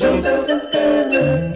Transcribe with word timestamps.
João 0.00 0.38
Santana. 0.38 1.52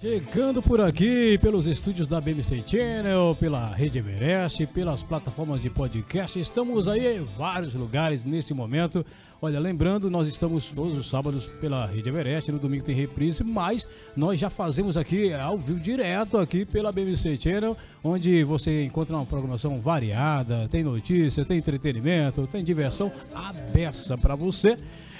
Chegando 0.00 0.60
por 0.60 0.80
aqui 0.80 1.38
pelos 1.38 1.66
estúdios 1.66 2.08
da 2.08 2.20
BMC 2.20 2.64
Channel, 2.66 3.36
pela 3.38 3.72
Rede 3.72 3.98
Everest, 3.98 4.66
pelas 4.66 5.04
plataformas 5.04 5.62
de 5.62 5.70
podcast. 5.70 6.36
Estamos 6.38 6.88
aí 6.88 7.18
em 7.18 7.24
vários 7.24 7.74
lugares 7.74 8.24
nesse 8.24 8.52
momento. 8.52 9.06
Olha, 9.40 9.60
lembrando, 9.60 10.10
nós 10.10 10.26
estamos 10.26 10.68
todos 10.70 10.98
os 10.98 11.08
sábados 11.08 11.46
pela 11.60 11.86
Rede 11.86 12.08
Everest, 12.08 12.50
no 12.50 12.58
domingo 12.58 12.84
tem 12.84 12.94
reprise, 12.94 13.44
mas 13.44 13.88
nós 14.16 14.40
já 14.40 14.50
fazemos 14.50 14.96
aqui 14.96 15.32
ao 15.32 15.56
vivo 15.56 15.78
direto 15.78 16.38
aqui 16.38 16.64
pela 16.64 16.90
BMC 16.90 17.38
Channel, 17.40 17.76
onde 18.02 18.42
você 18.42 18.84
encontra 18.84 19.14
uma 19.14 19.26
programação 19.26 19.78
variada, 19.78 20.66
tem 20.68 20.82
notícia, 20.82 21.44
tem 21.44 21.58
entretenimento, 21.58 22.48
tem 22.48 22.64
diversão 22.64 23.12
a 23.32 23.52
beça 23.52 24.18
para 24.18 24.34
você. 24.34 24.76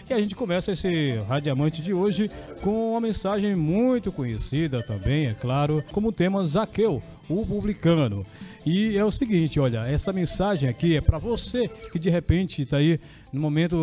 E 0.08 0.14
a 0.14 0.20
gente 0.20 0.36
começa 0.36 0.70
esse 0.70 1.16
Radiamante 1.28 1.82
de 1.82 1.92
hoje 1.92 2.30
com 2.62 2.92
uma 2.92 3.00
mensagem 3.00 3.56
muito 3.56 4.12
conhecida 4.12 4.80
também, 4.80 5.26
é 5.26 5.34
claro, 5.34 5.82
como 5.90 6.12
tema 6.12 6.46
Zaqueu, 6.46 7.02
o 7.28 7.44
publicano. 7.44 8.24
E 8.64 8.96
é 8.96 9.04
o 9.04 9.10
seguinte, 9.10 9.58
olha, 9.58 9.80
essa 9.86 10.12
mensagem 10.12 10.68
aqui 10.68 10.96
é 10.96 11.00
para 11.00 11.18
você 11.18 11.68
que 11.90 11.98
de 11.98 12.08
repente 12.08 12.62
está 12.62 12.76
aí 12.76 13.00
no 13.32 13.40
momento 13.40 13.76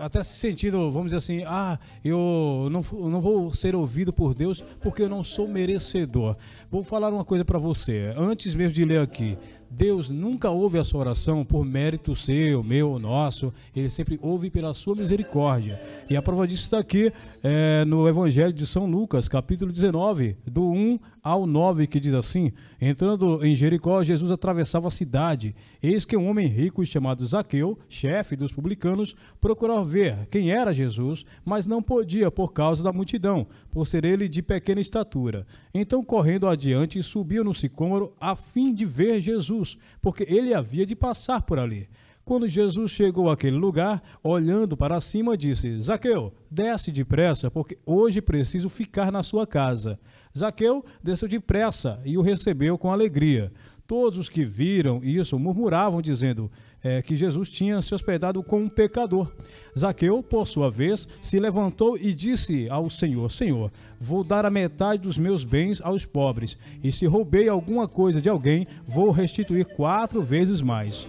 até 0.00 0.22
se 0.22 0.38
sentindo, 0.38 0.92
vamos 0.92 1.06
dizer 1.06 1.18
assim, 1.18 1.44
ah, 1.44 1.76
eu 2.04 2.68
não, 2.70 3.10
não 3.10 3.20
vou 3.20 3.52
ser 3.52 3.74
ouvido 3.74 4.12
por 4.12 4.32
Deus 4.32 4.64
porque 4.80 5.02
eu 5.02 5.08
não 5.08 5.24
sou 5.24 5.48
merecedor. 5.48 6.36
Vou 6.70 6.84
falar 6.84 7.12
uma 7.12 7.24
coisa 7.24 7.44
para 7.44 7.58
você, 7.58 8.12
antes 8.16 8.54
mesmo 8.54 8.72
de 8.72 8.84
ler 8.84 9.00
aqui. 9.00 9.36
Deus 9.76 10.08
nunca 10.08 10.50
ouve 10.50 10.78
a 10.78 10.84
sua 10.84 11.00
oração 11.00 11.44
por 11.44 11.64
mérito 11.64 12.14
seu, 12.14 12.62
meu 12.62 12.96
nosso. 12.98 13.52
Ele 13.74 13.90
sempre 13.90 14.18
ouve 14.22 14.48
pela 14.48 14.72
sua 14.72 14.94
misericórdia. 14.94 15.80
E 16.08 16.16
a 16.16 16.22
prova 16.22 16.46
disso 16.46 16.62
está 16.62 16.78
aqui 16.78 17.12
é, 17.42 17.84
no 17.84 18.08
Evangelho 18.08 18.52
de 18.52 18.66
São 18.66 18.86
Lucas, 18.86 19.28
capítulo 19.28 19.72
19, 19.72 20.36
do 20.46 20.70
1 20.70 20.98
ao 21.24 21.46
9, 21.46 21.86
que 21.86 21.98
diz 21.98 22.12
assim: 22.12 22.52
Entrando 22.78 23.42
em 23.42 23.56
Jericó, 23.56 24.04
Jesus 24.04 24.30
atravessava 24.30 24.88
a 24.88 24.90
cidade. 24.90 25.56
Eis 25.82 26.04
que 26.04 26.16
um 26.16 26.28
homem 26.28 26.46
rico 26.46 26.84
chamado 26.84 27.26
Zaqueu, 27.26 27.78
chefe 27.88 28.36
dos 28.36 28.52
publicanos, 28.52 29.16
procurou 29.40 29.82
ver 29.82 30.26
quem 30.30 30.52
era 30.52 30.74
Jesus, 30.74 31.24
mas 31.42 31.64
não 31.64 31.82
podia 31.82 32.30
por 32.30 32.52
causa 32.52 32.84
da 32.84 32.92
multidão, 32.92 33.46
por 33.70 33.86
ser 33.86 34.04
ele 34.04 34.28
de 34.28 34.42
pequena 34.42 34.82
estatura. 34.82 35.46
Então, 35.72 36.04
correndo 36.04 36.46
adiante, 36.46 37.02
subiu 37.02 37.42
no 37.42 37.54
sicômoro 37.54 38.14
a 38.20 38.36
fim 38.36 38.74
de 38.74 38.84
ver 38.84 39.22
Jesus, 39.22 39.78
porque 40.02 40.26
ele 40.28 40.52
havia 40.52 40.84
de 40.84 40.94
passar 40.94 41.40
por 41.40 41.58
ali. 41.58 41.88
Quando 42.24 42.48
Jesus 42.48 42.90
chegou 42.90 43.28
àquele 43.28 43.56
lugar, 43.56 44.02
olhando 44.22 44.76
para 44.76 45.00
cima, 45.00 45.36
disse: 45.36 45.78
Zaqueu, 45.78 46.32
desce 46.50 46.90
depressa, 46.90 47.50
porque 47.50 47.76
hoje 47.84 48.22
preciso 48.22 48.70
ficar 48.70 49.12
na 49.12 49.22
sua 49.22 49.46
casa. 49.46 49.98
Zaqueu 50.36 50.82
desceu 51.02 51.28
depressa 51.28 52.00
e 52.02 52.16
o 52.16 52.22
recebeu 52.22 52.78
com 52.78 52.90
alegria. 52.90 53.52
Todos 53.86 54.18
os 54.18 54.30
que 54.30 54.42
viram 54.42 55.04
isso 55.04 55.38
murmuravam, 55.38 56.00
dizendo 56.00 56.50
é, 56.82 57.02
que 57.02 57.14
Jesus 57.14 57.50
tinha 57.50 57.82
se 57.82 57.94
hospedado 57.94 58.42
com 58.42 58.62
um 58.62 58.68
pecador. 58.70 59.30
Zaqueu, 59.78 60.22
por 60.22 60.46
sua 60.46 60.70
vez, 60.70 61.06
se 61.20 61.38
levantou 61.38 61.98
e 61.98 62.14
disse 62.14 62.66
ao 62.70 62.88
Senhor: 62.88 63.30
Senhor, 63.30 63.70
vou 64.00 64.24
dar 64.24 64.46
a 64.46 64.50
metade 64.50 65.02
dos 65.02 65.18
meus 65.18 65.44
bens 65.44 65.82
aos 65.82 66.06
pobres, 66.06 66.56
e 66.82 66.90
se 66.90 67.04
roubei 67.04 67.50
alguma 67.50 67.86
coisa 67.86 68.22
de 68.22 68.30
alguém, 68.30 68.66
vou 68.86 69.10
restituir 69.10 69.66
quatro 69.66 70.22
vezes 70.22 70.62
mais. 70.62 71.06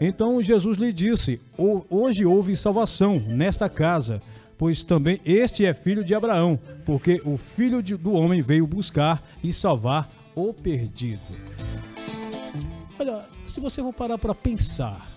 Então 0.00 0.42
Jesus 0.42 0.78
lhe 0.78 0.92
disse: 0.92 1.40
Hoje 1.88 2.24
houve 2.24 2.56
salvação 2.56 3.20
nesta 3.20 3.68
casa, 3.68 4.20
pois 4.58 4.82
também 4.82 5.20
este 5.24 5.64
é 5.64 5.72
filho 5.72 6.04
de 6.04 6.14
Abraão, 6.14 6.58
porque 6.84 7.20
o 7.24 7.36
filho 7.36 7.82
do 7.82 8.12
homem 8.12 8.42
veio 8.42 8.66
buscar 8.66 9.22
e 9.42 9.52
salvar 9.52 10.10
o 10.34 10.52
perdido. 10.52 11.20
Olha, 12.98 13.24
se 13.46 13.60
você 13.60 13.82
for 13.82 13.92
parar 13.92 14.18
para 14.18 14.34
pensar, 14.34 15.08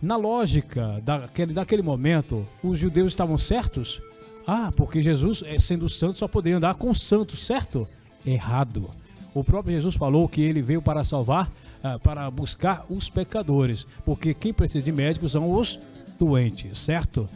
na 0.00 0.16
lógica 0.16 1.00
daquele, 1.02 1.52
daquele 1.52 1.82
momento, 1.82 2.46
os 2.62 2.78
judeus 2.78 3.12
estavam 3.12 3.38
certos? 3.38 4.02
Ah, 4.46 4.70
porque 4.76 5.00
Jesus, 5.00 5.42
eh, 5.46 5.58
sendo 5.58 5.88
santo, 5.88 6.18
só 6.18 6.28
poderia 6.28 6.58
andar 6.58 6.74
com 6.74 6.92
santos, 6.94 7.46
certo? 7.46 7.88
Errado. 8.26 8.90
O 9.32 9.42
próprio 9.42 9.74
Jesus 9.74 9.94
falou 9.94 10.28
que 10.28 10.42
ele 10.42 10.60
veio 10.60 10.82
para 10.82 11.02
salvar, 11.02 11.50
ah, 11.84 11.98
para 11.98 12.30
buscar 12.30 12.86
os 12.88 13.10
pecadores, 13.10 13.86
porque 14.06 14.32
quem 14.32 14.54
precisa 14.54 14.82
de 14.82 14.90
médicos 14.90 15.32
são 15.32 15.52
os 15.52 15.78
doentes, 16.18 16.78
certo? 16.78 17.28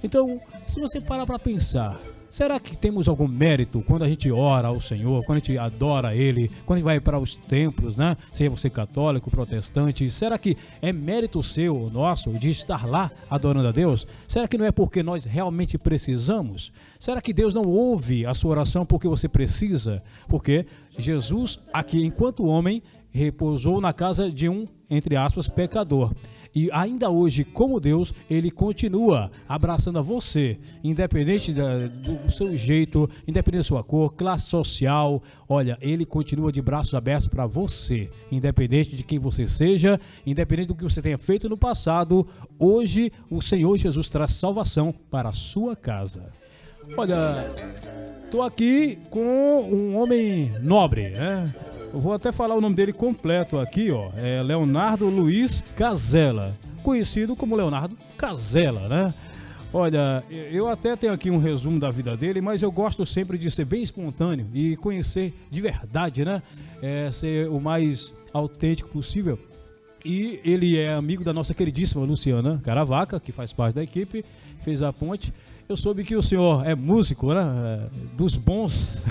Então, 0.00 0.40
se 0.68 0.78
você 0.78 1.00
parar 1.00 1.26
para 1.26 1.40
pensar, 1.40 2.00
Será 2.28 2.58
que 2.58 2.76
temos 2.76 3.08
algum 3.08 3.28
mérito 3.28 3.82
quando 3.86 4.02
a 4.04 4.08
gente 4.08 4.30
ora 4.30 4.68
ao 4.68 4.80
Senhor, 4.80 5.24
quando 5.24 5.36
a 5.36 5.38
gente 5.38 5.56
adora 5.56 6.14
Ele, 6.14 6.50
quando 6.66 6.76
a 6.76 6.80
gente 6.80 6.84
vai 6.84 7.00
para 7.00 7.18
os 7.18 7.34
templos, 7.34 7.96
né? 7.96 8.16
Seja 8.32 8.50
você 8.50 8.68
católico, 8.68 9.30
protestante, 9.30 10.10
será 10.10 10.36
que 10.36 10.56
é 10.82 10.92
mérito 10.92 11.42
seu, 11.42 11.88
nosso, 11.92 12.32
de 12.32 12.50
estar 12.50 12.84
lá 12.84 13.10
adorando 13.30 13.68
a 13.68 13.72
Deus? 13.72 14.06
Será 14.26 14.48
que 14.48 14.58
não 14.58 14.66
é 14.66 14.72
porque 14.72 15.02
nós 15.02 15.24
realmente 15.24 15.78
precisamos? 15.78 16.72
Será 16.98 17.22
que 17.22 17.32
Deus 17.32 17.54
não 17.54 17.64
ouve 17.64 18.26
a 18.26 18.34
sua 18.34 18.50
oração 18.50 18.84
porque 18.84 19.08
você 19.08 19.28
precisa? 19.28 20.02
Porque 20.28 20.66
Jesus, 20.98 21.60
aqui 21.72 22.04
enquanto 22.04 22.46
homem, 22.46 22.82
repousou 23.16 23.80
na 23.80 23.92
casa 23.92 24.30
de 24.30 24.48
um, 24.48 24.66
entre 24.90 25.16
aspas, 25.16 25.48
pecador. 25.48 26.12
E 26.54 26.70
ainda 26.72 27.10
hoje, 27.10 27.44
como 27.44 27.78
Deus, 27.78 28.14
ele 28.30 28.50
continua 28.50 29.30
abraçando 29.46 29.98
a 29.98 30.02
você, 30.02 30.58
independente 30.82 31.52
da, 31.52 31.86
do 31.86 32.30
seu 32.30 32.56
jeito, 32.56 33.10
independente 33.28 33.60
da 33.60 33.68
sua 33.68 33.84
cor, 33.84 34.14
classe 34.14 34.46
social. 34.46 35.22
Olha, 35.46 35.76
ele 35.82 36.06
continua 36.06 36.50
de 36.50 36.62
braços 36.62 36.94
abertos 36.94 37.28
para 37.28 37.44
você, 37.44 38.10
independente 38.32 38.96
de 38.96 39.04
quem 39.04 39.18
você 39.18 39.46
seja, 39.46 40.00
independente 40.24 40.68
do 40.68 40.74
que 40.74 40.84
você 40.84 41.02
tenha 41.02 41.18
feito 41.18 41.46
no 41.46 41.58
passado. 41.58 42.26
Hoje, 42.58 43.12
o 43.30 43.42
Senhor 43.42 43.76
Jesus 43.76 44.08
traz 44.08 44.30
salvação 44.30 44.94
para 45.10 45.28
a 45.28 45.34
sua 45.34 45.76
casa. 45.76 46.32
Olha, 46.96 47.46
estou 48.24 48.42
aqui 48.42 48.98
com 49.10 49.20
um 49.20 49.96
homem 49.96 50.52
nobre, 50.62 51.10
né? 51.10 51.54
Vou 51.96 52.12
até 52.12 52.30
falar 52.30 52.54
o 52.54 52.60
nome 52.60 52.76
dele 52.76 52.92
completo 52.92 53.58
aqui, 53.58 53.90
ó. 53.90 54.10
É 54.16 54.42
Leonardo 54.42 55.08
Luiz 55.08 55.64
Casella, 55.74 56.54
conhecido 56.82 57.34
como 57.34 57.56
Leonardo 57.56 57.96
Casella, 58.18 58.86
né? 58.86 59.14
Olha, 59.72 60.22
eu 60.30 60.68
até 60.68 60.94
tenho 60.94 61.12
aqui 61.12 61.30
um 61.30 61.38
resumo 61.38 61.80
da 61.80 61.90
vida 61.90 62.14
dele, 62.14 62.42
mas 62.42 62.62
eu 62.62 62.70
gosto 62.70 63.06
sempre 63.06 63.38
de 63.38 63.50
ser 63.50 63.64
bem 63.64 63.82
espontâneo 63.82 64.46
e 64.52 64.76
conhecer 64.76 65.34
de 65.50 65.60
verdade, 65.60 66.22
né? 66.22 66.42
É, 66.82 67.10
ser 67.10 67.48
o 67.48 67.58
mais 67.58 68.12
autêntico 68.32 68.90
possível. 68.90 69.38
E 70.04 70.38
ele 70.44 70.78
é 70.78 70.92
amigo 70.92 71.24
da 71.24 71.32
nossa 71.32 71.54
queridíssima 71.54 72.04
Luciana 72.04 72.60
Caravaca, 72.62 73.18
que 73.18 73.32
faz 73.32 73.54
parte 73.54 73.74
da 73.74 73.82
equipe, 73.82 74.22
fez 74.60 74.82
a 74.82 74.92
ponte. 74.92 75.32
Eu 75.68 75.76
soube 75.76 76.04
que 76.04 76.14
o 76.14 76.22
senhor 76.22 76.64
é 76.64 76.76
músico, 76.76 77.34
né? 77.34 77.42
É, 77.42 78.16
dos 78.16 78.36
bons. 78.36 79.02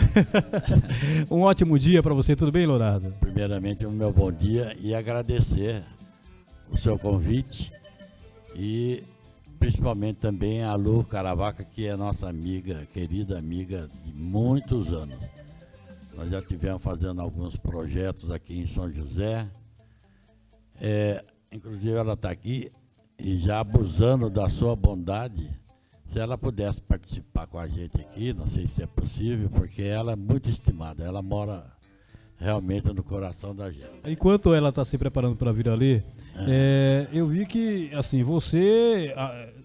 um 1.30 1.42
ótimo 1.42 1.78
dia 1.78 2.02
para 2.02 2.14
você, 2.14 2.34
tudo 2.34 2.50
bem, 2.50 2.66
Leonardo? 2.66 3.14
Primeiramente, 3.20 3.86
um 3.86 3.92
meu 3.92 4.14
bom 4.14 4.32
dia 4.32 4.74
e 4.80 4.96
agradecer 4.96 5.84
o 6.72 6.78
seu 6.78 6.98
convite 6.98 7.74
e 8.56 9.04
principalmente 9.60 10.16
também 10.20 10.64
a 10.64 10.76
Lu 10.76 11.04
Caravaca, 11.04 11.62
que 11.62 11.88
é 11.88 11.96
nossa 11.98 12.30
amiga, 12.30 12.88
querida 12.94 13.38
amiga 13.38 13.90
de 14.06 14.14
muitos 14.14 14.94
anos. 14.94 15.20
Nós 16.16 16.32
já 16.32 16.42
tivemos 16.42 16.82
fazendo 16.82 17.22
alguns 17.22 17.58
projetos 17.58 18.32
aqui 18.32 18.58
em 18.58 18.66
São 18.66 18.90
José. 18.90 19.46
É, 20.80 21.22
inclusive 21.52 21.98
ela 21.98 22.14
está 22.14 22.30
aqui 22.30 22.72
e 23.20 23.38
já 23.40 23.60
abusando 23.60 24.30
da 24.30 24.48
sua 24.48 24.74
bondade 24.74 25.50
se 26.16 26.22
ela 26.22 26.38
pudesse 26.38 26.82
participar 26.82 27.46
com 27.46 27.60
a 27.60 27.68
gente 27.68 27.98
aqui, 27.98 28.32
não 28.32 28.48
sei 28.48 28.66
se 28.68 28.82
é 28.82 28.88
possível, 28.88 29.50
porque 29.50 29.82
ela 29.82 30.14
é 30.14 30.16
muito 30.16 30.50
estimada, 30.50 31.04
ela 31.04 31.22
mora 31.22 31.66
realmente 32.38 32.88
no 32.94 33.04
coração 33.04 33.54
da 33.54 33.70
gente. 33.70 34.00
Enquanto 34.06 34.54
ela 34.54 34.70
está 34.70 34.86
se 34.86 34.98
preparando 34.98 35.36
para 35.36 35.52
vir 35.52 35.68
ali, 35.68 36.02
é. 36.38 37.08
É, 37.12 37.18
eu 37.18 37.28
vi 37.28 37.46
que 37.46 37.90
assim 37.94 38.24
você 38.24 39.14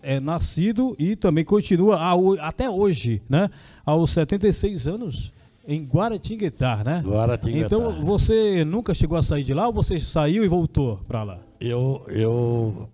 é 0.03 0.19
nascido 0.19 0.97
e 0.99 1.15
também 1.15 1.45
continua 1.45 1.97
até 2.41 2.69
hoje, 2.69 3.23
né? 3.29 3.49
Aos 3.87 4.11
76 4.11 4.89
anos 4.89 5.33
em 5.69 5.85
Guaratinguetá, 5.85 6.83
né? 6.83 7.01
Guaratinguetá. 7.07 7.67
Então 7.67 7.93
você 8.05 8.65
nunca 8.65 8.93
chegou 8.93 9.17
a 9.17 9.23
sair 9.23 9.45
de 9.45 9.55
lá 9.55 9.69
ou 9.69 9.73
você 9.73 10.01
saiu 10.01 10.45
e 10.45 10.49
voltou 10.49 10.97
para 11.07 11.23
lá? 11.23 11.39
Eu 11.61 12.05
eu 12.09 12.89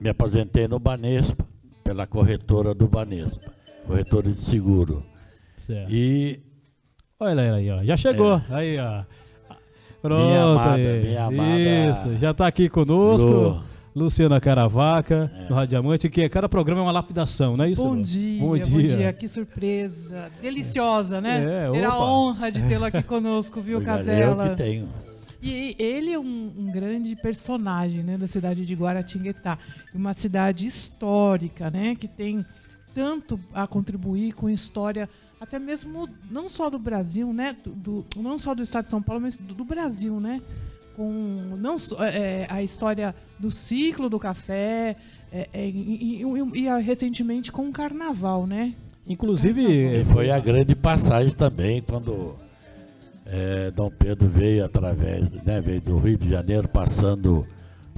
me 0.00 0.08
aposentei 0.08 0.66
no 0.66 0.78
Banespa 0.78 1.47
pela 1.88 2.06
corretora 2.06 2.74
do 2.74 2.86
Banespa, 2.86 3.50
corretora 3.86 4.30
de 4.30 4.36
seguro. 4.36 5.02
Certo. 5.56 5.90
E. 5.90 6.38
Olha 7.18 7.40
ela 7.40 7.56
aí, 7.56 7.70
ó. 7.70 7.82
Já 7.82 7.96
chegou. 7.96 8.36
É. 8.50 8.54
Aí, 8.54 8.78
ó. 8.78 9.04
Pronto. 10.02 10.26
Minha 10.26 10.42
amada, 10.42 10.76
aí. 10.76 11.02
minha 11.02 11.24
amada. 11.24 11.90
Isso, 11.90 12.18
já 12.18 12.32
está 12.32 12.46
aqui 12.46 12.68
conosco. 12.68 13.30
Lu. 13.30 13.68
Luciana 13.96 14.38
Caravaca, 14.38 15.32
no 15.48 15.56
Rádio 15.56 15.70
Diamante, 15.70 16.10
que 16.10 16.28
cada 16.28 16.46
programa 16.48 16.82
é 16.82 16.84
uma 16.84 16.92
lapidação, 16.92 17.56
não 17.56 17.64
é 17.64 17.70
isso? 17.70 17.82
Bom 17.82 17.94
Lu? 17.94 18.02
dia, 18.02 18.40
Bom 18.40 18.58
dia. 18.58 19.12
Que 19.14 19.26
surpresa. 19.26 20.30
Deliciosa, 20.40 21.22
né? 21.22 21.66
É, 21.66 21.70
Ter 21.72 21.84
a 21.84 21.98
honra 21.98 22.52
de 22.52 22.62
tê-lo 22.68 22.84
aqui 22.84 23.02
conosco, 23.02 23.60
viu, 23.62 23.80
Casela? 23.80 24.44
Eu 24.44 24.50
que 24.50 24.56
tenho. 24.56 24.88
E 25.42 25.76
ele 25.78 26.12
é 26.12 26.18
um, 26.18 26.52
um 26.56 26.70
grande 26.72 27.14
personagem 27.14 28.02
né, 28.02 28.18
da 28.18 28.26
cidade 28.26 28.66
de 28.66 28.74
Guaratinguetá. 28.74 29.56
Uma 29.94 30.12
cidade 30.14 30.66
histórica, 30.66 31.70
né? 31.70 31.94
Que 31.94 32.08
tem 32.08 32.44
tanto 32.94 33.38
a 33.54 33.66
contribuir 33.66 34.32
com 34.32 34.50
história, 34.50 35.08
até 35.40 35.58
mesmo 35.58 36.08
não 36.30 36.48
só 36.48 36.68
do 36.68 36.78
Brasil, 36.78 37.32
né? 37.32 37.56
Do, 37.64 37.70
do- 37.70 38.06
não 38.16 38.36
só 38.38 38.54
do 38.54 38.62
estado 38.64 38.84
de 38.86 38.90
São 38.90 39.00
Paulo, 39.00 39.22
mas 39.22 39.36
do, 39.36 39.54
do 39.54 39.64
Brasil, 39.64 40.18
né? 40.18 40.42
Com 40.96 41.54
não 41.56 41.78
só, 41.78 42.02
é, 42.04 42.46
a 42.50 42.60
história 42.62 43.14
do 43.38 43.50
ciclo 43.50 44.08
do 44.10 44.18
café. 44.18 44.96
é, 45.30 45.48
é, 45.52 45.68
e, 45.68 46.22
e- 46.24 46.60
e, 46.64 46.80
recentemente 46.80 47.52
com 47.52 47.68
o 47.68 47.72
carnaval, 47.72 48.44
né? 48.46 48.74
Inclusive, 49.06 49.62
E 50.00 50.04
foi 50.06 50.30
a 50.30 50.38
grande 50.40 50.74
passagem 50.74 51.32
também, 51.34 51.80
quando 51.80 52.34
eh, 53.28 53.70
Dom 53.70 53.90
Pedro 53.90 54.28
veio 54.28 54.64
através, 54.64 55.30
né, 55.44 55.60
veio 55.60 55.80
do 55.80 55.98
Rio 55.98 56.16
de 56.16 56.28
Janeiro, 56.30 56.68
passando 56.68 57.46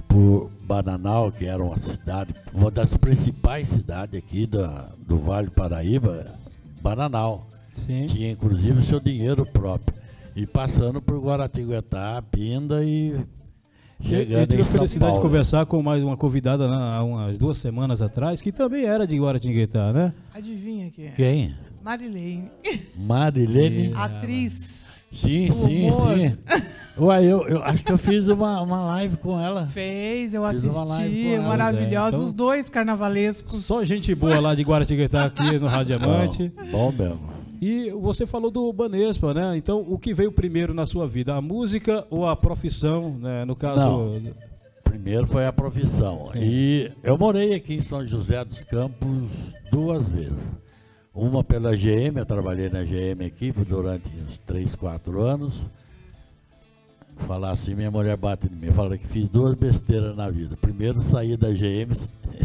por 0.07 0.51
Bananal, 0.63 1.31
que 1.31 1.45
era 1.45 1.63
uma 1.63 1.79
cidade, 1.79 2.33
uma 2.53 2.69
das 2.69 2.95
principais 2.97 3.69
cidades 3.69 4.17
aqui 4.17 4.45
da, 4.45 4.89
do 5.07 5.17
Vale 5.17 5.47
do 5.47 5.51
Paraíba, 5.51 6.25
Bananal. 6.81 7.47
sim. 7.73 8.05
Tinha 8.07 8.31
inclusive 8.31 8.79
o 8.79 8.83
seu 8.83 8.99
dinheiro 8.99 9.45
próprio. 9.45 9.99
E 10.35 10.45
passando 10.45 11.01
por 11.01 11.19
Guaratinguetá, 11.19 12.21
Pinda 12.31 12.83
e 12.83 13.09
Eu, 13.11 13.25
chegando 14.01 14.39
eu 14.39 14.47
tive 14.47 14.59
em 14.59 14.61
a 14.61 14.65
São 14.65 14.73
felicidade 14.73 15.13
de 15.15 15.19
conversar 15.19 15.65
com 15.65 15.81
mais 15.81 16.01
uma 16.01 16.15
convidada 16.15 16.67
né, 16.67 16.75
há 16.75 17.03
umas 17.03 17.37
duas 17.37 17.57
semanas 17.57 18.01
atrás, 18.01 18.41
que 18.41 18.51
também 18.51 18.85
era 18.85 19.05
de 19.05 19.17
Guaratinguetá, 19.19 19.91
né? 19.91 20.13
Adivinha 20.33 20.89
quem 20.89 21.07
é? 21.07 21.11
Quem? 21.11 21.55
Marilene, 21.83 22.49
Marilene? 22.95 23.91
atriz. 23.95 24.80
Sim, 25.11 25.51
sim, 25.51 25.91
sim. 25.91 26.37
Uai, 26.97 27.25
eu, 27.25 27.47
eu 27.47 27.63
acho 27.63 27.83
que 27.83 27.91
eu 27.91 27.97
fiz 27.97 28.27
uma, 28.27 28.61
uma 28.61 28.81
live 28.81 29.17
com 29.17 29.39
ela. 29.39 29.65
Fez, 29.67 30.33
eu 30.33 30.47
Fiz 30.49 30.63
uma 30.65 30.83
live 30.83 31.05
assisti, 31.07 31.29
com 31.29 31.35
ela, 31.35 31.47
maravilhosa. 31.47 32.05
é, 32.05 32.09
então- 32.17 32.23
Os 32.25 32.33
dois 32.33 32.69
carnavalescos. 32.69 33.63
Só 33.65 33.83
gente 33.83 34.13
boa 34.15 34.39
lá 34.39 34.53
de 34.53 34.61
Guaratinguetá 34.63 35.25
aqui 35.25 35.57
no 35.57 35.67
Rádio 35.67 35.97
Diamante. 35.97 36.51
Bom, 36.71 36.91
bom 36.91 36.91
mesmo. 36.91 37.31
E 37.61 37.91
você 37.91 38.25
falou 38.25 38.49
do 38.51 38.71
Banespa, 38.73 39.33
né? 39.33 39.55
Então, 39.55 39.85
o 39.87 39.97
que 39.97 40.13
veio 40.13 40.31
primeiro 40.31 40.73
na 40.73 40.85
sua 40.87 41.07
vida? 41.07 41.35
A 41.35 41.41
música 41.41 42.05
ou 42.09 42.27
a 42.27 42.35
profissão, 42.35 43.15
né? 43.19 43.45
No 43.45 43.55
caso... 43.55 43.79
Não. 43.79 44.51
Primeiro 44.83 45.25
foi 45.25 45.45
a 45.45 45.53
profissão. 45.53 46.29
E 46.35 46.91
eu 47.01 47.17
morei 47.17 47.53
aqui 47.53 47.75
em 47.75 47.81
São 47.81 48.05
José 48.05 48.43
dos 48.43 48.61
Campos 48.65 49.07
duas 49.71 50.09
vezes. 50.09 50.35
Uma 51.13 51.43
pela 51.43 51.75
GM, 51.75 52.17
eu 52.17 52.25
trabalhei 52.25 52.69
na 52.69 52.83
GM 52.83 53.25
aqui 53.25 53.51
durante 53.67 54.07
uns 54.09 54.37
3, 54.45 54.75
4 54.75 55.19
anos. 55.21 55.65
Falar 57.27 57.51
assim, 57.51 57.75
minha 57.75 57.91
mulher 57.91 58.15
bate 58.17 58.47
em 58.47 58.55
mim, 58.55 58.71
fala 58.71 58.97
que 58.97 59.05
fiz 59.05 59.27
duas 59.27 59.53
besteiras 59.53 60.15
na 60.15 60.29
vida. 60.29 60.55
Primeiro 60.59 60.99
saí 60.99 61.35
da 61.35 61.49
GM 61.49 61.91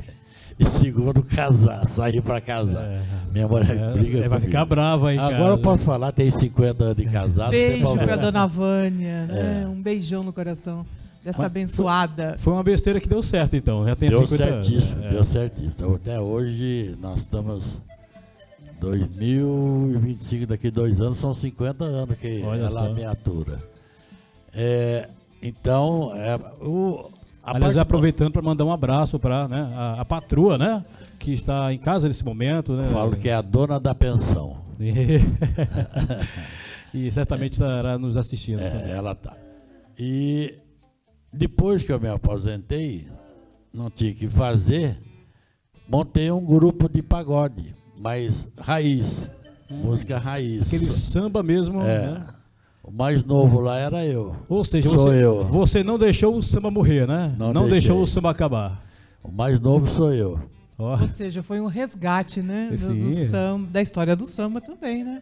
e 0.59 0.65
segundo 0.67 1.23
casar, 1.23 1.89
sair 1.89 2.21
para 2.21 2.41
casar. 2.41 3.01
Minha 3.33 3.47
mulher 3.47 3.71
É, 3.71 3.93
briga 3.93 4.19
é, 4.19 4.21
vai 4.23 4.29
comigo. 4.41 4.47
ficar 4.47 4.65
brava 4.65 5.11
aí, 5.11 5.19
Agora 5.19 5.37
cara. 5.39 5.51
eu 5.51 5.59
posso 5.59 5.85
falar, 5.85 6.11
tem 6.13 6.31
50 6.31 6.85
anos 6.85 6.97
de 6.97 7.05
casado, 7.09 7.51
Beijo 7.53 7.97
pra 7.97 8.17
dona 8.17 8.47
Vânia, 8.47 9.27
né? 9.27 9.63
É. 9.63 9.69
Um 9.69 9.81
beijão 9.81 10.25
no 10.25 10.33
coração 10.33 10.85
dessa 11.25 11.39
Mas- 11.39 11.47
abençoada. 11.47 12.35
Foi 12.39 12.53
uma 12.53 12.65
besteira 12.65 13.01
que 13.01 13.09
deu 13.09 13.23
certo, 13.23 13.55
então. 13.55 13.87
Já 13.87 13.95
tem 13.95 14.11
Deu 14.11 14.23
50 14.27 14.45
anos. 14.45 14.67
certíssimo, 14.67 15.05
É. 15.05 15.09
deu 15.11 15.25
certíssimo. 15.25 15.73
Então, 15.75 15.95
até 15.95 16.21
hoje 16.21 16.97
nós 17.01 17.21
estamos 17.21 17.81
2025, 18.81 20.47
daqui 20.47 20.71
dois 20.71 21.01
anos 21.01 21.19
são 21.19 21.35
50 21.35 21.85
anos 21.85 22.19
que 22.19 22.43
Olha 22.45 22.61
ela 22.61 22.71
só. 22.71 22.93
me 22.93 23.05
atura. 23.05 23.63
É, 24.53 25.09
então, 25.43 26.13
é, 26.15 26.37
o, 26.65 27.09
Aliás, 27.43 27.75
parte- 27.75 27.79
aproveitando 27.79 28.33
para 28.33 28.43
mandar 28.43 28.65
um 28.65 28.73
abraço 28.73 29.19
para 29.19 29.47
né, 29.49 29.73
a, 29.75 30.01
a 30.01 30.05
patroa, 30.05 30.57
né? 30.59 30.85
Que 31.19 31.33
está 31.33 31.73
em 31.73 31.79
casa 31.79 32.09
nesse 32.09 32.25
momento, 32.25 32.73
né? 32.75 32.89
falo 32.93 33.17
que 33.17 33.29
é 33.29 33.35
a 33.35 33.43
dona 33.43 33.79
da 33.79 33.95
pensão. 33.95 34.65
e 36.93 37.11
certamente 37.13 37.53
estará 37.55 37.97
nos 37.99 38.17
assistindo. 38.17 38.61
É, 38.61 38.91
ela 38.93 39.15
tá. 39.15 39.37
E 39.99 40.55
depois 41.33 41.83
que 41.83 41.93
eu 41.93 42.01
me 42.01 42.09
aposentei, 42.09 43.07
não 43.73 43.91
tinha 43.91 44.13
o 44.13 44.15
que 44.15 44.29
fazer, 44.29 44.99
montei 45.89 46.31
um 46.31 46.45
grupo 46.45 46.89
de 46.89 47.03
pagode, 47.03 47.75
mas 48.01 48.49
raiz, 48.59 49.31
música 49.71 50.19
raiz. 50.19 50.67
Aquele 50.67 50.89
samba 50.89 51.43
mesmo. 51.43 51.81
É. 51.83 52.11
né? 52.11 52.27
O 52.83 52.91
mais 52.93 53.25
novo 53.25 53.59
lá 53.59 53.77
era 53.77 54.05
eu. 54.05 54.37
Ou 54.49 54.63
seja, 54.63 54.89
Sou 54.89 54.99
você, 54.99 55.25
eu. 55.25 55.45
você 55.45 55.83
não 55.83 55.99
deixou 55.99 56.37
o 56.37 56.43
samba 56.43 56.71
morrer, 56.71 57.07
né? 57.07 57.35
Não 57.37 57.53
deixou 57.53 57.69
deixei. 57.69 57.93
o 57.97 58.07
samba 58.07 58.31
acabar. 58.31 58.81
O 59.25 59.33
mais 59.33 59.59
novo 59.59 59.89
sou 59.89 60.15
eu. 60.15 60.39
Ó. 60.79 60.93
Ou 61.01 61.09
seja, 61.09 61.43
foi 61.43 61.61
um 61.61 61.67
resgate, 61.67 62.43
né? 62.43 62.69
Do, 62.71 62.79
Sim. 62.79 63.11
do 63.11 63.17
samba, 63.27 63.69
da 63.73 63.83
história 63.83 64.15
do 64.15 64.27
samba 64.27 64.61
também, 64.61 65.03
né? 65.03 65.21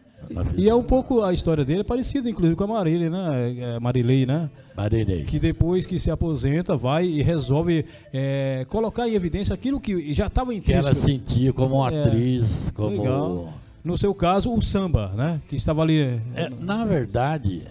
E 0.55 0.69
é 0.69 0.75
um 0.75 0.83
pouco 0.83 1.23
a 1.23 1.33
história 1.33 1.65
dele 1.65 1.79
é 1.79 1.83
parecida, 1.83 2.29
inclusive, 2.29 2.55
com 2.55 2.65
a 2.65 2.67
Marília, 2.67 3.09
né? 3.09 3.55
É, 3.57 3.79
Marilei, 3.79 4.25
né? 4.27 4.49
Marinei. 4.75 5.23
Que 5.23 5.39
depois 5.39 5.85
que 5.85 5.97
se 5.97 6.11
aposenta, 6.11 6.75
vai 6.75 7.05
e 7.05 7.21
resolve 7.21 7.85
é, 8.13 8.65
colocar 8.69 9.07
em 9.07 9.13
evidência 9.13 9.53
aquilo 9.53 9.79
que 9.79 10.13
já 10.13 10.27
estava 10.27 10.53
Que 10.59 10.73
ela 10.73 10.93
sentia 10.93 11.53
como 11.53 11.75
uma 11.75 11.91
É, 11.93 12.03
atriz, 12.03 12.71
como. 12.73 12.89
Legal. 12.89 13.53
No 13.83 13.97
seu 13.97 14.13
caso, 14.15 14.51
o 14.53 14.61
samba, 14.61 15.11
né? 15.15 15.39
Que 15.47 15.55
estava 15.55 15.81
ali. 15.81 16.19
É, 16.35 16.49
na 16.59 16.83
verdade, 16.85 17.61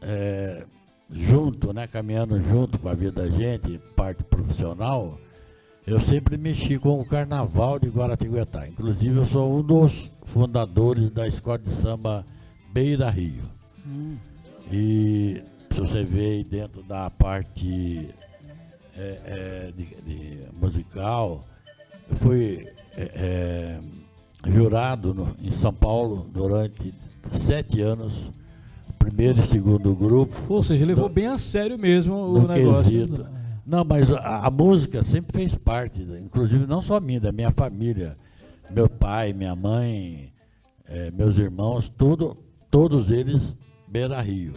é, 0.00 0.64
junto, 1.10 1.72
né, 1.72 1.86
caminhando 1.86 2.40
junto 2.42 2.78
com 2.78 2.88
a 2.88 2.94
vida 2.94 3.22
da 3.22 3.28
gente, 3.28 3.80
parte 3.96 4.22
profissional, 4.24 5.18
eu 5.86 6.00
sempre 6.00 6.36
mexi 6.36 6.78
com 6.78 7.00
o 7.00 7.04
carnaval 7.04 7.78
de 7.78 7.88
Guaratinguetá. 7.88 8.66
Inclusive, 8.68 9.16
eu 9.18 9.26
sou 9.26 9.58
um 9.58 9.62
dos 9.62 10.10
fundadores 10.24 11.10
da 11.10 11.26
escola 11.26 11.58
de 11.58 11.72
samba 11.72 12.24
Beira 12.72 13.10
Rio. 13.10 13.42
E 14.72 15.42
se 15.76 15.80
você 15.80 15.98
aí 15.98 16.42
dentro 16.44 16.82
da 16.82 17.10
parte 17.10 18.08
é, 18.96 19.20
é, 19.26 19.72
de, 19.76 19.84
de 20.06 20.38
musical, 20.60 21.44
eu 22.10 22.16
fui 22.16 22.66
é, 22.96 23.02
é, 23.14 24.50
jurado 24.50 25.12
no- 25.12 25.36
em 25.42 25.50
São 25.50 25.72
Paulo 25.72 26.26
durante 26.32 26.94
sete 27.34 27.80
anos, 27.82 28.12
primeiro 28.98 29.38
e 29.38 29.42
segundo 29.42 29.94
grupo. 29.94 30.34
Ou 30.48 30.62
seja, 30.62 30.84
levou 30.86 31.08
bem 31.08 31.26
a 31.26 31.36
sério 31.36 31.78
mesmo 31.78 32.14
o 32.14 32.46
negócio. 32.46 32.90
quesito. 32.90 33.26
Não, 33.66 33.84
mas 33.84 34.10
a, 34.10 34.46
a 34.46 34.50
música 34.50 35.02
sempre 35.04 35.36
fez 35.36 35.54
parte, 35.56 36.00
inclusive 36.24 36.66
não 36.66 36.80
só 36.80 37.00
minha, 37.00 37.20
da 37.20 37.32
minha 37.32 37.50
família. 37.50 38.16
Meu 38.70 38.88
pai, 38.88 39.32
minha 39.32 39.54
mãe, 39.54 40.32
eh, 40.88 41.10
meus 41.12 41.36
irmãos, 41.36 41.92
tudo, 41.98 42.36
todos 42.70 43.10
eles 43.10 43.54
Beira 43.86 44.20
Rio. 44.20 44.54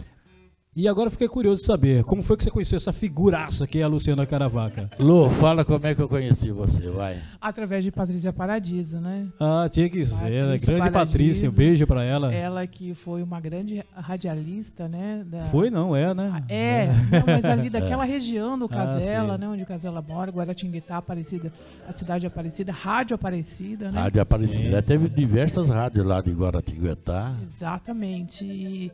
E 0.80 0.88
agora 0.88 1.08
eu 1.08 1.10
fiquei 1.10 1.28
curioso 1.28 1.60
de 1.60 1.66
saber, 1.66 2.02
como 2.04 2.22
foi 2.22 2.38
que 2.38 2.42
você 2.44 2.50
conheceu 2.50 2.78
essa 2.78 2.90
figuraça 2.90 3.66
que 3.66 3.80
é 3.80 3.82
a 3.82 3.86
Luciana 3.86 4.24
Caravaca? 4.24 4.88
Lu, 4.98 5.28
fala 5.28 5.62
como 5.62 5.86
é 5.86 5.94
que 5.94 6.00
eu 6.00 6.08
conheci 6.08 6.50
você, 6.50 6.88
vai. 6.88 7.18
Através 7.38 7.84
de 7.84 7.90
Patrícia 7.92 8.32
Paradiso, 8.32 8.98
né? 8.98 9.26
Ah, 9.38 9.68
tinha 9.70 9.90
que 9.90 10.06
ser, 10.06 10.42
né? 10.46 10.56
Grande 10.56 10.90
Patrícia, 10.90 11.50
um 11.50 11.52
Paradiso. 11.52 11.52
beijo 11.52 11.86
pra 11.86 12.02
ela. 12.02 12.32
Ela 12.32 12.66
que 12.66 12.94
foi 12.94 13.22
uma 13.22 13.38
grande 13.40 13.84
radialista, 13.94 14.88
né? 14.88 15.22
da- 15.26 15.42
Foi, 15.42 15.68
não, 15.68 15.94
é, 15.94 16.14
né? 16.14 16.42
É, 16.48 16.86
não, 16.86 17.24
mas 17.26 17.44
ali 17.44 17.68
daquela 17.70 18.04
região 18.04 18.58
do 18.58 18.64
Ah, 18.64 18.68
Casela, 18.68 19.34
sim. 19.34 19.40
né? 19.42 19.48
Onde 19.48 19.62
o 19.62 19.66
Casela 19.66 20.00
mora, 20.00 20.30
Guaratinguetá, 20.32 20.96
Aparecida, 20.96 21.52
a 21.86 21.92
cidade 21.92 22.26
Aparecida, 22.26 22.72
Rádio 22.72 23.14
Aparecida, 23.16 23.90
né? 23.92 24.00
Rádio 24.00 24.22
Aparecida. 24.22 24.82
Sim, 24.82 24.88
Teve 24.88 25.10
diversas 25.10 25.68
rádios 25.68 26.06
lá 26.06 26.22
de 26.22 26.30
Guaratinguetá. 26.32 27.34
Exatamente. 27.42 28.46
E, 28.46 28.90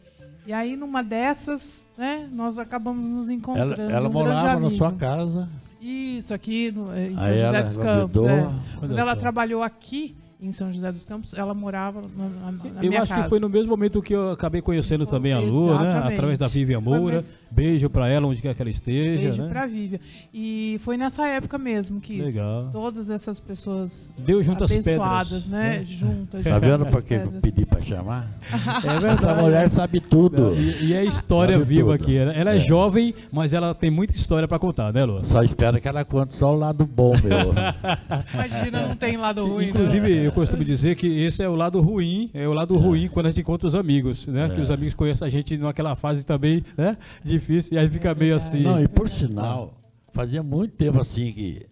e 0.46 0.52
aí, 0.52 0.76
numa 0.76 1.02
dessas, 1.02 1.84
né, 1.98 2.28
nós 2.32 2.58
acabamos 2.58 3.06
nos 3.08 3.26
Ela, 3.26 3.34
encontrando. 3.34 3.80
ela 3.80 4.08
um 4.08 4.12
morava 4.12 4.60
na 4.60 4.70
sua 4.70 4.92
casa. 4.92 5.48
Isso, 5.80 6.32
aqui 6.34 6.70
no, 6.72 6.96
em 6.96 7.14
São 7.14 7.24
Aí 7.24 7.32
José 7.34 7.46
ela 7.46 7.62
dos 7.62 7.76
Campos. 7.76 8.26
é. 8.26 8.50
Quando 8.78 8.98
ela 8.98 9.14
só. 9.14 9.20
trabalhou 9.20 9.62
aqui 9.62 10.16
em 10.40 10.52
São 10.52 10.72
José 10.72 10.90
dos 10.92 11.04
Campos, 11.04 11.32
ela 11.34 11.54
morava 11.54 12.02
na, 12.16 12.28
na, 12.28 12.52
na 12.52 12.82
Eu 12.84 12.88
minha 12.90 13.02
acho 13.02 13.10
casa. 13.10 13.22
que 13.24 13.28
foi 13.28 13.38
no 13.40 13.48
mesmo 13.48 13.70
momento 13.70 14.02
que 14.02 14.14
eu 14.14 14.32
acabei 14.32 14.60
conhecendo 14.60 15.04
Foi, 15.04 15.12
também 15.12 15.32
a 15.32 15.38
Lu, 15.38 15.78
né? 15.78 15.98
Através 16.04 16.38
da 16.38 16.48
Vivian 16.48 16.80
Foi 16.82 16.98
Moura. 16.98 17.24
Beijo 17.56 17.88
pra 17.88 18.06
ela, 18.08 18.26
onde 18.26 18.42
quer 18.42 18.54
que 18.54 18.60
ela 18.62 18.70
esteja, 18.70 19.22
Beijo 19.22 19.42
né? 19.42 19.48
pra 19.48 19.66
Vivian. 19.66 19.98
E 20.32 20.78
foi 20.84 20.96
nessa 20.96 21.26
época 21.26 21.56
mesmo 21.56 22.00
que 22.00 22.20
Legal. 22.20 22.68
todas 22.72 23.08
essas 23.08 23.40
pessoas 23.40 24.10
Deu 24.18 24.42
junto 24.42 24.62
as 24.64 24.70
pedras. 24.72 25.00
abençoadas, 25.00 25.46
né? 25.46 25.84
Juntas. 25.88 26.44
Tá 26.44 26.58
vendo 26.58 26.78
juntas 26.78 26.90
por 26.90 27.02
que 27.02 27.14
eu 27.14 27.32
pedi 27.40 27.64
para 27.64 27.80
chamar. 27.82 28.28
É 29.06 29.12
Essa 29.12 29.34
mulher 29.34 29.70
sabe 29.70 30.00
tudo. 30.00 30.54
E, 30.54 30.86
e 30.88 30.94
é 30.94 31.04
história 31.04 31.54
Sabe 31.58 31.64
viva 31.68 31.92
tudo. 31.96 32.02
aqui. 32.04 32.16
Ela, 32.16 32.32
ela 32.32 32.52
é, 32.52 32.56
É. 32.56 32.60
jovem, 32.60 33.14
mas 33.32 33.52
ela 33.52 33.75
tem 33.75 33.90
muita 33.90 34.14
história 34.14 34.46
pra 34.46 34.58
contar, 34.58 34.92
né, 34.92 35.04
Lu? 35.04 35.25
Só 35.25 35.42
espera 35.42 35.80
que 35.80 35.88
ela 35.88 36.04
conte 36.04 36.34
só 36.34 36.54
o 36.54 36.58
lado 36.58 36.84
bom, 36.86 37.12
meu. 37.25 37.54
Imagina, 38.34 38.88
não 38.88 38.96
tem 38.96 39.16
lado 39.16 39.44
ruim. 39.46 39.64
né? 39.66 39.70
Inclusive, 39.70 40.12
eu 40.25 40.32
costumo 40.32 40.62
dizer 40.64 40.96
que 40.96 41.06
esse 41.25 41.42
é 41.42 41.48
o 41.48 41.54
lado 41.54 41.80
ruim, 41.80 42.30
é 42.34 42.46
o 42.46 42.52
lado 42.52 42.76
ruim 42.76 43.08
quando 43.08 43.26
a 43.26 43.28
gente 43.30 43.40
encontra 43.40 43.66
os 43.68 43.75
amigos, 43.75 44.26
né? 44.26 44.48
Que 44.54 44.60
os 44.60 44.70
amigos 44.70 44.94
conhecem 44.94 45.26
a 45.26 45.30
gente 45.30 45.56
naquela 45.56 45.94
fase 45.96 46.25
também, 46.26 46.62
né? 46.76 46.96
Difícil, 47.46 47.76
e 47.76 47.78
aí 47.78 47.88
fica 47.88 48.12
meio 48.12 48.34
assim. 48.34 48.62
Não, 48.62 48.82
e 48.82 48.88
por 48.88 49.08
sinal, 49.08 49.72
fazia 50.12 50.42
muito 50.42 50.74
tempo 50.74 51.00
assim 51.00 51.32
que 51.32 51.64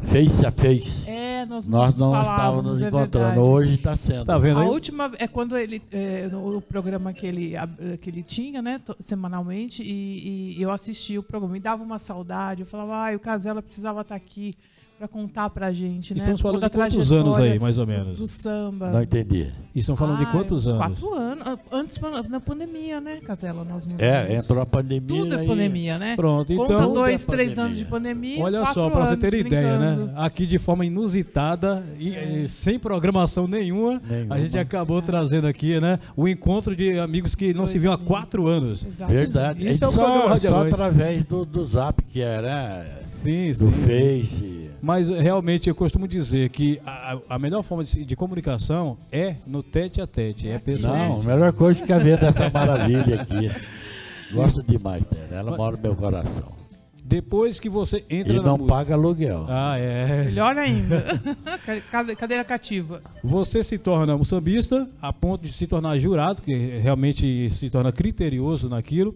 face 0.00 0.44
a 0.44 0.50
face. 0.50 1.08
É, 1.08 1.46
nós, 1.46 1.68
Nós 1.68 1.96
não 1.96 2.20
estávamos 2.20 2.64
nos 2.72 2.82
é 2.82 2.88
encontrando. 2.88 3.26
verdade. 3.26 3.38
Hoje 3.38 3.74
está 3.74 3.96
sendo. 3.96 4.24
Tá 4.24 4.36
vendo 4.36 4.58
A 4.58 4.64
última 4.64 5.12
é 5.16 5.28
quando 5.28 5.56
ele, 5.56 5.80
é, 5.92 6.26
no 6.26 6.60
programa 6.60 7.12
que 7.12 7.24
ele, 7.24 7.54
que 8.00 8.10
ele 8.10 8.24
tinha, 8.24 8.60
né, 8.60 8.80
semanalmente, 9.00 9.80
e, 9.80 10.56
e 10.58 10.60
eu 10.60 10.72
assistia 10.72 11.20
o 11.20 11.22
programa. 11.22 11.52
Me 11.52 11.60
dava 11.60 11.84
uma 11.84 12.00
saudade. 12.00 12.62
Eu 12.62 12.66
falava, 12.66 12.96
ai, 12.96 13.14
o 13.14 13.20
Casella 13.20 13.62
precisava 13.62 14.00
estar 14.00 14.16
aqui 14.16 14.54
para 14.98 15.06
contar 15.08 15.50
pra 15.50 15.72
gente, 15.74 16.14
né? 16.14 16.18
Estamos 16.18 16.40
falando 16.40 16.62
de 16.62 16.70
quantos 16.70 17.12
anos 17.12 17.36
aí, 17.38 17.58
mais 17.58 17.76
ou 17.76 17.86
menos? 17.86 18.18
do 18.18 18.26
samba. 18.26 18.90
Não 18.90 19.02
entendi. 19.02 19.48
E 19.74 19.78
estão 19.80 19.94
falando 19.94 20.18
de 20.18 20.24
Ah, 20.24 20.32
quantos 20.32 20.64
uns 20.64 20.72
anos? 20.72 20.78
Quatro 21.00 21.14
anos. 21.14 21.44
Ah, 21.46 21.58
Antes 21.70 22.00
na 22.30 22.40
pandemia, 22.40 22.98
né, 22.98 23.16
Casella? 23.20 23.62
Nós 23.62 23.86
nos 23.86 24.00
É, 24.00 24.24
vimos. 24.24 24.44
entrou 24.44 24.62
a 24.62 24.64
pandemia. 24.66 25.06
Tudo 25.22 25.34
é 25.34 25.40
aí- 25.40 25.46
pandemia, 25.46 25.98
né? 25.98 26.16
Pronto, 26.16 26.54
Conta 26.54 26.72
então. 26.72 26.94
dois, 26.94 27.20
Tudo 27.24 27.32
é 27.32 27.36
três 27.36 27.48
pandemia. 27.50 27.64
anos 27.64 27.78
de 27.78 27.84
pandemia. 27.84 28.42
Olha 28.42 28.64
só, 28.72 28.88
pra 28.88 29.04
você 29.06 29.16
ter 29.18 29.34
ideia, 29.34 29.76
brincando. 29.78 30.06
né? 30.06 30.12
Aqui 30.16 30.46
de 30.46 30.56
forma 30.56 30.86
inusitada 30.86 31.84
e 31.98 32.14
eh, 32.14 32.44
sem 32.48 32.78
programação 32.78 33.46
nenhuma, 33.46 34.00
Nenhuma. 34.08 34.34
a 34.34 34.40
gente 34.40 34.56
acabou 34.58 35.02
trazendo 35.02 35.46
aqui, 35.46 35.78
né? 35.78 35.98
O 36.16 36.26
encontro 36.26 36.74
de 36.74 36.98
amigos 36.98 37.34
que 37.34 37.52
não 37.52 37.66
se 37.66 37.78
viam 37.78 37.92
há 37.92 37.98
quatro 37.98 38.46
anos. 38.46 38.82
Exato. 38.86 39.12
Verdade. 39.12 39.68
Isso 39.68 39.84
é 39.84 39.88
o 39.88 39.92
só, 39.92 40.38
só 40.38 40.66
através 40.66 41.26
do, 41.26 41.44
do 41.44 41.66
zap, 41.66 42.02
que 42.04 42.22
era 42.22 42.86
Sim, 43.06 43.48
do 43.48 43.54
sim. 43.54 43.70
Face. 43.72 44.65
Mas 44.86 45.08
realmente 45.08 45.68
eu 45.68 45.74
costumo 45.74 46.06
dizer 46.06 46.48
que 46.50 46.80
a, 46.86 47.18
a 47.30 47.38
melhor 47.40 47.60
forma 47.64 47.82
de, 47.82 48.04
de 48.04 48.14
comunicação 48.14 48.96
é 49.10 49.34
no 49.44 49.60
tete 49.60 50.00
a 50.00 50.06
tete, 50.06 50.48
é 50.48 50.60
pessoalmente. 50.60 51.08
Não, 51.08 51.20
a 51.32 51.34
melhor 51.34 51.52
coisa 51.52 51.84
que 51.84 51.92
ver 51.98 52.16
dessa 52.20 52.48
maravilha 52.50 53.22
aqui. 53.22 53.50
Gosto 54.32 54.62
demais 54.62 55.04
dela. 55.06 55.26
Ela 55.50 55.56
mora 55.56 55.76
no 55.76 55.82
meu 55.82 55.96
coração. 55.96 56.52
Depois 57.04 57.58
que 57.58 57.68
você 57.68 58.04
entra 58.08 58.34
E 58.34 58.36
na 58.36 58.42
não 58.42 58.58
música. 58.58 58.74
paga 58.74 58.94
aluguel. 58.94 59.44
Ah, 59.48 59.76
é. 59.76 60.24
Melhor 60.26 60.56
ainda. 60.56 61.04
Cade- 61.90 62.14
Cadeira 62.14 62.44
cativa. 62.44 63.00
Você 63.24 63.64
se 63.64 63.78
torna 63.78 64.16
moçambista 64.16 64.88
a 65.02 65.12
ponto 65.12 65.44
de 65.46 65.52
se 65.52 65.66
tornar 65.66 65.98
jurado, 65.98 66.42
que 66.42 66.54
realmente 66.78 67.50
se 67.50 67.70
torna 67.70 67.90
criterioso 67.90 68.68
naquilo. 68.68 69.12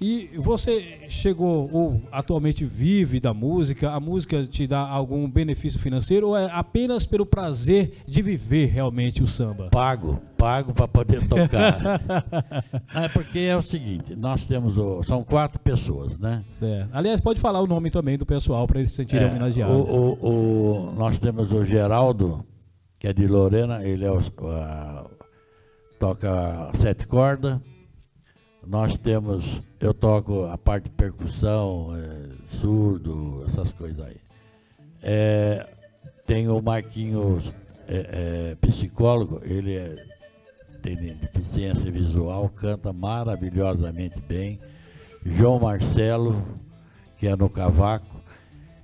E 0.00 0.30
você 0.36 1.00
chegou 1.08 1.68
ou 1.72 2.02
atualmente 2.10 2.64
vive 2.64 3.20
da 3.20 3.32
música? 3.32 3.90
A 3.92 4.00
música 4.00 4.44
te 4.44 4.66
dá 4.66 4.80
algum 4.80 5.30
benefício 5.30 5.78
financeiro 5.78 6.28
ou 6.28 6.36
é 6.36 6.46
apenas 6.50 7.06
pelo 7.06 7.24
prazer 7.24 7.92
de 8.06 8.20
viver 8.20 8.66
realmente 8.66 9.22
o 9.22 9.26
samba? 9.26 9.68
Pago, 9.70 10.20
pago 10.36 10.74
para 10.74 10.88
poder 10.88 11.26
tocar. 11.28 12.00
é 12.94 13.08
porque 13.08 13.38
é 13.38 13.56
o 13.56 13.62
seguinte, 13.62 14.14
nós 14.16 14.46
temos 14.46 14.76
o, 14.76 15.02
são 15.04 15.22
quatro 15.22 15.60
pessoas, 15.60 16.18
né? 16.18 16.44
Certo. 16.48 16.90
Aliás, 16.92 17.20
pode 17.20 17.40
falar 17.40 17.60
o 17.60 17.66
nome 17.66 17.90
também 17.90 18.18
do 18.18 18.26
pessoal 18.26 18.66
para 18.66 18.80
eles 18.80 18.90
se 18.90 18.96
sentirem 18.96 19.26
É, 19.26 19.30
homenageados. 19.30 19.74
o, 19.76 19.78
o- 19.80 20.88
o- 20.90 20.92
nós 20.96 21.20
temos 21.20 21.52
o 21.52 21.64
Geraldo, 21.64 22.44
que 22.98 23.06
é 23.06 23.12
de 23.12 23.26
Lorena, 23.28 23.84
ele 23.86 24.04
é 24.04 24.10
o, 24.10 24.18
a- 24.50 25.08
toca 25.98 26.70
sete 26.74 27.06
cordas. 27.06 27.58
Nós 28.66 28.98
temos, 28.98 29.62
eu 29.80 29.92
toco 29.92 30.44
a 30.46 30.56
parte 30.56 30.84
de 30.84 30.90
percussão, 30.90 31.94
é, 31.96 32.28
surdo, 32.46 33.44
essas 33.46 33.72
coisas 33.72 34.00
aí. 34.04 34.16
É, 35.02 35.66
tem 36.26 36.48
o 36.48 36.60
Marquinhos, 36.62 37.52
é, 37.86 38.52
é, 38.52 38.54
psicólogo, 38.56 39.40
ele 39.44 39.74
é- 39.76 40.04
tem 40.82 40.96
deficiência 40.96 41.90
visual, 41.90 42.48
canta 42.48 42.92
maravilhosamente 42.92 44.20
bem. 44.20 44.60
João 45.24 45.58
Marcelo, 45.58 46.42
que 47.18 47.26
é 47.26 47.34
no 47.36 47.48
cavaco. 47.48 48.20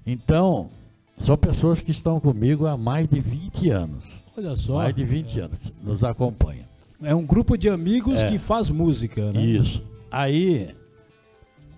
Então, 0.06 0.70
são 1.18 1.36
pessoas 1.36 1.80
que 1.82 1.90
estão 1.90 2.18
comigo 2.18 2.66
há 2.66 2.76
mais 2.76 3.06
de 3.08 3.20
20 3.20 3.70
anos. 3.70 4.04
Olha 4.36 4.56
só, 4.56 4.76
Mais 4.76 4.94
de 4.94 5.04
20 5.04 5.40
anos, 5.40 5.72
nos 5.82 6.02
acompanham. 6.02 6.69
É 7.02 7.14
um 7.14 7.24
grupo 7.24 7.56
de 7.56 7.68
amigos 7.68 8.22
É. 8.22 8.28
que 8.30 8.38
faz 8.38 8.70
música, 8.70 9.32
né? 9.32 9.40
Isso. 9.44 9.82
Aí, 10.10 10.70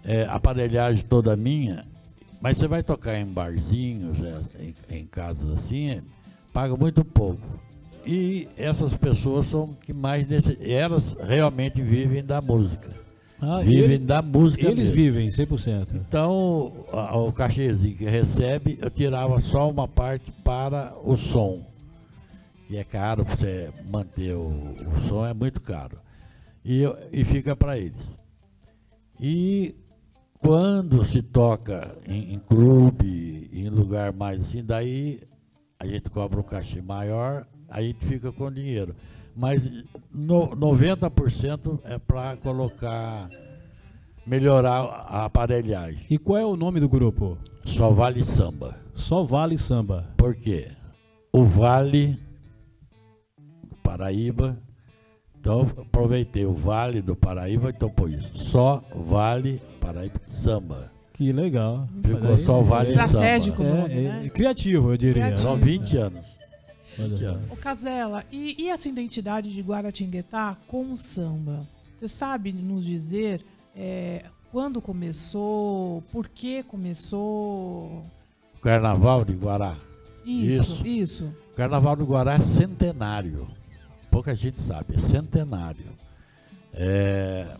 é, 0.04 0.24
aparelhagem 0.28 1.04
toda 1.08 1.36
minha, 1.36 1.84
mas 2.40 2.58
você 2.58 2.66
vai 2.66 2.82
tocar 2.82 3.18
em 3.18 3.26
barzinhos, 3.26 4.18
é, 4.20 4.40
em, 4.90 4.98
em 5.00 5.06
casas 5.06 5.50
assim, 5.56 5.90
é, 5.90 6.02
paga 6.52 6.76
muito 6.76 7.04
pouco. 7.04 7.40
E 8.04 8.48
essas 8.56 8.94
pessoas 8.96 9.46
são 9.46 9.76
que 9.86 9.92
mais 9.92 10.26
nesse, 10.26 10.58
elas 10.60 11.16
realmente 11.22 11.80
vivem 11.80 12.24
da 12.24 12.40
música. 12.40 12.90
Ah, 13.40 13.58
vivem 13.58 13.78
ele- 13.82 13.98
da 13.98 14.22
música. 14.22 14.62
eles 14.66 14.78
mesmo. 14.88 14.94
vivem 14.94 15.30
100%. 15.30 15.88
Então, 15.96 16.72
a- 16.92 17.16
o 17.16 17.32
cachezinho 17.32 17.96
que 17.96 18.04
recebe, 18.04 18.78
eu 18.80 18.88
tirava 18.90 19.40
só 19.40 19.68
uma 19.70 19.86
parte 19.86 20.32
para 20.44 20.92
o 21.04 21.16
som. 21.16 21.60
Que 22.72 22.78
é 22.78 22.84
caro 22.84 23.22
para 23.22 23.36
você 23.36 23.70
manter 23.86 24.32
o, 24.32 24.48
o 24.48 25.06
som, 25.06 25.26
é 25.26 25.34
muito 25.34 25.60
caro. 25.60 25.98
E, 26.64 26.84
e 27.12 27.22
fica 27.22 27.54
para 27.54 27.76
eles. 27.76 28.18
E 29.20 29.74
quando 30.38 31.04
se 31.04 31.20
toca 31.20 31.94
em, 32.06 32.32
em 32.32 32.38
clube, 32.38 33.50
em 33.52 33.68
lugar 33.68 34.10
mais 34.14 34.40
assim, 34.40 34.64
daí 34.64 35.20
a 35.78 35.86
gente 35.86 36.08
cobra 36.08 36.40
um 36.40 36.42
cachê 36.42 36.80
maior, 36.80 37.46
a 37.68 37.82
gente 37.82 38.06
fica 38.06 38.32
com 38.32 38.50
dinheiro. 38.50 38.96
Mas 39.36 39.70
no, 40.10 40.48
90% 40.56 41.78
é 41.84 41.98
para 41.98 42.38
colocar, 42.38 43.28
melhorar 44.26 44.80
a 44.80 45.26
aparelhagem. 45.26 46.06
E 46.08 46.16
qual 46.16 46.38
é 46.38 46.46
o 46.46 46.56
nome 46.56 46.80
do 46.80 46.88
grupo? 46.88 47.36
Só 47.66 47.90
vale 47.90 48.24
samba. 48.24 48.74
Só 48.94 49.22
Vale 49.22 49.58
Samba. 49.58 50.08
Por 50.16 50.34
quê? 50.34 50.70
O 51.30 51.44
Vale 51.44 52.31
Paraíba. 53.96 54.56
Então, 55.38 55.62
aproveitei 55.76 56.46
o 56.46 56.52
Vale 56.54 57.02
do 57.02 57.14
Paraíba, 57.14 57.68
então 57.70 57.90
por 57.90 58.08
isso. 58.10 58.30
Só 58.36 58.82
Vale 58.94 59.60
Paraíba 59.80 60.20
Samba. 60.28 60.90
Que 61.12 61.30
legal. 61.32 61.86
Ficou 62.02 62.38
só 62.38 62.62
Vale 62.62 62.90
Estratégico 62.92 63.58
Samba. 63.62 63.70
o 63.70 63.76
nome, 63.82 63.94
É, 63.94 63.98
é, 63.98 64.02
né? 64.22 64.28
criativo, 64.30 64.92
eu 64.92 64.96
diria. 64.96 65.22
Criativo. 65.24 65.42
São 65.42 65.56
20 65.58 65.96
anos. 65.98 66.26
Ô 67.50 67.56
Casella, 67.56 68.24
e, 68.30 68.54
e 68.62 68.68
essa 68.68 68.88
identidade 68.88 69.52
de 69.52 69.60
Guaratinguetá 69.62 70.56
com 70.68 70.92
o 70.92 70.98
samba? 70.98 71.66
Você 71.98 72.08
sabe 72.08 72.52
nos 72.52 72.84
dizer 72.84 73.44
é, 73.74 74.24
quando 74.50 74.80
começou, 74.80 76.02
por 76.12 76.28
que 76.28 76.62
começou? 76.62 78.04
Carnaval 78.62 79.24
de 79.24 79.32
Guará. 79.32 79.74
Isso, 80.24 80.74
Isso. 80.74 80.86
isso. 80.86 81.24
O 81.52 81.56
Carnaval 81.56 81.96
do 81.96 82.04
Guará 82.04 82.34
é 82.34 82.40
centenário. 82.40 83.46
Pouca 84.12 84.34
gente 84.34 84.60
sabe, 84.60 84.94
é 84.94 84.98
centenário. 84.98 85.86
É, 86.74 87.56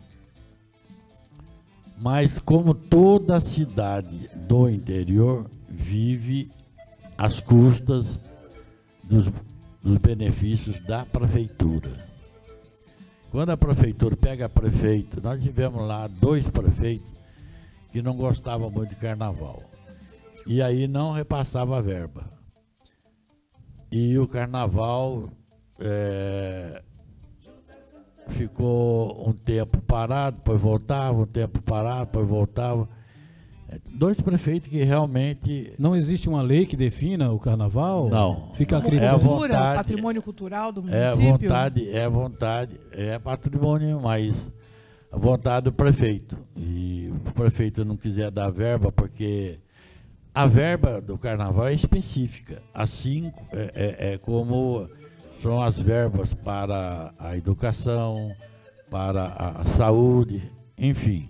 Mas 1.97 2.39
como 2.39 2.75
toda 2.75 3.41
cidade 3.41 4.29
do 4.35 4.69
interior 4.69 5.51
vive 5.67 6.53
às 7.17 7.41
custas 7.41 8.21
dos, 9.03 9.33
dos 9.83 9.97
benefícios 9.97 10.79
da 10.81 11.07
prefeitura. 11.07 11.91
Quando 13.31 13.49
a 13.49 13.57
prefeitura 13.57 14.15
pega 14.15 14.47
prefeito, 14.47 15.23
nós 15.23 15.43
tivemos 15.43 15.83
lá 15.87 16.07
dois 16.07 16.51
prefeitos 16.51 17.11
que 17.91 18.03
não 18.03 18.15
gostavam 18.15 18.71
muito 18.71 18.91
de 18.91 18.97
carnaval. 18.97 19.63
E 20.47 20.61
aí 20.61 20.87
não 20.87 21.13
repassava 21.13 21.79
a 21.79 21.81
verba. 21.81 22.27
E 23.91 24.19
o 24.19 24.29
carnaval 24.29 25.31
é, 25.81 26.83
ficou 28.29 29.29
um 29.29 29.33
tempo 29.33 29.81
parado, 29.83 30.37
depois 30.39 30.61
voltava, 30.61 31.23
um 31.23 31.27
tempo 31.27 31.61
parado, 31.63 32.07
depois 32.07 32.27
voltava. 32.29 32.89
É, 33.69 33.79
Dois 33.91 34.21
prefeitos 34.21 34.69
que 34.69 34.83
realmente. 34.83 35.73
Não 35.79 35.95
existe 35.97 36.29
uma 36.29 36.43
lei 36.43 36.67
que 36.67 36.77
defina 36.77 37.31
o 37.33 37.39
carnaval? 37.39 38.09
Não. 38.09 38.51
Fica 38.55 38.77
a 38.77 38.79
É 38.79 38.83
a 38.83 38.85
critério. 38.85 39.21
Cultura, 39.21 39.49
vontade- 39.55 39.77
patrimônio 39.77 40.23
cultural 40.23 40.73
do 40.73 40.81
É 40.91 41.15
município? 41.15 41.49
vontade, 41.49 41.89
é 41.91 42.09
vontade, 42.09 42.81
é 42.93 43.19
patrimônio, 43.19 44.01
mas 44.01 44.53
a 45.11 45.19
vontade 45.19 45.65
do 45.65 45.73
prefeito. 45.73 46.37
E 46.57 47.11
o 47.27 47.33
prefeito 47.33 47.85
não 47.85 47.97
quiser 47.97 48.31
dar 48.31 48.51
verba, 48.51 48.91
porque 48.93 49.59
a 50.35 50.47
verba 50.47 51.01
do 51.01 51.17
carnaval 51.19 51.67
é 51.69 51.75
específica. 51.75 52.63
Assim 52.75 53.33
é, 53.53 53.73
é- 53.75 54.13
é 54.15 54.19
como 54.19 54.87
são 55.43 55.61
as 55.61 55.79
verbas 55.79 56.33
para 56.33 57.13
a 57.19 57.37
educação, 57.37 58.35
para 58.89 59.27
a 59.27 59.65
saúde, 59.65 60.41
enfim, 60.79 61.29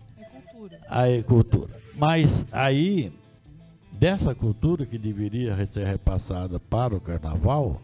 a 0.86 1.04
cultura. 1.26 1.80
Mas 1.94 2.44
aí, 2.52 3.10
dessa 3.92 4.34
cultura 4.34 4.84
que 4.84 4.98
deveria 4.98 5.66
ser 5.66 5.86
repassada 5.86 6.60
para 6.60 6.94
o 6.94 7.00
carnaval, 7.00 7.80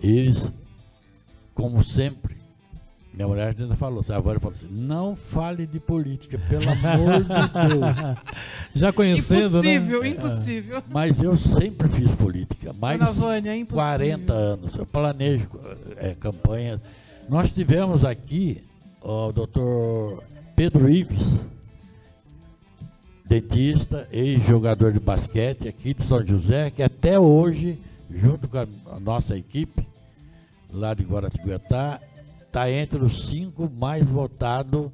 eles, 0.00 0.52
como 1.52 1.82
sempre, 1.82 2.36
minha 3.14 3.28
mulher 3.28 3.54
ainda 3.58 3.76
falou, 3.76 4.02
a 4.08 4.16
avó 4.16 4.32
falou 4.40 4.50
assim, 4.50 4.68
não 4.70 5.14
fale 5.14 5.66
de 5.66 5.78
política, 5.78 6.40
pelo 6.48 6.64
amor 6.70 7.22
de 7.22 7.28
Deus. 7.28 8.18
Já 8.74 8.90
conhecendo, 8.90 9.58
impossível, 9.58 10.02
né? 10.02 10.08
Impossível, 10.08 10.82
Mas 10.88 11.20
eu 11.20 11.36
sempre 11.36 11.88
fiz 11.90 12.14
política, 12.14 12.72
mais 12.72 12.98
de 12.98 13.12
Vânia, 13.12 13.66
40 13.66 14.32
anos. 14.32 14.74
Eu 14.76 14.86
planejo 14.86 15.46
é, 15.98 16.14
campanhas. 16.14 16.80
Nós 17.28 17.52
tivemos 17.52 18.02
aqui 18.02 18.64
o 19.02 19.30
doutor 19.30 20.22
Pedro 20.56 20.88
Ives, 20.88 21.40
dentista, 23.26 24.08
ex-jogador 24.10 24.92
de 24.92 25.00
basquete 25.00 25.68
aqui 25.68 25.92
de 25.92 26.02
São 26.02 26.24
José, 26.24 26.70
que 26.70 26.82
até 26.82 27.18
hoje, 27.18 27.78
junto 28.10 28.48
com 28.48 28.58
a 28.58 28.66
nossa 29.00 29.36
equipe, 29.36 29.86
lá 30.72 30.94
de 30.94 31.02
Guaratinguetá, 31.02 32.00
está 32.52 32.70
entre 32.70 33.02
os 33.02 33.30
cinco 33.30 33.70
mais 33.70 34.10
votados. 34.10 34.90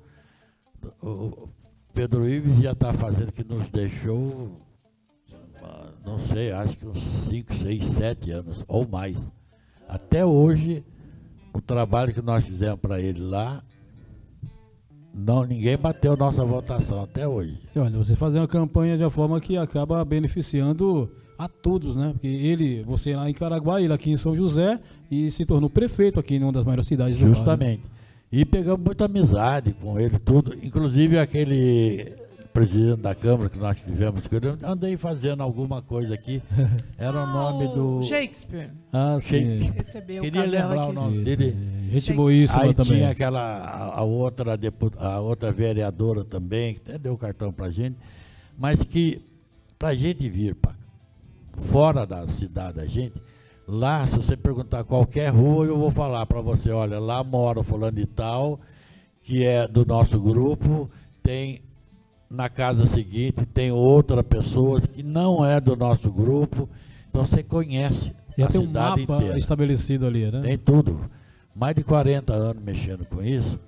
O 1.03 1.49
Pedro 1.93 2.29
Ives 2.29 2.63
já 2.63 2.71
está 2.71 2.93
fazendo 2.93 3.33
que 3.33 3.43
nos 3.43 3.69
deixou, 3.69 4.65
não 6.05 6.21
sei, 6.21 6.53
acho 6.53 6.77
que 6.77 6.87
uns 6.87 7.03
5, 7.29 7.53
6, 7.53 7.85
7 7.85 8.31
anos 8.31 8.65
ou 8.69 8.87
mais. 8.87 9.29
Até 9.89 10.25
hoje, 10.25 10.85
o 11.53 11.61
trabalho 11.61 12.15
que 12.15 12.23
nós 12.23 12.47
fizemos 12.47 12.79
para 12.79 13.01
ele 13.01 13.23
lá, 13.23 13.65
não, 15.13 15.43
ninguém 15.43 15.77
bateu 15.77 16.17
nossa 16.17 16.45
votação 16.45 17.03
até 17.03 17.27
hoje. 17.27 17.59
Olha, 17.75 17.99
você 17.99 18.15
fazer 18.15 18.39
uma 18.39 18.47
campanha 18.47 18.97
de 18.97 19.03
uma 19.03 19.11
forma 19.11 19.41
que 19.41 19.57
acaba 19.57 20.05
beneficiando 20.05 21.11
a 21.39 21.47
todos, 21.49 21.95
né? 21.97 22.11
Porque 22.13 22.27
ele, 22.27 22.83
você 22.83 23.15
lá 23.15 23.31
em 23.31 23.33
Caraguá, 23.35 23.81
ele 23.81 23.93
aqui 23.93 24.11
em 24.11 24.17
São 24.17 24.35
José 24.35 24.79
e 25.11 25.31
se 25.31 25.45
tornou 25.45 25.71
prefeito 25.71 26.19
aqui 26.19 26.35
em 26.37 26.43
uma 26.43 26.53
das 26.53 26.65
maiores 26.65 26.87
cidades 26.87 27.17
do 27.17 27.29
Justamente. 27.29 27.83
E 28.31 28.45
pegamos 28.45 28.85
muita 28.85 29.05
amizade 29.07 29.73
com 29.81 29.99
ele, 29.99 30.19
tudo. 30.19 30.55
Inclusive 30.63 31.19
aquele 31.19 32.13
presidente 32.53 33.01
da 33.01 33.15
Câmara 33.15 33.49
que 33.49 33.59
nós 33.59 33.81
tivemos, 33.81 34.27
que 34.27 34.35
eu 34.35 34.59
andei 34.65 34.97
fazendo 34.97 35.43
alguma 35.43 35.81
coisa 35.81 36.13
aqui. 36.15 36.43
Era 36.99 37.23
o 37.23 37.27
nome 37.27 37.67
Ah, 37.67 37.75
do. 37.75 38.03
Shakespeare. 38.03 38.71
Ah, 38.93 39.19
sim. 39.21 39.61
Recebeu 39.77 40.23
Queria 40.25 40.43
lembrar 40.43 40.83
aqui. 40.83 40.91
o 40.91 40.93
nome 40.93 41.17
Isso, 41.17 41.25
dele. 41.25 41.57
é. 41.89 41.93
Gente 41.93 42.13
boíssima 42.15 42.65
Aí 42.65 42.75
também. 42.75 42.93
tinha 42.99 43.11
aquela 43.11 43.41
a, 43.41 44.01
a 44.01 44.03
outra 44.03 44.57
depu- 44.57 44.93
a 44.99 45.21
outra 45.21 45.53
vereadora 45.53 46.25
também, 46.25 46.75
que 46.75 46.81
até 46.85 46.99
deu 46.99 47.17
cartão 47.17 47.51
pra 47.53 47.71
gente, 47.71 47.97
mas 48.59 48.83
que 48.83 49.23
pra 49.79 49.95
gente 49.95 50.29
vir 50.29 50.55
pra, 50.57 50.75
fora 51.57 52.07
da 52.07 52.27
cidade 52.29 52.77
da 52.77 52.87
gente, 52.87 53.15
lá 53.67 54.07
se 54.07 54.17
você 54.17 54.37
perguntar 54.37 54.85
qualquer 54.85 55.29
rua, 55.31 55.67
eu 55.67 55.79
vou 55.79 55.91
falar 55.91 56.25
pra 56.27 56.41
você, 56.41 56.71
olha, 56.71 56.99
lá 56.99 57.23
mora 57.25 57.61
o 57.61 57.65
fulano 57.65 57.97
de 57.97 58.07
tal, 58.07 58.61
que 59.25 59.45
é 59.45 59.67
do 59.67 59.85
nosso 59.85 60.19
grupo, 60.21 60.89
tem 61.23 61.61
na 62.31 62.49
casa 62.51 62.87
seguinte 62.87 63.47
tem 63.47 63.73
outra 63.73 64.23
pessoa 64.23 64.81
que 64.83 65.03
não 65.03 65.45
é 65.45 65.59
do 65.61 65.75
nosso 65.75 66.11
grupo, 66.13 66.69
então 67.09 67.25
você 67.25 67.43
conhece 67.43 68.13
Já 68.37 68.47
a 68.47 68.49
tem 68.49 68.61
um 68.61 68.65
cidade 68.67 69.01
mapa 69.07 69.15
inteira. 69.17 69.39
estabelecido 69.39 70.07
ali, 70.07 70.31
né? 70.31 70.41
Tem 70.43 70.59
tudo. 70.59 71.01
Mais 71.57 71.75
de 71.75 71.83
40 71.83 72.33
anos 72.35 72.63
mexendo 72.63 73.05
com 73.07 73.23
isso. 73.23 73.59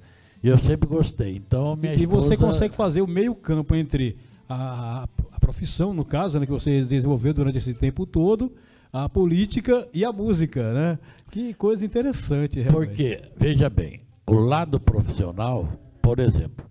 E 0.42 0.48
eu 0.48 0.58
sempre 0.58 0.86
gostei. 0.88 1.34
Então, 1.36 1.74
minha 1.74 1.94
E 1.94 2.04
você 2.06 2.34
esposa- 2.34 2.36
consegue 2.52 2.74
fazer 2.74 3.00
o 3.02 3.06
meio 3.06 3.34
campo 3.34 3.74
entre 3.74 4.16
a, 4.54 5.04
a- 5.04 5.40
profissão, 5.40 5.92
no 5.92 6.04
caso, 6.04 6.38
né, 6.38 6.46
que 6.46 6.52
você 6.52 6.82
desenvolveu 6.82 7.32
durante 7.34 7.58
esse 7.58 7.74
tempo 7.74 8.06
todo, 8.06 8.52
a 8.92 9.08
política 9.08 9.88
e 9.92 10.04
a 10.04 10.12
música, 10.12 10.72
né? 10.72 10.98
Que 11.30 11.52
coisa 11.54 11.84
interessante, 11.84 12.60
realmente. 12.60 12.88
Porque, 12.88 13.22
veja 13.36 13.68
bem, 13.70 14.00
o 14.26 14.34
lado 14.34 14.78
profissional, 14.78 15.68
por 16.02 16.18
exemplo, 16.20 16.64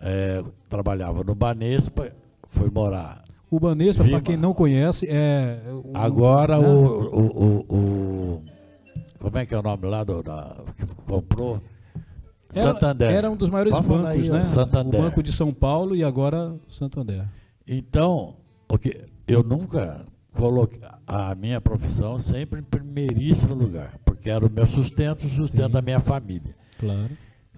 é, 0.00 0.42
trabalhava 0.68 1.22
no 1.24 1.34
Banespa, 1.34 2.10
foi 2.50 2.68
morar. 2.70 3.24
O 3.50 3.58
Banespa, 3.60 4.04
para 4.04 4.20
quem 4.20 4.36
não 4.36 4.52
conhece, 4.52 5.06
é... 5.08 5.60
o- 5.70 5.92
Agora 5.94 6.58
né? 6.58 6.66
o, 6.66 6.72
o, 6.72 7.26
o, 7.70 7.74
o- 7.76 8.42
Como 9.18 9.38
é 9.38 9.46
que 9.46 9.54
é 9.54 9.58
o 9.58 9.62
nome 9.62 9.86
lá 9.86 10.02
do, 10.04 10.22
da, 10.22 10.56
que 10.76 10.86
comprou? 11.06 11.60
Era- 12.54 12.72
Santander. 12.72 13.10
Era 13.10 13.30
um 13.30 13.36
dos 13.36 13.50
maiores 13.50 13.72
Vamos 13.72 13.88
bancos, 13.88 14.06
aí, 14.08 14.28
né? 14.30 14.44
Santander. 14.46 15.00
O 15.00 15.02
Banco 15.04 15.22
de 15.22 15.32
São 15.32 15.52
Paulo 15.52 15.94
e 15.96 16.02
agora 16.04 16.54
Santander. 16.68 17.24
Então, 17.66 18.36
o 18.68 18.76
que 18.78 19.00
eu 19.26 19.42
nunca 19.42 20.04
coloquei 20.32 20.80
a 21.06 21.34
minha 21.34 21.60
profissão 21.60 22.18
sempre 22.18 22.60
em 22.60 22.62
primeiríssimo 22.62 23.54
lugar, 23.54 23.94
porque 24.04 24.28
era 24.30 24.44
o 24.44 24.50
meu 24.50 24.66
sustento, 24.66 25.26
o 25.26 25.30
sustento 25.30 25.66
Sim. 25.66 25.72
da 25.72 25.82
minha 25.82 26.00
família. 26.00 26.54
Claro. 26.78 27.10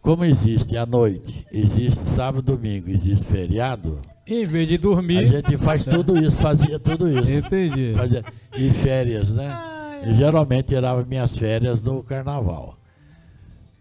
Como 0.03 0.25
existe 0.25 0.77
à 0.77 0.87
noite, 0.87 1.45
existe 1.51 2.09
sábado, 2.09 2.43
domingo, 2.43 2.89
existe 2.91 3.27
feriado, 3.27 3.99
Em 4.27 4.47
vez 4.47 4.69
de 4.69 4.75
a 4.77 4.79
dormir... 4.79 5.27
gente 5.27 5.57
faz 5.59 5.85
tudo 5.87 6.17
isso, 6.17 6.33
fazia 6.41 6.79
tudo 6.79 7.09
isso. 7.09 7.29
Entendi. 7.31 7.93
Fazia- 7.97 8.25
e 8.57 8.71
férias, 8.71 9.31
né? 9.31 9.49
Ai, 9.49 10.11
Eu 10.11 10.15
geralmente 10.15 10.67
tirava 10.69 11.05
minhas 11.05 11.37
férias 11.37 11.83
no 11.83 12.03
carnaval. 12.05 12.76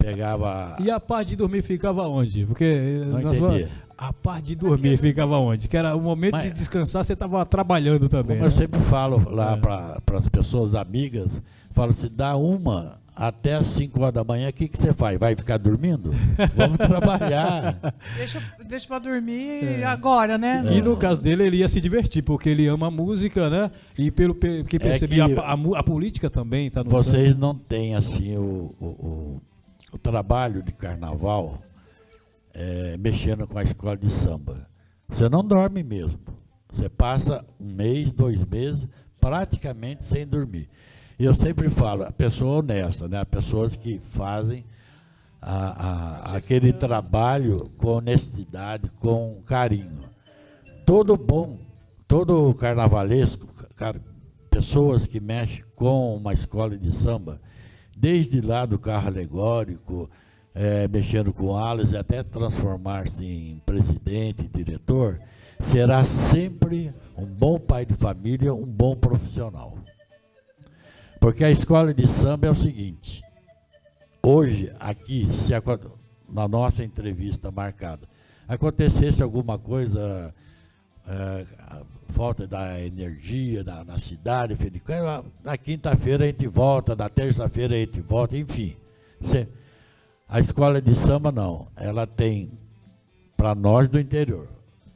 Pegava. 0.05 0.75
E 0.79 0.89
a 0.91 0.99
parte 0.99 1.29
de 1.29 1.35
dormir 1.35 1.61
ficava 1.61 2.07
onde? 2.07 2.45
Porque 2.45 3.01
Não 3.21 3.33
sua- 3.33 3.67
a 3.97 4.11
parte 4.13 4.47
de 4.47 4.55
dormir 4.55 4.97
ficava 4.97 5.37
onde? 5.37 5.67
Que 5.67 5.77
era 5.77 5.95
o 5.95 6.01
momento 6.01 6.33
Mas- 6.33 6.43
de 6.45 6.51
descansar, 6.51 7.03
você 7.03 7.13
estava 7.13 7.45
trabalhando 7.45 8.07
também. 8.09 8.37
Como 8.37 8.49
eu 8.49 8.51
né? 8.51 8.55
sempre 8.55 8.79
falo 8.81 9.27
lá 9.29 9.53
É. 9.53 9.57
para 9.57 10.01
as 10.17 10.27
pessoas 10.29 10.73
amigas, 10.75 11.41
falo 11.71 11.91
se 11.93 12.09
dá 12.09 12.35
uma 12.35 13.03
até 13.17 13.53
as 13.55 13.67
5 13.67 14.01
horas 14.01 14.13
da 14.13 14.25
manhã, 14.25 14.49
o 14.49 14.53
que, 14.53 14.67
que 14.67 14.77
você 14.77 14.93
faz? 14.93 15.17
Vai 15.17 15.37
ficar 15.37 15.55
dormindo? 15.57 16.11
Vamos 16.53 16.77
trabalhar. 16.77 17.77
deixa, 18.17 18.41
deixa 18.67 18.85
pra 18.87 18.99
dormir 18.99 19.63
É. 19.79 19.85
agora, 19.85 20.37
né? 20.37 20.61
E 20.69 20.81
no 20.81 20.97
caso 20.97 21.21
dele, 21.21 21.43
ele 21.45 21.57
ia 21.59 21.67
se 21.69 21.79
divertir, 21.79 22.21
porque 22.23 22.49
ele 22.49 22.67
ama 22.67 22.87
a 22.87 22.91
música, 22.91 23.49
né? 23.49 23.71
E 23.97 24.11
pelo 24.11 24.35
pe- 24.35 24.65
que 24.65 24.77
percebi, 24.77 25.21
É 25.21 25.29
que- 25.29 25.39
a, 25.39 25.43
a 25.53 25.79
a 25.79 25.83
política 25.83 26.29
também 26.29 26.67
está 26.67 26.83
no 26.83 26.89
sangue. 26.91 27.03
Vocês 27.05 27.37
não 27.37 27.55
têm 27.55 27.95
assim 27.95 28.35
o, 28.35 28.75
o, 28.81 28.85
o- 28.85 29.41
o 29.95 29.97
trabalho 29.97 30.61
de 30.61 30.73
carnaval 30.73 31.57
é, 32.53 32.97
mexendo 32.97 33.47
com 33.47 33.57
a 33.57 33.63
escola 33.63 33.95
de 33.95 34.11
samba. 34.11 34.67
Você 35.07 35.29
não 35.29 35.41
dorme 35.43 35.83
mesmo. 35.83 36.19
Você 36.69 36.89
passa 36.89 37.45
um 37.59 37.71
mês, 37.73 38.11
dois 38.11 38.43
meses, 38.45 38.87
praticamente 39.21 40.03
sem 40.03 40.27
dormir. 40.27 40.69
E 41.17 41.23
eu 41.23 41.33
sempre 41.33 41.69
falo, 41.69 42.03
a 42.03 42.11
pessoa 42.11 42.57
honesta, 42.59 43.07
né? 43.07 43.23
Pessoas 43.23 43.73
que 43.75 43.99
fazem 43.99 44.65
a- 45.41 46.31
a- 46.33 46.35
aquele 46.37 46.73
trabalho 46.73 47.71
com 47.77 47.87
honestidade, 47.93 48.89
com 48.99 49.41
carinho. 49.45 50.03
Todo 50.85 51.15
bom, 51.15 51.57
todo 52.07 52.53
carnavalesco, 52.55 53.47
pessoas 54.49 55.07
que 55.07 55.21
mexem 55.21 55.63
com 55.73 56.17
uma 56.17 56.33
escola 56.33 56.77
de 56.77 56.91
samba, 56.93 57.39
desde 57.95 58.41
lá 58.41 58.65
do 58.65 58.77
carro 58.77 59.07
alegórico, 59.07 60.09
eh, 60.53 60.87
mexendo 60.89 61.31
com 61.31 61.55
alas 61.55 61.93
até 61.93 62.21
transformar-se 62.21 63.25
em 63.25 63.61
presidente, 63.65 64.49
diretor, 64.53 65.19
será 65.61 66.03
sempre 66.03 66.93
um 67.17 67.25
bom 67.25 67.57
pai 67.57 67.85
de 67.85 67.93
família, 67.93 68.53
um 68.53 68.65
bom 68.65 68.95
profissional. 68.95 69.77
Porque 71.19 71.43
a 71.43 71.51
escola 71.51 71.93
de 71.93 72.07
samba 72.07 72.47
é 72.47 72.51
o 72.51 72.55
seguinte, 72.55 73.23
hoje, 74.21 74.71
aqui, 74.79 75.27
se 75.33 75.53
na 76.29 76.47
nossa 76.47 76.83
entrevista 76.83 77.51
marcada, 77.51 78.07
acontecesse 78.47 79.23
alguma 79.23 79.57
coisa, 79.57 80.33
a 81.07 81.81
falta 82.09 82.47
da 82.47 82.79
energia 82.81 83.63
na, 83.63 83.83
na 83.83 83.99
cidade, 83.99 84.57
na 85.43 85.57
quinta-feira 85.57 86.23
a 86.23 86.27
gente 86.27 86.47
volta, 86.47 86.95
na 86.95 87.09
terça-feira 87.09 87.75
a 87.75 87.79
gente 87.79 88.01
volta, 88.01 88.37
enfim. 88.37 88.75
A 90.27 90.39
escola 90.39 90.81
de 90.81 90.95
samba 90.95 91.31
não, 91.31 91.67
ela 91.75 92.07
tem, 92.07 92.51
para 93.37 93.53
nós 93.53 93.87
do 93.89 93.99
interior, 93.99 94.47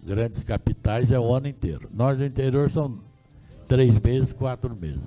grandes 0.04 0.44
capitais 0.44 1.12
é 1.12 1.20
o 1.20 1.34
ano 1.34 1.48
inteiro. 1.48 1.90
Nós 1.94 2.18
do 2.18 2.26
interior 2.26 2.70
são 2.70 3.00
três 3.68 4.00
meses, 4.00 4.34
quatro 4.34 4.76
meses. 4.76 5.02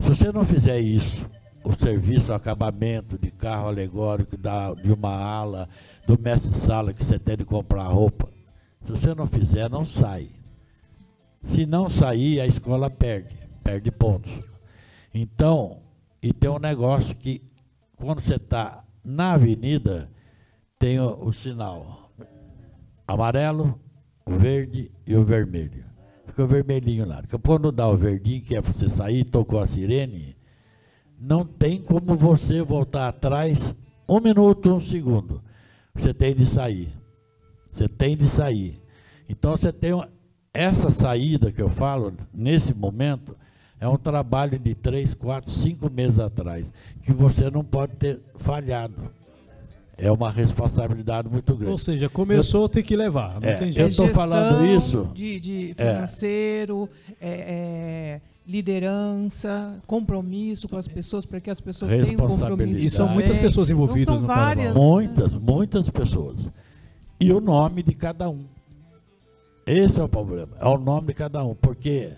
Se 0.00 0.08
você 0.08 0.32
não 0.32 0.44
fizer 0.44 0.78
isso, 0.78 1.26
o 1.64 1.74
serviço, 1.74 2.30
o 2.30 2.34
acabamento 2.34 3.18
de 3.18 3.30
carro 3.30 3.68
alegórico, 3.68 4.36
da, 4.36 4.72
de 4.72 4.92
uma 4.92 5.14
ala, 5.14 5.68
do 6.06 6.18
mestre-sala 6.18 6.92
que 6.92 7.04
você 7.04 7.18
tem 7.18 7.36
de 7.36 7.44
comprar 7.44 7.84
roupa, 7.84 8.28
se 8.82 8.92
você 8.92 9.14
não 9.14 9.26
fizer, 9.26 9.68
não 9.68 9.84
sai. 9.84 10.28
Se 11.46 11.64
não 11.64 11.88
sair, 11.88 12.40
a 12.40 12.46
escola 12.46 12.90
perde, 12.90 13.36
perde 13.62 13.92
pontos. 13.92 14.32
Então, 15.14 15.80
E 16.20 16.32
tem 16.32 16.50
um 16.50 16.58
negócio 16.58 17.14
que, 17.14 17.40
quando 17.96 18.20
você 18.20 18.34
está 18.34 18.82
na 19.04 19.34
avenida, 19.34 20.10
tem 20.76 20.98
o, 20.98 21.26
o 21.26 21.32
sinal 21.32 22.10
amarelo, 23.06 23.78
o 24.24 24.32
verde 24.32 24.90
e 25.06 25.14
o 25.14 25.24
vermelho. 25.24 25.84
Fica 26.26 26.42
o 26.42 26.48
vermelhinho 26.48 27.06
lá. 27.06 27.22
Quando 27.40 27.70
dá 27.70 27.86
o 27.88 27.96
verdinho, 27.96 28.42
que 28.42 28.56
é 28.56 28.60
você 28.60 28.88
sair, 28.88 29.22
tocou 29.22 29.60
a 29.60 29.68
sirene, 29.68 30.36
não 31.16 31.46
tem 31.46 31.80
como 31.80 32.16
você 32.16 32.60
voltar 32.60 33.06
atrás 33.06 33.72
um 34.08 34.18
minuto, 34.18 34.74
um 34.74 34.80
segundo. 34.80 35.40
Você 35.94 36.12
tem 36.12 36.34
de 36.34 36.44
sair. 36.44 36.88
Você 37.70 37.88
tem 37.88 38.16
de 38.16 38.28
sair. 38.28 38.82
Então 39.28 39.52
você 39.52 39.72
tem 39.72 39.92
essa 40.56 40.90
saída 40.90 41.52
que 41.52 41.60
eu 41.60 41.68
falo, 41.68 42.12
nesse 42.32 42.74
momento, 42.74 43.36
é 43.80 43.88
um 43.88 43.96
trabalho 43.96 44.58
de 44.58 44.74
três, 44.74 45.14
quatro, 45.14 45.50
cinco 45.50 45.90
meses 45.90 46.18
atrás, 46.18 46.72
que 47.02 47.12
você 47.12 47.50
não 47.50 47.64
pode 47.64 47.94
ter 47.94 48.20
falhado 48.36 49.10
é 49.98 50.10
uma 50.10 50.30
responsabilidade 50.30 51.28
muito 51.28 51.54
grande. 51.54 51.72
Ou 51.72 51.78
seja, 51.78 52.08
começou, 52.08 52.64
eu, 52.64 52.68
tem 52.68 52.82
que 52.82 52.94
levar. 52.94 53.40
Não 53.40 53.48
é, 53.48 53.54
tem 53.54 53.72
jeito. 53.72 53.80
Eu 53.80 53.88
estou 53.88 54.08
falando 54.08 54.66
isso. 54.66 55.08
De, 55.14 55.40
de 55.40 55.74
financeiro, 55.74 56.88
é. 57.20 58.20
É, 58.20 58.20
liderança, 58.46 59.74
compromisso 59.86 60.68
com 60.68 60.76
as 60.76 60.86
pessoas, 60.86 61.24
para 61.24 61.40
que 61.40 61.50
as 61.50 61.60
pessoas 61.60 61.90
tenham 61.90 62.28
compromisso. 62.28 62.84
E 62.84 62.90
são 62.90 63.08
muitas 63.08 63.38
pessoas 63.38 63.70
envolvidas 63.70 64.02
então, 64.02 64.20
no 64.20 64.26
várias, 64.26 64.66
carnaval. 64.66 64.82
Muitas, 64.82 65.32
muitas 65.32 65.90
pessoas. 65.90 66.50
E 67.18 67.32
o 67.32 67.40
nome 67.40 67.82
de 67.82 67.94
cada 67.94 68.28
um. 68.28 68.44
Esse 69.66 69.98
é 69.98 70.04
o 70.04 70.08
problema. 70.08 70.56
É 70.60 70.66
o 70.66 70.78
nome 70.78 71.08
de 71.08 71.14
cada 71.14 71.42
um. 71.44 71.54
Porque 71.54 72.12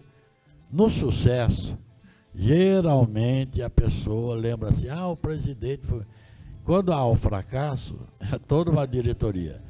no 0.71 0.91
sucesso, 0.91 1.79
geralmente 2.35 3.63
a 3.63 3.71
pessoa 3.71 4.37
lembra 4.37 4.69
assim: 4.69 4.89
ah, 4.91 5.09
o 5.09 5.17
presidente 5.17 5.87
foi. 5.87 6.03
Quando 6.63 6.93
há 6.93 7.09
um 7.09 7.17
fracasso, 7.17 7.99
é 8.21 8.39
toda 8.39 8.71
uma 8.71 8.87
diretoria. 8.87 9.63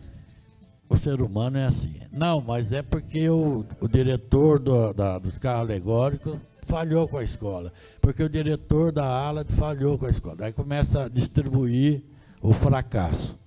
O 0.89 0.97
ser 0.97 1.21
humano 1.21 1.59
é 1.59 1.67
assim. 1.67 1.95
Não, 2.11 2.41
mas 2.41 2.73
é 2.73 2.83
porque 2.83 3.29
o, 3.29 3.65
o 3.81 3.87
diretor 3.87 4.59
do, 4.59 4.93
da, 4.93 5.19
dos 5.19 5.39
carros 5.39 5.69
alegóricos 5.69 6.37
falhou 6.67 7.07
com 7.07 7.19
a 7.19 7.23
escola. 7.23 7.73
Porque 8.01 8.23
o 8.23 8.29
diretor 8.29 8.91
da 8.91 9.05
ala 9.05 9.45
falhou 9.45 9.97
com 9.97 10.07
a 10.07 10.11
escola. 10.11 10.47
Aí 10.47 10.53
começa 10.53 11.05
a 11.05 11.09
distribuir 11.09 12.03
o 12.43 12.53
fracasso. 12.53 13.39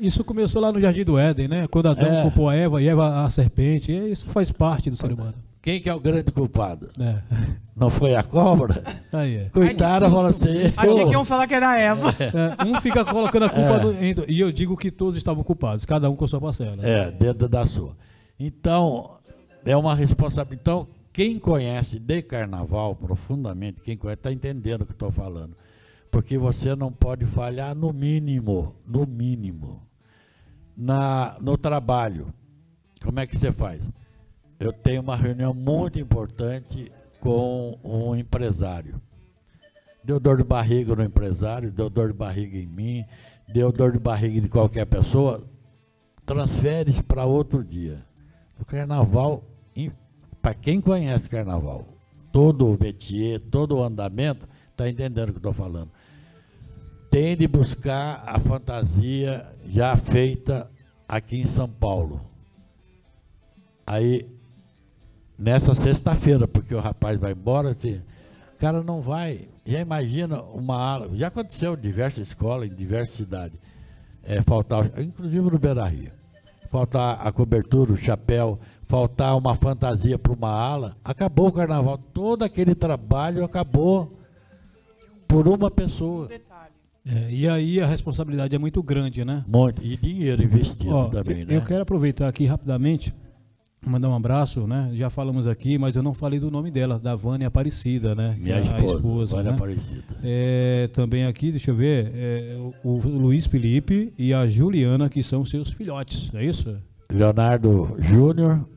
Isso 0.00 0.22
começou 0.24 0.60
lá 0.60 0.70
no 0.70 0.80
Jardim 0.80 1.04
do 1.04 1.18
Éden, 1.18 1.48
né? 1.48 1.66
Quando 1.66 1.88
Adão 1.88 2.18
é. 2.18 2.22
culpou 2.22 2.48
a 2.48 2.54
Eva 2.54 2.82
e 2.82 2.88
Eva 2.88 3.24
a 3.24 3.30
serpente. 3.30 3.92
Isso 3.92 4.26
faz 4.28 4.50
parte 4.50 4.90
do 4.90 4.96
ser 4.96 5.12
humano. 5.12 5.34
Quem 5.60 5.80
que 5.80 5.88
é 5.88 5.94
o 5.94 6.00
grande 6.00 6.30
culpado? 6.30 6.88
É. 7.00 7.18
Não 7.76 7.90
foi 7.90 8.14
a 8.14 8.22
cobra? 8.22 8.82
Aí 9.12 9.36
é. 9.36 9.48
Coitada, 9.50 10.08
fala 10.08 10.30
assim. 10.30 10.72
Achei 10.76 11.04
que 11.04 11.12
iam 11.12 11.24
falar 11.24 11.46
que 11.46 11.54
era 11.54 11.70
a 11.70 11.78
Eva. 11.78 12.14
É, 12.18 12.64
um 12.66 12.80
fica 12.80 13.04
colocando 13.04 13.44
a 13.44 13.48
culpa. 13.48 13.74
É. 13.74 14.14
No, 14.14 14.24
e 14.28 14.40
eu 14.40 14.50
digo 14.50 14.76
que 14.76 14.90
todos 14.90 15.16
estavam 15.16 15.42
culpados, 15.42 15.84
cada 15.84 16.08
um 16.08 16.16
com 16.16 16.24
a 16.24 16.28
sua 16.28 16.40
parcela. 16.40 16.78
É, 16.82 17.10
dentro 17.10 17.48
da 17.48 17.66
sua. 17.66 17.96
Então, 18.38 19.18
é 19.64 19.76
uma 19.76 19.94
responsabilidade. 19.94 20.60
Então, 20.60 20.88
quem 21.12 21.38
conhece 21.38 21.98
de 21.98 22.22
carnaval 22.22 22.94
profundamente, 22.94 23.82
quem 23.82 23.96
conhece, 23.96 24.20
está 24.20 24.32
entendendo 24.32 24.82
o 24.82 24.86
que 24.86 24.92
estou 24.92 25.10
falando. 25.10 25.56
Porque 26.10 26.38
você 26.38 26.74
não 26.74 26.92
pode 26.92 27.26
falhar 27.26 27.74
no 27.74 27.92
mínimo, 27.92 28.74
no 28.86 29.06
mínimo. 29.06 29.82
Na, 30.76 31.36
no 31.40 31.56
trabalho. 31.56 32.32
Como 33.02 33.20
é 33.20 33.26
que 33.26 33.36
você 33.36 33.52
faz? 33.52 33.90
eu 34.58 34.72
tenho 34.72 35.00
uma 35.00 35.16
reunião 35.16 35.54
muito 35.54 35.98
importante 35.98 36.90
com 37.20 37.78
um 37.82 38.14
empresário. 38.16 39.00
Deu 40.02 40.18
dor 40.18 40.38
de 40.38 40.44
barriga 40.44 40.96
no 40.96 41.02
empresário, 41.02 41.70
deu 41.70 41.88
dor 41.88 42.08
de 42.08 42.18
barriga 42.18 42.58
em 42.58 42.66
mim, 42.66 43.04
deu 43.48 43.70
dor 43.70 43.92
de 43.92 43.98
barriga 43.98 44.40
de 44.40 44.48
qualquer 44.48 44.86
pessoa, 44.86 45.44
transfere 46.24 47.02
para 47.02 47.24
outro 47.24 47.62
dia. 47.62 48.04
O 48.60 48.64
carnaval, 48.64 49.44
para 50.42 50.54
quem 50.54 50.80
conhece 50.80 51.28
carnaval, 51.28 51.86
todo 52.32 52.66
o 52.66 52.78
métier, 52.80 53.38
todo 53.38 53.76
o 53.76 53.84
andamento, 53.84 54.48
está 54.78 54.88
entendendo 54.88 55.30
o 55.30 55.32
que 55.32 55.38
estou 55.40 55.52
falando. 55.52 55.90
Tem 57.10 57.36
de 57.36 57.48
buscar 57.48 58.22
a 58.24 58.38
fantasia 58.38 59.44
já 59.66 59.96
feita 59.96 60.68
aqui 61.08 61.40
em 61.40 61.46
São 61.46 61.68
Paulo. 61.68 62.20
Aí 63.84 64.28
nessa 65.36 65.74
sexta-feira, 65.74 66.46
porque 66.46 66.74
o 66.74 66.80
rapaz 66.80 67.18
vai 67.18 67.32
embora, 67.32 67.70
assim, 67.70 68.00
o 68.54 68.60
cara 68.60 68.82
não 68.82 69.00
vai. 69.00 69.48
Já 69.66 69.80
imagina 69.80 70.42
uma 70.42 70.76
ala, 70.76 71.10
já 71.16 71.26
aconteceu 71.26 71.74
em 71.74 71.80
diversas 71.80 72.28
escolas, 72.28 72.70
em 72.70 72.74
diversas 72.74 73.16
cidades, 73.16 73.58
é, 74.22 74.42
faltar, 74.42 74.90
inclusive 75.00 75.50
no 75.50 75.58
Beira 75.58 75.84
Rio, 75.86 76.12
faltar 76.70 77.26
a 77.26 77.32
cobertura, 77.32 77.92
o 77.92 77.96
chapéu, 77.96 78.60
faltar 78.82 79.36
uma 79.36 79.54
fantasia 79.54 80.18
para 80.18 80.32
uma 80.32 80.50
ala, 80.50 80.96
acabou 81.02 81.48
o 81.48 81.52
carnaval. 81.52 81.98
Todo 81.98 82.42
aquele 82.44 82.74
trabalho 82.74 83.44
acabou 83.44 84.17
por 85.28 85.46
uma 85.46 85.70
pessoa. 85.70 86.28
É, 87.06 87.30
e 87.30 87.48
aí 87.48 87.80
a 87.80 87.86
responsabilidade 87.86 88.54
é 88.54 88.58
muito 88.58 88.82
grande, 88.82 89.24
né? 89.24 89.44
Muito. 89.46 89.82
E 89.82 89.96
dinheiro 89.96 90.42
investido 90.42 90.94
Ó, 90.94 91.08
também, 91.08 91.40
eu, 91.40 91.46
né? 91.46 91.56
Eu 91.56 91.62
quero 91.62 91.82
aproveitar 91.82 92.28
aqui 92.28 92.44
rapidamente 92.44 93.14
mandar 93.86 94.08
um 94.08 94.14
abraço, 94.14 94.66
né? 94.66 94.90
Já 94.94 95.08
falamos 95.08 95.46
aqui, 95.46 95.78
mas 95.78 95.96
eu 95.96 96.02
não 96.02 96.12
falei 96.12 96.38
do 96.38 96.50
nome 96.50 96.70
dela, 96.70 96.98
da 96.98 97.14
Vânia 97.14 97.48
Aparecida, 97.48 98.14
né? 98.14 98.36
Minha 98.38 98.56
é 98.56 98.62
esposa, 98.62 98.82
a 98.82 98.96
esposa. 98.96 99.36
Vânia 99.36 99.50
né? 99.50 99.56
Aparecida. 99.56 100.04
É, 100.22 100.88
também 100.92 101.24
aqui, 101.24 101.50
deixa 101.50 101.70
eu 101.70 101.76
ver, 101.76 102.10
é, 102.14 102.56
o, 102.84 102.90
o, 102.90 103.18
Luiz 103.18 103.46
Felipe 103.46 104.12
e 104.18 104.34
a 104.34 104.46
Juliana, 104.46 105.08
que 105.08 105.22
são 105.22 105.44
seus 105.44 105.70
filhotes, 105.70 106.30
é 106.34 106.44
isso? 106.44 106.76
Leonardo 107.10 107.96
Júnior, 107.98 108.68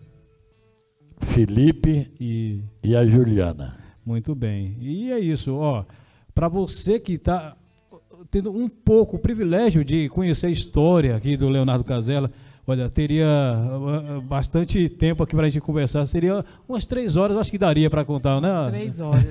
Felipe 1.19 2.11
e, 2.19 2.63
e 2.83 2.95
a 2.95 3.05
Juliana. 3.05 3.77
Muito 4.05 4.33
bem. 4.33 4.77
E 4.79 5.11
é 5.11 5.19
isso, 5.19 5.53
ó. 5.55 5.83
Para 6.33 6.47
você 6.47 6.99
que 6.99 7.13
está 7.13 7.55
tendo 8.29 8.51
um 8.51 8.69
pouco 8.69 9.17
o 9.17 9.19
privilégio 9.19 9.83
de 9.83 10.07
conhecer 10.09 10.47
a 10.47 10.51
história 10.51 11.15
aqui 11.15 11.35
do 11.35 11.49
Leonardo 11.49 11.83
Casella, 11.83 12.31
Olha, 12.71 12.87
teria 12.89 13.25
uh, 13.27 14.17
uh, 14.17 14.21
bastante 14.21 14.87
tempo 14.87 15.23
aqui 15.23 15.35
para 15.35 15.47
a 15.47 15.49
gente 15.49 15.61
conversar. 15.61 16.05
Seria 16.05 16.45
umas 16.69 16.85
três 16.85 17.15
horas, 17.15 17.35
acho 17.35 17.49
que 17.49 17.57
daria 17.57 17.89
para 17.89 18.05
contar, 18.05 18.39
né? 18.39 18.49
Umas 18.49 18.71
três 18.71 18.99
horas. 18.99 19.25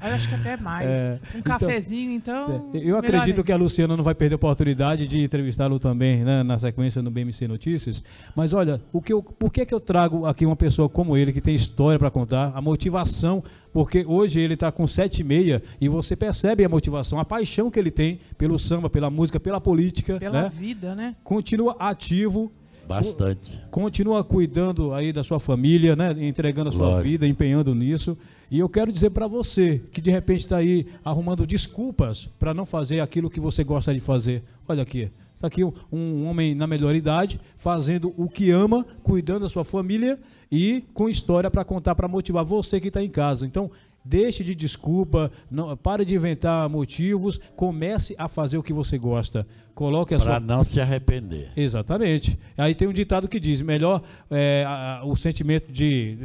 acho 0.00 0.28
que 0.28 0.34
até 0.34 0.56
mais. 0.58 0.86
É, 0.86 1.18
um 1.34 1.38
então, 1.38 1.58
cafezinho, 1.58 2.12
então. 2.12 2.70
É, 2.74 2.78
eu 2.78 2.98
acredito 2.98 3.42
que 3.42 3.50
a 3.50 3.56
Luciana 3.56 3.96
não 3.96 4.04
vai 4.04 4.14
perder 4.14 4.34
a 4.34 4.36
oportunidade 4.36 5.08
de 5.08 5.18
entrevistá-lo 5.18 5.78
também, 5.78 6.22
né, 6.22 6.42
na 6.42 6.58
sequência 6.58 7.00
no 7.00 7.10
BMC 7.10 7.48
Notícias. 7.48 8.04
Mas 8.36 8.52
olha, 8.52 8.80
o 8.92 9.00
que 9.00 9.12
eu, 9.12 9.22
por 9.22 9.50
que, 9.50 9.64
que 9.64 9.74
eu 9.74 9.80
trago 9.80 10.26
aqui 10.26 10.44
uma 10.44 10.56
pessoa 10.56 10.88
como 10.88 11.16
ele, 11.16 11.32
que 11.32 11.40
tem 11.40 11.54
história 11.54 11.98
para 11.98 12.10
contar, 12.10 12.52
a 12.54 12.60
motivação 12.60 13.42
porque 13.76 14.06
hoje 14.06 14.40
ele 14.40 14.54
está 14.54 14.72
com 14.72 14.88
sete 14.88 15.20
e 15.20 15.22
meia 15.22 15.62
e 15.78 15.86
você 15.86 16.16
percebe 16.16 16.64
a 16.64 16.68
motivação, 16.68 17.20
a 17.20 17.26
paixão 17.26 17.70
que 17.70 17.78
ele 17.78 17.90
tem 17.90 18.18
pelo 18.38 18.58
samba, 18.58 18.88
pela 18.88 19.10
música, 19.10 19.38
pela 19.38 19.60
política. 19.60 20.18
Pela 20.18 20.44
né? 20.44 20.52
vida, 20.58 20.94
né? 20.94 21.14
Continua 21.22 21.76
ativo 21.78 22.50
Bastante. 22.88 23.50
Continua 23.70 24.24
cuidando 24.24 24.94
aí 24.94 25.12
da 25.12 25.22
sua 25.22 25.38
família, 25.38 25.94
né? 25.94 26.14
Entregando 26.20 26.70
a 26.70 26.72
sua 26.72 26.86
Lógico. 26.86 27.02
vida, 27.02 27.26
empenhando 27.26 27.74
nisso. 27.74 28.16
E 28.50 28.58
eu 28.58 28.68
quero 28.68 28.90
dizer 28.90 29.10
para 29.10 29.26
você 29.26 29.82
que 29.92 30.00
de 30.00 30.10
repente 30.10 30.40
está 30.40 30.56
aí 30.56 30.86
arrumando 31.04 31.46
desculpas 31.46 32.30
para 32.38 32.54
não 32.54 32.64
fazer 32.64 33.00
aquilo 33.00 33.28
que 33.28 33.40
você 33.40 33.62
gosta 33.62 33.92
de 33.92 34.00
fazer. 34.00 34.42
Olha 34.66 34.84
aqui, 34.84 35.10
está 35.34 35.48
aqui 35.48 35.62
um, 35.62 35.72
um, 35.92 36.26
homem 36.26 36.54
na 36.54 36.66
melhor 36.66 36.94
idade, 36.94 37.38
fazendo 37.58 38.14
o 38.16 38.26
que 38.26 38.50
ama, 38.50 38.86
cuidando 39.02 39.40
da 39.40 39.48
sua 39.50 39.64
família 39.64 40.18
e 40.50 40.84
com 40.94 41.08
história 41.08 41.50
para 41.50 41.64
contar, 41.64 41.94
para 41.94 42.08
motivar 42.08 42.44
você 42.44 42.80
que 42.80 42.88
está 42.88 43.02
em 43.02 43.10
casa. 43.10 43.46
Então, 43.46 43.70
Deixe 44.08 44.44
de 44.44 44.54
desculpa, 44.54 45.32
não, 45.50 45.76
pare 45.76 46.04
de 46.04 46.14
inventar 46.14 46.68
motivos, 46.68 47.40
comece 47.56 48.14
a 48.16 48.28
fazer 48.28 48.56
o 48.56 48.62
que 48.62 48.72
você 48.72 48.96
gosta. 48.96 49.44
Coloque 49.74 50.14
a 50.14 50.18
Para 50.18 50.30
sua... 50.30 50.40
não 50.40 50.62
se 50.62 50.80
arrepender. 50.80 51.50
Exatamente. 51.56 52.38
Aí 52.56 52.72
tem 52.72 52.86
um 52.86 52.92
ditado 52.92 53.26
que 53.26 53.40
diz: 53.40 53.60
melhor 53.62 54.00
é, 54.30 54.64
a, 54.64 55.02
o 55.04 55.16
sentimento 55.16 55.72
de, 55.72 56.18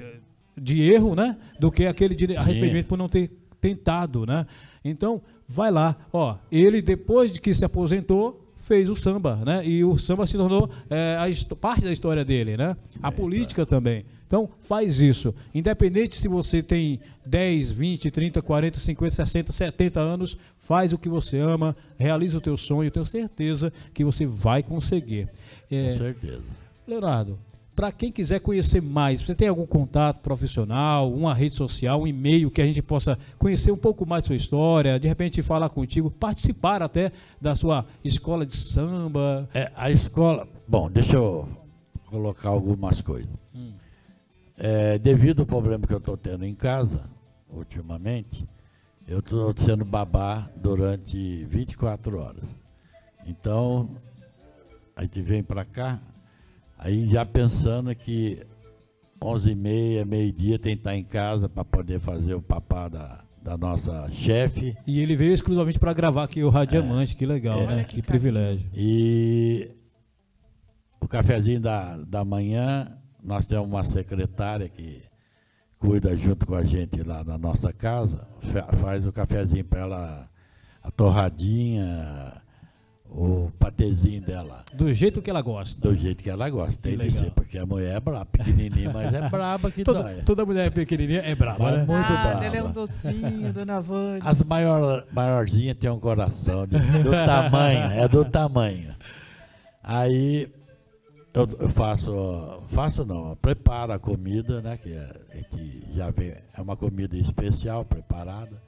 de 0.55 0.91
erro, 0.91 1.15
né? 1.15 1.36
Do 1.60 1.71
que 1.71 1.88
aquele 1.88 2.13
de 2.13 2.36
arrependimento 2.36 2.84
Sim. 2.84 2.89
por 2.89 2.97
não 2.99 3.10
ter 3.10 3.31
tentado, 3.60 4.27
né? 4.27 4.45
Então, 4.86 5.19
vai 5.47 5.71
lá. 5.71 5.95
Ó, 6.13 6.36
ele, 6.51 6.84
depois 6.84 7.31
de 7.31 7.41
que 7.41 7.51
se 7.51 7.65
aposentou, 7.65 8.50
fez 8.62 8.89
o 8.89 8.95
samba, 8.95 9.38
né? 9.45 9.65
E 9.65 9.84
o 9.84 9.97
samba 9.97 10.26
se 10.26 10.38
tornou 10.38 10.69
é, 10.89 11.17
a 11.17 11.56
parte 11.56 11.84
da 11.84 11.91
história 11.91 12.24
dele, 12.24 12.56
né? 12.56 12.78
A 13.02 13.10
é 13.10 13.12
política 13.12 13.65
também. 13.65 14.06
Então, 14.26 14.50
faz 14.62 15.02
isso. 15.02 15.36
Independente 15.54 16.15
se 16.15 16.28
você 16.30 16.63
tem 16.63 17.02
10, 17.26 17.71
20, 17.71 18.10
30, 18.10 18.41
40, 18.41 18.80
50, 18.80 19.15
60, 19.15 19.52
70 19.52 20.00
anos, 20.00 20.38
faz 20.58 20.93
o 20.93 20.97
que 20.97 21.10
você 21.10 21.38
ama, 21.38 21.76
realiza 21.97 22.38
o 22.38 22.41
teu 22.41 22.56
sonho, 22.56 22.89
tenho 22.89 23.06
certeza 23.06 23.74
que 23.93 24.06
você 24.06 24.26
vai 24.26 24.63
conseguir. 24.63 25.28
É, 25.69 25.91
Com 25.91 25.97
certeza. 25.97 26.43
Leonardo, 26.88 27.38
para 27.82 27.91
quem 27.91 28.12
quiser 28.12 28.39
conhecer 28.39 28.80
mais, 28.80 29.22
você 29.22 29.34
tem 29.34 29.48
algum 29.48 29.65
contato 29.65 30.22
profissional, 30.22 31.12
uma 31.12 31.34
rede 31.34 31.56
social, 31.56 32.04
um 32.04 32.06
e-mail 32.06 32.52
que 32.52 32.62
a 32.62 32.65
gente 32.67 32.80
possa 32.80 33.17
conhecer 33.39 33.72
um 33.72 33.78
pouco 33.78 34.06
mais 34.06 34.22
de 34.22 34.28
sua 34.28 34.36
história, 34.36 35.00
de 35.00 35.08
repente 35.08 35.41
falar 35.41 35.67
contigo, 35.67 36.12
participar 36.12 36.84
até 36.84 37.12
da 37.41 37.56
sua 37.56 37.84
escola 38.04 38.46
de 38.46 38.56
samba? 38.56 39.50
É, 39.52 39.72
a 39.76 39.89
escola. 39.89 40.48
Bom, 40.67 40.91
deixa 40.91 41.15
eu 41.15 41.50
colocar 42.06 42.50
algumas 42.50 43.02
coisas. 43.02 43.32
Hum. 43.56 43.72
É, 44.60 45.00
devido 45.00 45.39
ao 45.39 45.48
problema 45.48 45.88
que 45.88 45.94
eu 45.94 45.98
estou 45.98 46.15
tendo 46.15 46.46
em 46.46 46.54
casa, 46.54 47.10
ultimamente, 47.50 48.48
eu 49.08 49.22
estou 49.22 49.52
sendo 49.58 49.84
babá 49.84 50.48
durante 50.56 51.46
24 51.46 52.20
horas. 52.20 52.46
Então, 53.26 53.89
a 54.96 55.02
gente 55.02 55.20
vem 55.24 55.41
para 55.41 55.65
cá, 55.65 56.00
aí 56.82 57.08
já 57.08 57.24
pensando 57.24 57.96
que 57.96 58.44
11h30, 59.22 60.06
meio-dia 60.06 60.58
tem 60.58 60.74
que 60.74 60.80
estar 60.80 60.96
em 60.96 61.04
casa 61.04 61.48
para 61.48 61.63
poder 61.63 62.00
fazer 62.00 62.34
o 62.34 62.41
papá 62.41 62.89
da, 62.89 63.24
da 63.41 63.56
nossa 63.56 64.10
chefe. 64.10 64.76
E 64.88 65.00
ele 65.00 65.15
veio 65.15 65.32
exclusivamente 65.32 65.78
para 65.78 65.94
gravar 65.94 66.24
aqui 66.24 66.44
o 66.44 66.50
Radiamante, 66.50 67.13
é, 67.13 67.17
que 67.17 67.26
legal, 67.26 67.60
é, 67.60 67.67
né? 67.67 67.84
Que 67.84 68.02
privilégio. 68.02 68.67
E 68.76 69.70
o 71.00 71.08
cafezinho 71.08 71.60
da, 71.60 71.98
da 71.98 72.26
manhã, 72.26 72.88
nós 73.24 73.46
temos 73.48 73.67
uma 73.67 73.84
secretária 73.84 74.67
que 74.67 75.04
cuida 75.80 76.17
junto 76.17 76.46
com 76.46 76.56
a 76.56 76.63
gente 76.63 77.04
lá 77.04 77.24
na 77.24 77.38
nossa 77.38 77.72
casa, 77.72 78.28
faz 78.82 79.06
o 79.06 79.12
cafezinho 79.12 79.65
para 79.65 79.82
ela, 79.82 80.30
a 80.82 80.91
torradinha, 80.91 82.41
o 83.12 83.52
patezinho 83.60 84.21
dela. 84.21 84.63
Do 84.74 84.93
jeito 84.93 85.21
que 85.21 85.30
ela 85.30 85.41
gosta. 85.41 85.82
Do 85.82 85.95
jeito 85.95 86.24
que 86.24 86.30
ela 86.30 86.50
gosta, 86.50 86.82
tem 86.82 86.97
que 86.97 87.12
ser, 87.12 87.32
porque 87.32 87.58
a 87.58 87.65
mulher 87.65 87.97
é 87.97 88.00
braba, 88.00 88.26
pequenininha, 88.26 88.91
mas 88.91 89.13
é 89.13 89.30
braba 89.30 89.69
que 89.69 89.84
toda, 89.84 90.04
dói. 90.04 90.15
Toda 90.24 90.45
mulher 90.45 90.71
pequenininha 90.71 91.21
é 91.21 91.36
braba, 91.36 91.60
mas 91.60 91.74
né? 91.74 91.86
muito 91.86 92.13
ah, 92.13 92.24
braba. 92.24 92.45
Ela 92.45 92.58
é 92.58 92.63
um 92.63 92.71
docinho, 92.71 93.54
dona 93.54 93.82
Vânia. 93.82 94.21
As 94.24 94.41
maior, 94.43 95.06
maiorzinhas 95.12 95.78
têm 95.78 95.89
um 95.89 96.00
coração 96.00 96.65
de, 96.65 96.78
do 96.78 97.12
tamanho, 97.12 97.91
é 97.91 98.08
do 98.08 98.24
tamanho. 98.24 98.95
Aí 99.84 100.50
eu, 101.34 101.50
eu, 101.60 101.69
faço, 101.69 102.63
faço 102.69 103.06
não, 103.06 103.36
preparo 103.36 103.91
a 103.91 104.00
comida, 104.00 104.62
né? 104.62 104.78
Que 104.78 104.93
é, 104.93 105.12
a 105.32 105.36
gente 105.36 105.88
já 105.93 106.10
vem, 106.12 106.34
é 106.54 106.62
uma 106.62 106.78
comida 106.78 107.17
especial, 107.17 107.84
preparada, 107.84 108.62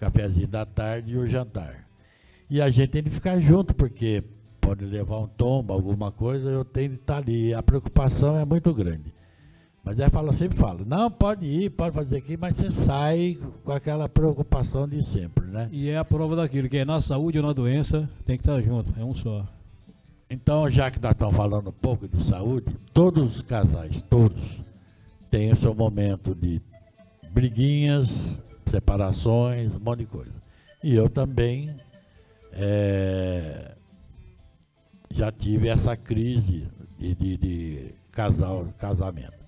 cafezinho 0.00 0.48
da 0.48 0.66
tarde 0.66 1.12
e 1.12 1.16
o 1.16 1.28
jantar. 1.28 1.89
E 2.50 2.60
a 2.60 2.68
gente 2.68 2.88
tem 2.90 3.02
que 3.02 3.10
ficar 3.10 3.40
junto, 3.40 3.72
porque 3.72 4.24
pode 4.60 4.84
levar 4.84 5.18
um 5.18 5.26
tombo, 5.28 5.72
alguma 5.72 6.10
coisa, 6.10 6.50
eu 6.50 6.64
tenho 6.64 6.90
que 6.90 6.96
estar 6.96 7.18
ali. 7.18 7.54
A 7.54 7.62
preocupação 7.62 8.36
é 8.36 8.44
muito 8.44 8.74
grande. 8.74 9.14
Mas 9.84 9.98
ela 9.98 10.10
fala, 10.10 10.32
sempre 10.32 10.58
fala, 10.58 10.80
não, 10.84 11.10
pode 11.10 11.46
ir, 11.46 11.70
pode 11.70 11.94
fazer 11.94 12.18
aqui, 12.18 12.36
mas 12.36 12.56
você 12.56 12.70
sai 12.70 13.38
com 13.64 13.72
aquela 13.72 14.08
preocupação 14.08 14.86
de 14.86 15.02
sempre, 15.02 15.46
né? 15.46 15.68
E 15.72 15.88
é 15.88 15.96
a 15.96 16.04
prova 16.04 16.36
daquilo, 16.36 16.68
que 16.68 16.76
é 16.76 16.84
na 16.84 17.00
saúde 17.00 17.38
ou 17.38 17.46
na 17.46 17.52
doença, 17.52 18.08
tem 18.26 18.36
que 18.36 18.42
estar 18.42 18.60
junto, 18.60 18.92
é 19.00 19.04
um 19.04 19.14
só. 19.14 19.46
Então, 20.28 20.68
já 20.68 20.90
que 20.90 21.00
nós 21.00 21.12
estamos 21.12 21.34
falando 21.34 21.70
um 21.70 21.72
pouco 21.72 22.06
de 22.06 22.22
saúde, 22.22 22.76
todos 22.92 23.36
os 23.36 23.42
casais, 23.42 24.02
todos, 24.10 24.42
têm 25.30 25.52
o 25.52 25.56
seu 25.56 25.74
momento 25.74 26.34
de 26.34 26.60
briguinhas, 27.32 28.40
separações, 28.66 29.74
um 29.74 29.80
monte 29.80 30.00
de 30.00 30.06
coisa. 30.06 30.34
E 30.84 30.94
eu 30.94 31.08
também 31.08 31.74
é, 32.52 33.74
já 35.10 35.30
tive 35.32 35.68
essa 35.68 35.96
crise 35.96 36.68
de, 36.98 37.14
de, 37.14 37.36
de 37.36 37.94
casal, 38.12 38.66
casamento. 38.78 39.38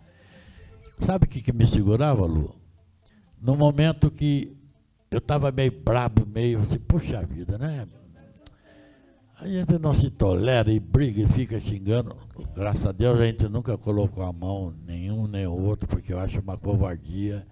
Sabe 1.00 1.26
o 1.26 1.28
que, 1.28 1.42
que 1.42 1.52
me 1.52 1.66
segurava, 1.66 2.24
Lu? 2.26 2.54
No 3.40 3.56
momento 3.56 4.10
que 4.10 4.56
eu 5.10 5.18
estava 5.18 5.50
meio 5.52 5.72
brabo, 5.72 6.26
meio 6.26 6.60
assim, 6.60 6.78
puxa 6.78 7.24
vida, 7.26 7.58
né? 7.58 7.86
A 9.40 9.48
gente 9.48 9.76
não 9.78 9.92
se 9.92 10.08
tolera 10.08 10.72
e 10.72 10.78
briga 10.78 11.20
e 11.20 11.28
fica 11.28 11.60
xingando. 11.60 12.16
Graças 12.54 12.86
a 12.86 12.92
Deus 12.92 13.20
a 13.20 13.24
gente 13.24 13.48
nunca 13.48 13.76
colocou 13.76 14.22
a 14.22 14.32
mão 14.32 14.72
nenhum 14.86 15.26
nem 15.26 15.46
outro, 15.46 15.88
porque 15.88 16.12
eu 16.12 16.20
acho 16.20 16.40
uma 16.40 16.56
covardia. 16.56 17.44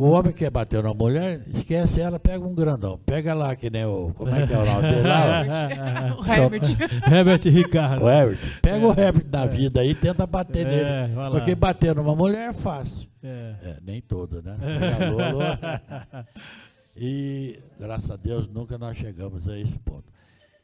O 0.00 0.12
homem 0.12 0.32
quer 0.32 0.50
bater 0.50 0.82
na 0.82 0.94
mulher, 0.94 1.42
esquece 1.52 2.00
ela, 2.00 2.18
pega 2.18 2.42
um 2.42 2.54
grandão. 2.54 2.96
Pega 3.04 3.34
lá, 3.34 3.54
que 3.54 3.68
nem 3.68 3.84
o. 3.84 4.14
Como 4.14 4.34
é 4.34 4.46
que 4.46 4.52
é 4.54 4.56
o 4.56 4.64
nome 4.64 4.80
dele 4.80 5.02
lá? 5.06 6.16
o 6.18 6.26
Herbert. 6.26 6.62
Herbert 7.12 7.40
Ricardo. 7.44 8.04
O 8.06 8.08
Herbert. 8.08 8.38
Pega 8.62 8.82
é. 8.82 8.88
o 8.88 8.98
Herbert 8.98 9.26
da 9.26 9.44
vida 9.44 9.82
aí 9.82 9.90
e 9.90 9.94
tenta 9.94 10.26
bater 10.26 10.66
é, 10.66 11.06
nele. 11.06 11.14
Porque 11.32 11.54
bater 11.54 11.94
numa 11.94 12.16
mulher 12.16 12.48
é 12.48 12.52
fácil. 12.54 13.10
É. 13.22 13.56
é 13.62 13.76
nem 13.82 14.00
toda, 14.00 14.40
né? 14.40 14.56
Alô, 15.04 15.20
alô. 15.20 16.24
e 16.96 17.60
graças 17.78 18.10
a 18.10 18.16
Deus 18.16 18.48
nunca 18.48 18.78
nós 18.78 18.96
chegamos 18.96 19.46
a 19.46 19.58
esse 19.58 19.78
ponto. 19.80 20.10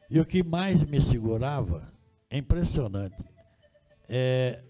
E 0.09 0.19
o 0.19 0.25
que 0.25 0.43
mais 0.43 0.83
me 0.83 0.99
segurava, 0.99 1.83
é 2.31 2.39
impressionante, 2.39 3.23
é 4.09 4.63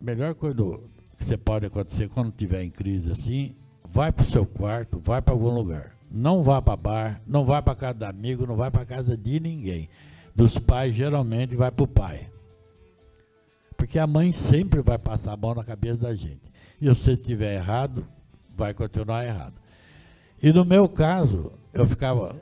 melhor 0.00 0.34
coisa 0.34 0.56
que 0.56 0.91
você 1.22 1.36
pode 1.36 1.66
acontecer 1.66 2.08
quando 2.08 2.30
estiver 2.30 2.62
em 2.62 2.70
crise 2.70 3.10
assim, 3.10 3.54
vai 3.88 4.12
para 4.12 4.24
o 4.24 4.30
seu 4.30 4.46
quarto, 4.46 5.00
vai 5.02 5.20
para 5.20 5.34
algum 5.34 5.50
lugar. 5.50 5.92
Não 6.10 6.42
vá 6.42 6.60
para 6.60 6.76
bar, 6.76 7.22
não 7.26 7.44
vá 7.44 7.62
para 7.62 7.74
casa 7.74 7.94
do 7.94 8.04
amigo, 8.04 8.46
não 8.46 8.56
vai 8.56 8.70
para 8.70 8.84
casa 8.84 9.16
de 9.16 9.40
ninguém. 9.40 9.88
Dos 10.34 10.58
pais, 10.58 10.94
geralmente, 10.94 11.56
vai 11.56 11.70
para 11.70 11.84
o 11.84 11.88
pai. 11.88 12.30
Porque 13.76 13.98
a 13.98 14.06
mãe 14.06 14.32
sempre 14.32 14.80
vai 14.80 14.98
passar 14.98 15.32
a 15.32 15.36
mão 15.36 15.54
na 15.54 15.64
cabeça 15.64 15.98
da 15.98 16.14
gente. 16.14 16.42
E 16.80 16.94
se 16.94 17.12
estiver 17.12 17.54
errado, 17.54 18.06
vai 18.56 18.74
continuar 18.74 19.24
errado. 19.24 19.54
E 20.42 20.52
no 20.52 20.64
meu 20.64 20.88
caso, 20.88 21.52
eu 21.72 21.86
ficava 21.86 22.36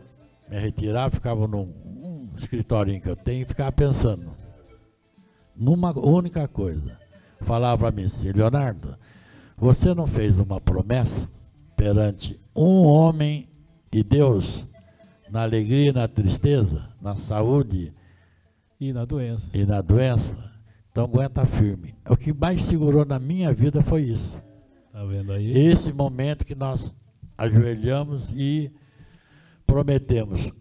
me 0.48 0.58
retirava, 0.58 1.14
ficava 1.14 1.46
num 1.46 1.62
um 1.62 2.28
escritório 2.36 3.00
que 3.00 3.08
eu 3.08 3.14
tenho 3.14 3.42
e 3.42 3.44
ficava 3.44 3.70
pensando 3.70 4.32
numa 5.56 5.96
única 5.96 6.48
coisa. 6.48 6.99
Falava 7.42 7.78
para 7.78 7.92
mim 7.92 8.04
assim, 8.04 8.32
Leonardo, 8.32 8.96
você 9.56 9.94
não 9.94 10.06
fez 10.06 10.38
uma 10.38 10.60
promessa 10.60 11.28
perante 11.76 12.40
um 12.54 12.84
homem 12.84 13.48
e 13.92 14.02
Deus 14.02 14.66
na 15.30 15.42
alegria 15.42 15.90
e 15.90 15.92
na 15.92 16.08
tristeza, 16.08 16.88
na 17.00 17.16
saúde 17.16 17.92
e 18.80 18.92
na 18.92 19.04
doença. 19.04 19.50
E 19.56 19.64
na 19.64 19.80
doença. 19.80 20.34
Então 20.90 21.04
aguenta 21.04 21.46
firme. 21.46 21.94
O 22.08 22.16
que 22.16 22.32
mais 22.32 22.62
segurou 22.62 23.04
na 23.04 23.18
minha 23.18 23.52
vida 23.52 23.82
foi 23.82 24.02
isso. 24.02 24.36
Tá 24.92 25.04
vendo 25.04 25.32
aí? 25.32 25.56
Esse 25.56 25.92
momento 25.92 26.44
que 26.44 26.54
nós 26.54 26.94
ajoelhamos 27.38 28.32
e 28.34 28.70
prometemos, 29.66 30.52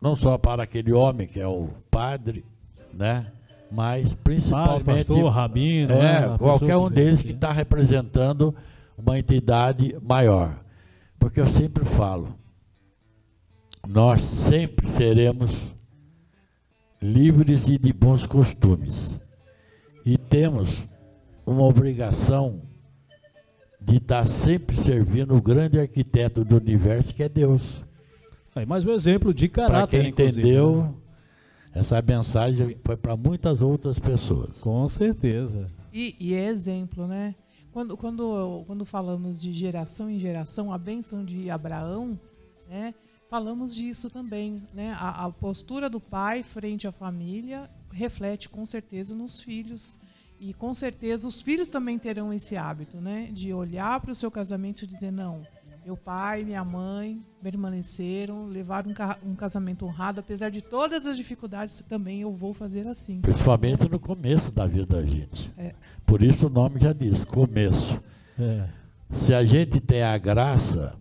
não 0.00 0.16
só 0.16 0.36
para 0.36 0.64
aquele 0.64 0.92
homem 0.92 1.26
que 1.26 1.38
é 1.38 1.46
o 1.46 1.68
padre, 1.90 2.44
né? 2.92 3.32
Mas 3.70 4.14
principalmente. 4.14 4.84
Padre, 4.84 5.04
pastor, 5.04 5.30
rabino, 5.30 5.92
é, 5.92 6.28
né? 6.28 6.38
qualquer 6.38 6.76
um 6.76 6.90
deles 6.90 7.22
que 7.22 7.30
está 7.30 7.52
representando 7.52 8.54
uma 8.98 9.18
entidade 9.18 9.96
maior. 10.02 10.54
Porque 11.18 11.40
eu 11.40 11.46
sempre 11.46 11.84
falo, 11.84 12.34
nós 13.86 14.22
sempre 14.22 14.88
seremos 14.88 15.52
livres 17.00 17.68
e 17.68 17.78
de 17.78 17.92
bons 17.92 18.26
costumes. 18.26 19.20
E 20.04 20.16
temos 20.16 20.88
uma 21.46 21.62
obrigação 21.62 22.62
de 23.80 23.96
estar 23.96 24.26
sempre 24.26 24.76
servindo 24.76 25.34
o 25.34 25.40
grande 25.40 25.78
arquiteto 25.78 26.44
do 26.44 26.56
universo, 26.56 27.14
que 27.14 27.22
é 27.22 27.28
Deus. 27.28 27.84
Aí 28.54 28.66
mais 28.66 28.84
um 28.84 28.90
exemplo 28.90 29.32
de 29.32 29.48
caráter. 29.48 29.76
Para 29.78 29.86
quem 29.86 30.08
entendeu, 30.08 30.82
né? 30.82 30.94
Essa 31.74 32.02
mensagem 32.02 32.76
foi 32.84 32.96
para 32.96 33.16
muitas 33.16 33.60
outras 33.60 33.98
pessoas. 33.98 34.58
Com 34.58 34.88
certeza. 34.88 35.70
E, 35.92 36.16
e, 36.18 36.34
é 36.34 36.46
exemplo, 36.46 37.06
né? 37.06 37.34
Quando, 37.72 37.96
quando, 37.96 38.64
quando 38.66 38.84
falamos 38.84 39.40
de 39.40 39.52
geração 39.52 40.10
em 40.10 40.18
geração, 40.18 40.72
a 40.72 40.78
bênção 40.78 41.24
de 41.24 41.50
Abraão, 41.50 42.18
né? 42.68 42.94
Falamos 43.28 43.74
disso 43.74 44.10
também, 44.10 44.62
né? 44.74 44.96
A, 44.98 45.26
a 45.26 45.30
postura 45.30 45.88
do 45.88 46.00
pai 46.00 46.42
frente 46.42 46.88
à 46.88 46.92
família 46.92 47.70
reflete 47.92 48.48
com 48.48 48.66
certeza 48.66 49.14
nos 49.14 49.40
filhos. 49.40 49.94
E 50.40 50.54
com 50.54 50.74
certeza 50.74 51.28
os 51.28 51.40
filhos 51.40 51.68
também 51.68 51.98
terão 51.98 52.32
esse 52.32 52.56
hábito, 52.56 52.96
né? 52.96 53.28
De 53.30 53.52
olhar 53.52 54.00
para 54.00 54.10
o 54.10 54.16
seu 54.16 54.30
casamento 54.30 54.82
e 54.82 54.86
dizer, 54.86 55.12
não, 55.12 55.42
meu 55.84 55.96
pai 55.96 56.42
e 56.42 56.44
minha 56.44 56.64
mãe 56.64 57.24
permaneceram, 57.42 58.46
levaram 58.46 58.90
um, 59.24 59.34
casamento 59.34 59.86
honrado, 59.86 60.20
apesar 60.20 60.50
de 60.50 60.60
todas 60.60 61.06
as 61.06 61.16
dificuldades, 61.16 61.82
também 61.88 62.20
eu 62.20 62.32
vou 62.32 62.52
fazer 62.52 62.86
assim. 62.86 63.20
Principalmente 63.20 63.88
no 63.88 63.98
começo 63.98 64.52
da 64.52 64.66
vida 64.66 65.00
da 65.00 65.02
gente. 65.02 65.50
É. 65.56 65.74
Por 66.04 66.22
isso 66.22 66.46
o 66.46 66.50
nome 66.50 66.78
já 66.78 66.92
diz, 66.92 67.24
começo. 67.24 68.00
É. 68.38 68.68
Se 69.10 69.34
a 69.34 69.44
gente 69.44 69.80
tem 69.80 70.02
a 70.02 70.16
graça 70.18 70.98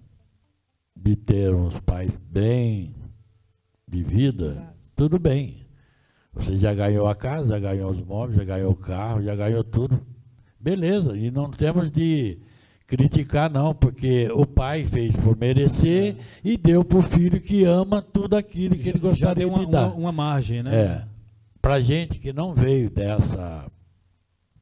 de 0.95 1.15
ter 1.15 1.53
uns 1.53 1.79
pais 1.81 2.17
bem 2.17 2.95
de 3.87 4.03
vida, 4.03 4.73
tudo 4.95 5.19
bem. 5.19 5.65
Você 6.33 6.57
já 6.57 6.73
ganhou 6.73 7.07
a 7.07 7.15
casa, 7.15 7.49
já 7.49 7.59
ganhou 7.59 7.91
os 7.91 8.01
móveis, 8.01 8.37
já 8.37 8.43
ganhou 8.43 8.71
o 8.71 8.75
carro, 8.75 9.21
já 9.21 9.35
ganhou 9.35 9.63
tudo. 9.63 9.99
Beleza, 10.59 11.17
e 11.17 11.31
não 11.31 11.49
temos 11.49 11.91
de 11.91 12.39
criticar 12.89 13.51
não, 13.51 13.73
porque 13.73 14.29
o 14.33 14.47
pai 14.47 14.83
fez 14.83 15.15
por 15.15 15.37
merecer 15.37 16.17
e 16.43 16.57
deu 16.57 16.83
para 16.83 16.97
o 16.97 17.01
filho 17.03 17.39
que 17.39 17.63
ama 17.63 18.01
tudo 18.01 18.35
aquilo 18.35 18.75
que 18.75 18.89
ele 18.89 18.97
Já 18.97 19.09
gostaria 19.09 19.45
deu 19.45 19.49
uma, 19.53 19.65
de 19.65 19.71
dar. 19.71 19.87
uma, 19.89 19.95
uma 19.95 20.11
margem, 20.11 20.63
né? 20.63 20.75
É, 20.75 21.07
para 21.61 21.79
gente 21.79 22.17
que 22.17 22.33
não 22.33 22.53
veio 22.55 22.89
dessa 22.89 23.65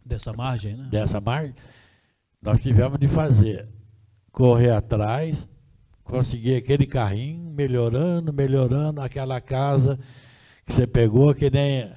Dessa 0.05 0.33
margem, 0.33 0.75
né? 0.75 0.87
dessa 0.91 1.19
margem, 1.19 1.53
nós 2.41 2.61
tivemos 2.61 2.97
de 2.97 3.07
fazer, 3.07 3.67
correr 4.31 4.71
atrás, 4.71 5.49
conseguir 6.03 6.55
aquele 6.55 6.85
carrinho, 6.85 7.51
melhorando, 7.51 8.31
melhorando 8.31 9.01
aquela 9.01 9.41
casa 9.41 9.99
que 10.65 10.71
você 10.73 10.87
pegou, 10.87 11.33
que 11.33 11.49
nem 11.49 11.89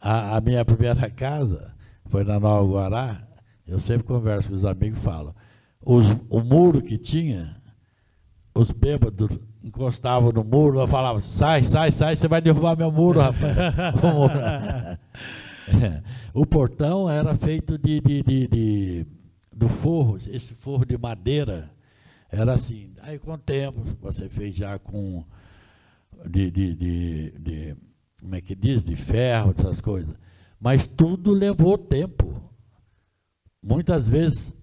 a, 0.00 0.36
a 0.36 0.40
minha 0.40 0.64
primeira 0.64 1.08
casa, 1.10 1.72
foi 2.08 2.24
na 2.24 2.38
Nova 2.40 2.68
Guará, 2.72 3.28
eu 3.66 3.78
sempre 3.78 4.04
converso 4.04 4.48
com 4.48 4.54
os 4.56 4.64
amigos 4.64 4.98
e 4.98 5.02
falo, 5.02 5.34
os, 5.84 6.06
o 6.28 6.40
muro 6.40 6.80
que 6.82 6.96
tinha, 6.98 7.60
os 8.54 8.70
bêbados 8.70 9.36
encostavam 9.62 10.32
no 10.32 10.42
muro, 10.44 10.80
eu 10.80 10.88
falava, 10.88 11.20
sai, 11.20 11.62
sai, 11.64 11.90
sai, 11.92 12.16
você 12.16 12.26
vai 12.28 12.40
derrubar 12.40 12.76
meu 12.76 12.90
muro, 12.90 13.20
rapaz. 13.20 13.56
O 14.02 14.14
muro. 14.14 14.34
O 16.34 16.44
portão 16.46 17.08
era 17.08 17.36
feito 17.36 17.78
de, 17.78 18.00
de, 18.00 18.22
de, 18.22 18.48
de- 18.48 19.06
do 19.54 19.68
forro, 19.68 20.16
esse 20.16 20.54
forro 20.54 20.84
de 20.84 20.96
madeira. 20.98 21.70
Era 22.30 22.54
assim. 22.54 22.90
Aí 23.02 23.18
com 23.18 23.32
o 23.32 23.38
tempo, 23.38 23.80
você 24.00 24.28
fez 24.28 24.54
já 24.56 24.78
com 24.78 25.24
de, 26.28 26.50
de, 26.50 26.74
de, 26.74 27.30
de- 27.38 27.76
como 28.20 28.34
é 28.34 28.40
que 28.40 28.54
diz? 28.54 28.82
De 28.84 28.96
ferro, 28.96 29.54
essas 29.56 29.80
coisas. 29.80 30.14
Mas 30.60 30.86
tudo 30.86 31.30
levou 31.32 31.76
tempo. 31.76 32.42
Muitas 33.62 34.08
vezes 34.08 34.56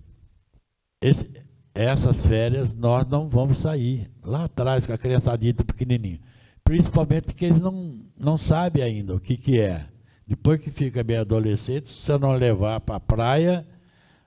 esse- 1.01 1.31
essas 1.73 2.25
férias 2.25 2.73
nós 2.73 3.05
não 3.07 3.29
vamos 3.29 3.59
sair. 3.59 4.09
Lá 4.23 4.45
atrás, 4.45 4.85
com 4.85 4.93
a 4.93 4.97
criançadinha 4.97 5.53
do 5.53 5.65
pequenininho. 5.65 6.19
Principalmente 6.63 7.33
que 7.33 7.45
eles 7.45 7.59
não, 7.59 8.01
não 8.17 8.37
sabem 8.37 8.83
ainda 8.83 9.15
o 9.15 9.19
que, 9.19 9.37
que 9.37 9.59
é. 9.59 9.85
Depois 10.27 10.59
que 10.61 10.69
fica 10.69 11.03
bem 11.03 11.17
adolescente, 11.17 11.89
se 11.89 11.95
você 11.95 12.17
não 12.17 12.33
levar 12.33 12.79
para 12.81 12.97
a 12.97 12.99
praia, 12.99 13.67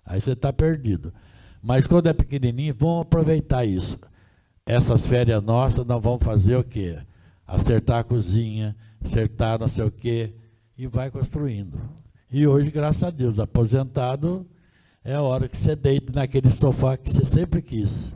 aí 0.04 0.20
você 0.20 0.32
está 0.32 0.52
perdido. 0.52 1.12
Mas 1.62 1.86
quando 1.86 2.08
é 2.08 2.12
pequenininho, 2.12 2.74
vamos 2.76 3.02
aproveitar 3.02 3.64
isso. 3.64 3.98
Essas 4.66 5.06
férias 5.06 5.42
nossas, 5.42 5.86
nós 5.86 6.02
vamos 6.02 6.24
fazer 6.24 6.56
o 6.56 6.64
quê? 6.64 6.98
Acertar 7.46 8.00
a 8.00 8.04
cozinha, 8.04 8.74
acertar 9.04 9.60
não 9.60 9.68
sei 9.68 9.84
o 9.84 9.90
quê, 9.90 10.34
e 10.76 10.86
vai 10.88 11.10
construindo. 11.10 11.78
E 12.30 12.46
hoje, 12.46 12.70
graças 12.70 13.02
a 13.04 13.10
Deus, 13.10 13.38
aposentado, 13.38 14.44
é 15.04 15.14
a 15.14 15.22
hora 15.22 15.48
que 15.48 15.56
você 15.56 15.74
deita 15.76 16.12
naquele 16.14 16.50
sofá 16.50 16.96
que 16.96 17.10
você 17.10 17.24
sempre 17.24 17.60
quis. 17.62 18.08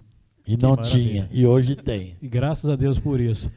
E 0.46 0.56
não 0.56 0.70
maravilha. 0.70 0.92
tinha, 0.96 1.28
e 1.32 1.44
hoje 1.46 1.74
tem. 1.76 2.14
E 2.22 2.28
graças 2.28 2.70
a 2.70 2.76
Deus 2.76 2.98
por 2.98 3.20
isso. 3.20 3.50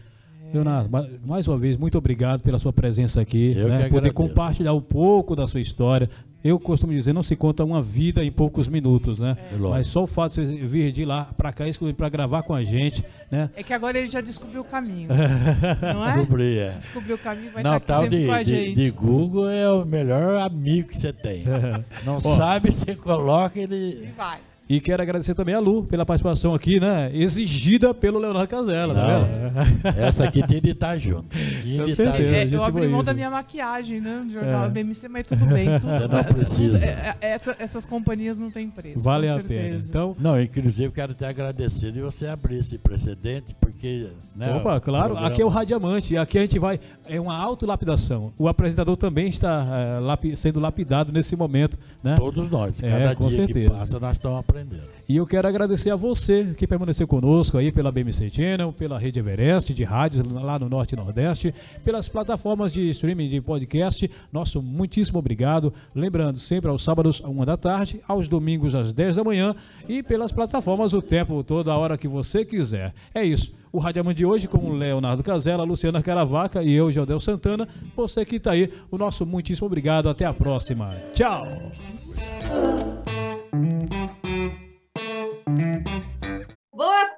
Leonardo, 0.51 0.89
ma- 0.89 1.05
mais 1.23 1.47
uma 1.47 1.57
vez, 1.59 1.77
muito 1.77 1.95
obrigado 1.97 2.41
pela 2.41 2.57
sua 2.57 2.73
presença 2.73 3.21
aqui, 3.21 3.53
Eu 3.55 3.67
né? 3.67 3.83
que 3.83 3.89
poder 3.89 4.09
agradeço. 4.09 4.13
compartilhar 4.15 4.73
um 4.73 4.81
pouco 4.81 5.35
da 5.35 5.47
sua 5.47 5.59
história. 5.61 6.09
Eu 6.43 6.59
costumo 6.59 6.93
dizer, 6.93 7.11
não 7.13 7.21
se 7.23 7.35
conta 7.35 7.63
uma 7.65 7.81
vida 7.81 8.23
em 8.23 8.31
poucos 8.31 8.67
minutos, 8.67 9.19
né? 9.19 9.37
É. 9.51 9.57
Mas 9.57 9.87
só 9.87 10.03
o 10.03 10.07
fato 10.07 10.35
de 10.35 10.45
você 10.47 10.55
vir 10.65 10.91
de 10.91 11.03
lá 11.03 11.25
para 11.37 11.51
cá 11.51 11.65
para 11.97 12.09
gravar 12.09 12.43
com 12.43 12.53
a 12.53 12.63
gente, 12.63 13.03
né? 13.29 13.49
É 13.55 13.61
que 13.63 13.73
agora 13.73 13.97
ele 13.97 14.07
já 14.07 14.21
descobriu 14.21 14.61
o 14.61 14.63
caminho. 14.63 15.09
não 15.81 16.05
é? 16.07 16.13
Descobri, 16.13 16.57
é. 16.57 16.71
Descobriu 16.79 17.15
o 17.15 17.19
caminho, 17.19 17.51
vai 17.51 17.63
Não, 17.63 17.77
estar 17.77 17.93
tal 17.95 18.03
aqui 18.03 18.11
sempre 18.11 18.21
de, 18.21 18.27
com 18.27 18.33
a 18.33 18.43
de, 18.43 18.55
gente. 18.55 18.75
de 18.75 18.91
Google 18.91 19.49
é 19.49 19.69
o 19.69 19.85
melhor 19.85 20.39
amigo 20.39 20.87
que 20.89 20.97
você 20.97 21.11
tem. 21.11 21.43
Não 22.05 22.19
sabe, 22.21 22.71
você 22.71 22.95
coloca 22.95 23.59
E 23.59 23.63
ele. 23.63 24.13
vai. 24.15 24.39
E 24.71 24.79
quero 24.79 25.01
agradecer 25.01 25.33
também 25.33 25.55
a 25.55 25.59
Lu 25.59 25.83
pela 25.85 26.05
participação 26.05 26.53
aqui, 26.53 26.79
né? 26.79 27.09
Exigida 27.11 27.91
pelo 27.91 28.19
Leonardo 28.19 28.47
Casella, 28.47 28.93
tá 28.93 29.19
vendo? 29.19 29.97
Essa 29.99 30.25
aqui 30.25 30.45
tem 30.45 30.61
de 30.61 30.69
estar 30.69 30.95
junto. 30.95 31.25
Tinha 31.63 31.79
Com 31.79 31.85
de 31.85 31.91
estar 31.91 32.03
certeza. 32.15 32.23
junto. 32.27 32.35
É, 32.35 32.55
eu 32.55 32.63
abri 32.63 32.87
mão 32.87 32.99
isso. 32.99 33.05
da 33.07 33.13
minha 33.15 33.31
maquiagem, 33.31 33.99
né? 33.99 34.21
No 34.23 34.31
jornal 34.31 34.65
É. 34.65 34.69
BMC, 34.69 35.07
mas 35.09 35.25
tudo 35.25 35.43
bem. 35.47 35.65
Tudo, 35.79 35.91
Você 35.91 36.07
não 36.07 36.23
precisa. 36.23 36.73
tudo- 36.77 36.83
é- 36.83 37.15
é- 37.19 37.31
essa- 37.33 37.55
essas 37.57 37.83
companhias 37.87 38.37
não 38.37 38.51
têm 38.51 38.69
preço. 38.69 38.99
Vale 38.99 39.25
com 39.25 39.33
a 39.33 39.35
certeza. 39.37 39.61
pena. 39.63 39.83
Então, 39.89 40.15
Não, 40.19 40.39
inclusive 40.39 40.91
quero 40.93 41.15
te 41.15 41.25
agradecer 41.25 41.91
de 41.91 42.01
você 42.01 42.27
abrir 42.27 42.59
esse 42.59 42.77
precedente, 42.77 43.55
porque. 43.59 44.05
Né, 44.35 44.53
Opa, 44.55 44.79
claro, 44.79 45.05
programa- 45.13 45.27
aqui 45.27 45.41
é 45.41 45.45
o 45.45 45.49
Radiamante, 45.49 46.15
aqui 46.15 46.37
a 46.37 46.41
gente 46.41 46.59
vai. 46.59 46.79
É 47.07 47.19
uma 47.19 47.35
autolapidação. 47.35 48.31
O 48.37 48.47
apresentador 48.47 48.95
também 48.95 49.27
está 49.29 49.65
eh, 49.67 49.99
lapi- 49.99 50.35
sendo 50.35 50.59
lapidado 50.59 51.11
nesse 51.11 51.35
momento, 51.35 51.75
né? 52.03 52.15
Todos 52.17 52.49
nós, 52.51 52.83
É, 52.83 52.87
cada 52.89 53.15
com 53.15 53.27
dia 53.29 53.37
certeza. 53.45 53.69
que 53.71 53.75
passa, 53.75 53.99
nós 53.99 54.11
estamos 54.13 54.39
aprendendo. 54.39 54.58
E 55.07 55.15
eu 55.15 55.25
quero 55.25 55.47
agradecer 55.47 55.89
a 55.89 55.95
você 55.95 56.53
que 56.55 56.67
permaneceu 56.67 57.07
conosco 57.07 57.57
aí 57.57 57.71
pela 57.71 57.91
BMC 57.91 58.29
Channel, 58.29 58.71
pela 58.71 58.99
Rede 58.99 59.19
Everest 59.19 59.73
de 59.73 59.83
rádios 59.83 60.23
lá 60.31 60.59
no 60.59 60.69
Norte 60.69 60.93
e 60.93 60.95
Nordeste, 60.95 61.53
pelas 61.83 62.07
plataformas 62.07 62.71
de 62.71 62.87
streaming 62.89 63.27
de 63.27 63.41
podcast. 63.41 64.09
Nosso 64.31 64.61
muitíssimo 64.61 65.17
obrigado. 65.17 65.73
Lembrando, 65.95 66.37
sempre 66.37 66.69
aos 66.69 66.83
sábados, 66.83 67.21
à 67.23 67.27
uma 67.27 67.45
da 67.45 67.57
tarde, 67.57 67.99
aos 68.07 68.27
domingos, 68.27 68.75
às 68.75 68.93
10 68.93 69.15
da 69.15 69.23
manhã 69.23 69.55
e 69.87 70.03
pelas 70.03 70.31
plataformas 70.31 70.93
o 70.93 71.01
tempo 71.01 71.43
todo, 71.43 71.71
a 71.71 71.77
hora 71.77 71.97
que 71.97 72.07
você 72.07 72.45
quiser. 72.45 72.93
É 73.13 73.23
isso. 73.23 73.57
O 73.71 73.79
Radiamante 73.79 74.17
de 74.17 74.25
hoje 74.25 74.47
com 74.47 74.73
Leonardo 74.73 75.23
Casella, 75.23 75.63
Luciana 75.63 76.01
Caravaca 76.01 76.63
e 76.63 76.73
eu, 76.73 76.91
Jaldel 76.91 77.19
Santana. 77.19 77.67
Você 77.95 78.25
que 78.25 78.37
está 78.37 78.51
aí, 78.51 78.71
o 78.89 78.97
nosso 78.97 79.25
muitíssimo 79.25 79.67
obrigado. 79.67 80.09
Até 80.09 80.25
a 80.25 80.33
próxima. 80.33 80.95
Tchau! 81.13 81.45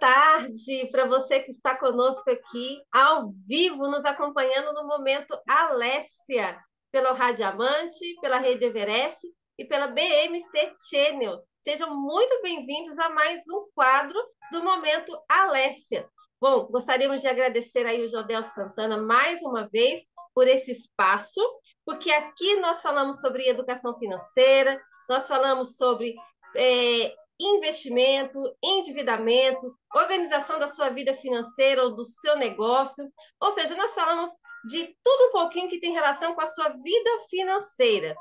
Tarde 0.01 0.89
para 0.91 1.05
você 1.05 1.41
que 1.41 1.51
está 1.51 1.77
conosco 1.77 2.27
aqui 2.27 2.81
ao 2.91 3.31
vivo, 3.47 3.87
nos 3.87 4.03
acompanhando 4.03 4.73
no 4.73 4.87
momento 4.87 5.39
Alessia, 5.47 6.57
pela 6.91 7.13
Rádio 7.13 7.45
Amante, 7.47 8.15
pela 8.19 8.39
Rede 8.39 8.65
Everest 8.65 9.27
e 9.59 9.63
pela 9.63 9.85
BMC 9.85 10.73
Channel. 10.89 11.39
Sejam 11.63 11.95
muito 11.95 12.41
bem-vindos 12.41 12.97
a 12.97 13.11
mais 13.11 13.43
um 13.47 13.67
quadro 13.75 14.19
do 14.51 14.63
momento 14.63 15.15
Alessia. 15.29 16.09
Bom, 16.41 16.65
gostaríamos 16.65 17.21
de 17.21 17.27
agradecer 17.27 17.85
aí 17.85 18.03
o 18.03 18.09
Jodel 18.09 18.41
Santana 18.41 18.97
mais 18.97 19.39
uma 19.43 19.69
vez 19.69 20.03
por 20.33 20.47
esse 20.47 20.71
espaço, 20.71 21.39
porque 21.85 22.09
aqui 22.09 22.55
nós 22.55 22.81
falamos 22.81 23.21
sobre 23.21 23.47
educação 23.47 23.95
financeira, 23.99 24.81
nós 25.07 25.27
falamos 25.27 25.77
sobre 25.77 26.15
é, 26.55 27.13
investimento, 27.41 28.39
endividamento, 28.63 29.75
organização 29.95 30.59
da 30.59 30.67
sua 30.67 30.89
vida 30.89 31.15
financeira 31.17 31.83
ou 31.83 31.95
do 31.95 32.05
seu 32.05 32.35
negócio. 32.37 33.11
Ou 33.39 33.51
seja, 33.51 33.75
nós 33.75 33.93
falamos 33.93 34.31
de 34.65 34.95
tudo 35.03 35.29
um 35.29 35.31
pouquinho 35.31 35.69
que 35.69 35.79
tem 35.79 35.91
relação 35.91 36.35
com 36.35 36.41
a 36.41 36.47
sua 36.47 36.69
vida 36.69 37.09
financeira. 37.29 38.15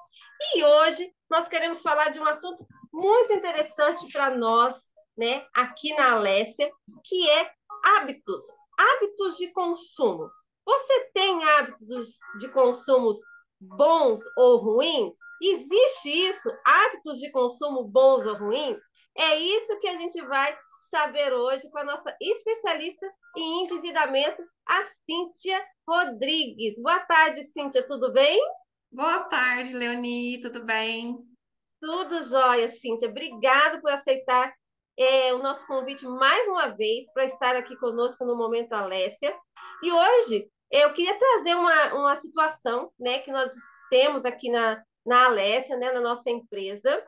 E 0.55 0.65
hoje 0.65 1.13
nós 1.31 1.49
queremos 1.49 1.83
falar 1.83 2.11
de 2.11 2.19
um 2.19 2.27
assunto 2.27 2.67
muito 2.93 3.33
interessante 3.35 4.11
para 4.13 4.31
nós, 4.31 4.75
né, 5.17 5.47
aqui 5.55 5.95
na 5.95 6.13
Alessia, 6.13 6.71
que 7.05 7.29
é 7.29 7.51
hábitos, 7.85 8.45
hábitos 8.79 9.37
de 9.37 9.53
consumo. 9.53 10.31
Você 10.65 11.11
tem 11.13 11.45
hábitos 11.45 12.19
de 12.39 12.49
consumos 12.49 13.19
bons 13.61 14.21
ou 14.37 14.57
ruins? 14.59 15.13
Existe 15.43 16.09
isso? 16.09 16.51
Hábitos 16.65 17.19
de 17.19 17.31
consumo 17.31 17.85
bons 17.85 18.27
ou 18.27 18.37
ruins? 18.37 18.79
É 19.21 19.37
isso 19.37 19.79
que 19.81 19.87
a 19.87 19.99
gente 19.99 20.19
vai 20.23 20.57
saber 20.91 21.31
hoje 21.35 21.69
com 21.69 21.77
a 21.77 21.85
nossa 21.85 22.17
especialista 22.19 23.07
em 23.37 23.65
endividamento, 23.65 24.43
a 24.67 24.83
Cíntia 25.05 25.63
Rodrigues. 25.87 26.81
Boa 26.81 27.01
tarde, 27.01 27.45
Cíntia, 27.53 27.87
tudo 27.87 28.11
bem? 28.11 28.41
Boa 28.91 29.25
tarde, 29.25 29.75
Leoni, 29.75 30.41
tudo 30.41 30.65
bem? 30.65 31.19
Tudo 31.83 32.23
jóia, 32.23 32.71
Cíntia. 32.71 33.11
Obrigado 33.11 33.83
por 33.83 33.91
aceitar 33.93 34.55
é, 34.99 35.35
o 35.35 35.39
nosso 35.43 35.67
convite 35.67 36.07
mais 36.07 36.49
uma 36.49 36.69
vez 36.69 37.13
para 37.13 37.27
estar 37.27 37.55
aqui 37.57 37.77
conosco 37.77 38.25
no 38.25 38.35
Momento 38.35 38.73
Alessia. 38.73 39.37
E 39.83 39.93
hoje 39.93 40.51
eu 40.71 40.95
queria 40.95 41.19
trazer 41.19 41.57
uma, 41.57 41.93
uma 41.93 42.17
situação 42.17 42.91
né, 42.99 43.19
que 43.19 43.31
nós 43.31 43.53
temos 43.91 44.25
aqui 44.25 44.51
na, 44.51 44.83
na 45.05 45.27
Alessia, 45.27 45.77
né, 45.77 45.93
na 45.93 46.01
nossa 46.01 46.31
empresa, 46.31 47.07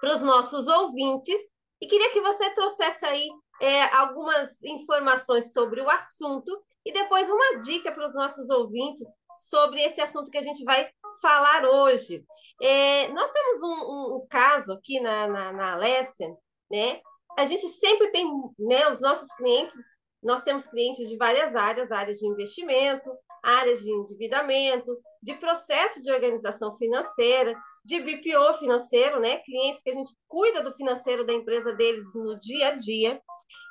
para 0.00 0.14
os 0.14 0.22
nossos 0.22 0.66
ouvintes. 0.66 1.38
E 1.80 1.86
queria 1.86 2.10
que 2.12 2.20
você 2.20 2.50
trouxesse 2.54 3.04
aí 3.04 3.28
é, 3.60 3.84
algumas 3.94 4.50
informações 4.62 5.52
sobre 5.52 5.80
o 5.80 5.90
assunto 5.90 6.56
e 6.84 6.92
depois 6.92 7.28
uma 7.28 7.60
dica 7.60 7.92
para 7.92 8.08
os 8.08 8.14
nossos 8.14 8.48
ouvintes 8.50 9.06
sobre 9.38 9.80
esse 9.80 10.00
assunto 10.00 10.30
que 10.30 10.38
a 10.38 10.42
gente 10.42 10.64
vai 10.64 10.88
falar 11.22 11.64
hoje. 11.64 12.24
É, 12.60 13.08
nós 13.08 13.30
temos 13.30 13.62
um, 13.62 13.66
um, 13.66 14.16
um, 14.16 14.26
caso 14.28 14.72
aqui 14.72 15.00
na, 15.00 15.28
na, 15.28 15.52
na 15.52 15.72
Alessia, 15.74 16.34
né? 16.70 17.00
A 17.36 17.46
gente 17.46 17.68
sempre 17.68 18.10
tem, 18.10 18.26
né, 18.58 18.88
os 18.90 19.00
nossos 19.00 19.32
clientes, 19.34 19.76
nós 20.20 20.42
temos 20.42 20.66
clientes 20.66 21.08
de 21.08 21.16
várias 21.16 21.54
áreas, 21.54 21.92
áreas 21.92 22.18
de 22.18 22.26
investimento, 22.26 23.08
áreas 23.44 23.80
de 23.80 23.90
endividamento, 23.90 24.98
de 25.22 25.34
processo 25.34 26.02
de 26.02 26.10
organização 26.10 26.76
financeira, 26.76 27.54
de 27.88 28.00
BPO 28.02 28.58
financeiro, 28.58 29.18
né? 29.18 29.38
Clientes 29.38 29.82
que 29.82 29.88
a 29.88 29.94
gente 29.94 30.14
cuida 30.28 30.62
do 30.62 30.74
financeiro 30.74 31.24
da 31.24 31.32
empresa 31.32 31.72
deles 31.72 32.04
no 32.14 32.38
dia 32.38 32.68
a 32.68 32.76
dia. 32.76 33.18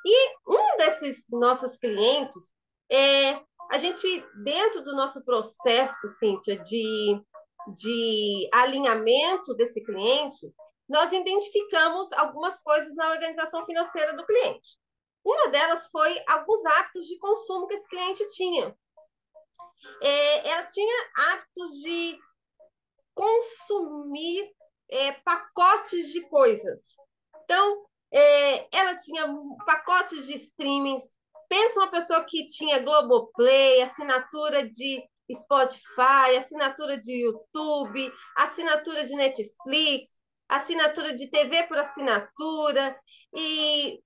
E 0.04 0.34
um 0.44 0.76
desses 0.76 1.26
nossos 1.30 1.76
clientes 1.76 2.52
é 2.90 3.40
a 3.70 3.78
gente, 3.78 4.26
dentro 4.42 4.82
do 4.82 4.96
nosso 4.96 5.24
processo, 5.24 6.08
Cíntia, 6.18 6.56
de, 6.58 7.22
de 7.76 8.48
alinhamento 8.52 9.54
desse 9.54 9.84
cliente, 9.84 10.52
nós 10.88 11.12
identificamos 11.12 12.10
algumas 12.14 12.60
coisas 12.60 12.92
na 12.96 13.10
organização 13.10 13.64
financeira 13.64 14.16
do 14.16 14.26
cliente. 14.26 14.78
Uma 15.24 15.48
delas 15.48 15.88
foi 15.92 16.20
alguns 16.26 16.64
hábitos 16.66 17.06
de 17.06 17.16
consumo 17.18 17.68
que 17.68 17.74
esse 17.74 17.86
cliente 17.86 18.26
tinha. 18.30 18.74
É, 20.02 20.48
ela 20.48 20.64
tinha 20.64 21.10
hábitos 21.14 21.70
de 21.82 22.18
consumir 23.18 24.48
é, 24.88 25.10
pacotes 25.10 26.12
de 26.12 26.20
coisas. 26.28 26.80
Então, 27.42 27.84
é, 28.12 28.68
ela 28.76 28.96
tinha 28.96 29.26
pacotes 29.66 30.24
de 30.24 30.34
streamings. 30.34 31.02
Pensa 31.48 31.80
uma 31.80 31.90
pessoa 31.90 32.24
que 32.24 32.46
tinha 32.46 32.78
Globoplay, 32.78 33.82
assinatura 33.82 34.68
de 34.68 35.02
Spotify, 35.32 36.36
assinatura 36.38 36.96
de 36.96 37.24
YouTube, 37.24 38.12
assinatura 38.36 39.04
de 39.04 39.16
Netflix, 39.16 40.12
assinatura 40.48 41.12
de 41.12 41.28
TV 41.28 41.64
por 41.64 41.76
assinatura, 41.76 42.96
e 43.34 44.00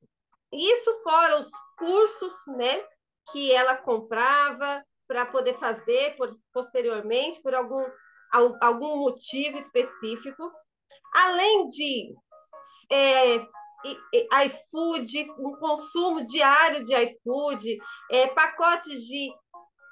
isso 0.51 1.03
fora 1.05 1.39
os 1.39 1.51
cursos 1.79 2.33
né, 2.57 2.83
que 3.31 3.53
ela 3.53 3.77
comprava 3.77 4.83
para 5.07 5.27
poder 5.27 5.55
fazer 5.55 6.17
por, 6.17 6.29
posteriormente, 6.53 7.41
por 7.43 7.55
algum, 7.55 7.85
algum 8.33 8.99
motivo 8.99 9.59
específico. 9.59 10.51
Além 11.15 11.69
de 11.69 12.15
é, 12.91 13.47
iFood, 14.47 15.31
um 15.39 15.57
consumo 15.57 16.25
diário 16.25 16.85
de 16.85 16.95
iFood, 16.95 17.79
é, 18.11 18.29
pacotes 18.29 19.01
de 19.03 19.33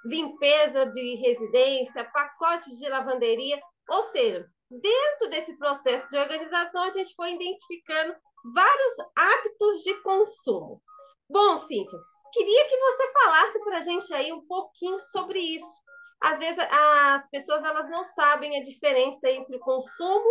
limpeza 0.05 0.87
de 0.87 1.17
residência, 1.17 2.05
pacotes 2.05 2.79
de 2.79 2.89
lavanderia, 2.89 3.61
ou 3.89 4.03
seja, 4.05 4.47
dentro 4.71 5.29
desse 5.29 5.57
processo 5.59 6.09
de 6.09 6.17
organização, 6.17 6.85
a 6.85 6.91
gente 6.91 7.15
foi 7.15 7.33
identificando 7.33 8.15
vários 8.55 8.93
hábitos 9.17 9.83
de 9.83 9.95
consumo. 10.03 10.81
Bom, 11.29 11.57
Cíntia, 11.59 11.99
queria 12.33 12.69
que 12.69 12.77
você 12.77 13.13
falasse 13.13 13.59
para 13.61 13.79
a 13.79 13.81
gente 13.81 14.15
aí 14.15 14.33
um 14.33 14.47
pouquinho 14.47 14.99
sobre 14.99 15.39
isso. 15.39 15.81
Às 16.21 16.39
vezes 16.39 16.59
as 16.59 17.29
pessoas 17.31 17.65
elas 17.65 17.89
não 17.91 18.05
sabem 18.05 18.59
a 18.59 18.63
diferença 18.63 19.31
entre 19.31 19.59
consumo 19.59 20.29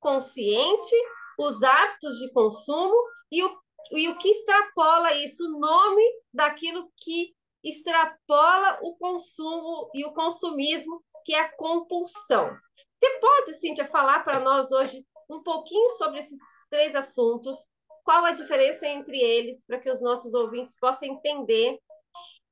consciente, 0.00 0.96
os 1.38 1.62
hábitos 1.62 2.18
de 2.18 2.32
consumo 2.32 2.94
e 3.30 3.42
o, 3.44 3.58
e 3.92 4.08
o 4.08 4.16
que 4.18 4.28
extrapola 4.28 5.12
isso, 5.14 5.44
o 5.44 5.58
nome 5.58 6.02
daquilo 6.32 6.90
que 6.96 7.34
extrapola 7.64 8.78
o 8.82 8.96
consumo 8.96 9.90
e 9.94 10.04
o 10.04 10.12
consumismo, 10.12 11.02
que 11.24 11.34
é 11.34 11.40
a 11.40 11.56
compulsão. 11.56 12.56
Você 12.98 13.18
pode, 13.20 13.54
Cíntia, 13.54 13.86
falar 13.86 14.24
para 14.24 14.40
nós 14.40 14.70
hoje 14.72 15.04
um 15.30 15.42
pouquinho 15.42 15.90
sobre 15.90 16.20
esses 16.20 16.38
três 16.70 16.94
assuntos, 16.94 17.56
qual 18.04 18.24
a 18.24 18.32
diferença 18.32 18.86
entre 18.86 19.18
eles, 19.18 19.62
para 19.66 19.78
que 19.78 19.90
os 19.90 20.00
nossos 20.00 20.32
ouvintes 20.34 20.74
possam 20.78 21.08
entender. 21.08 21.78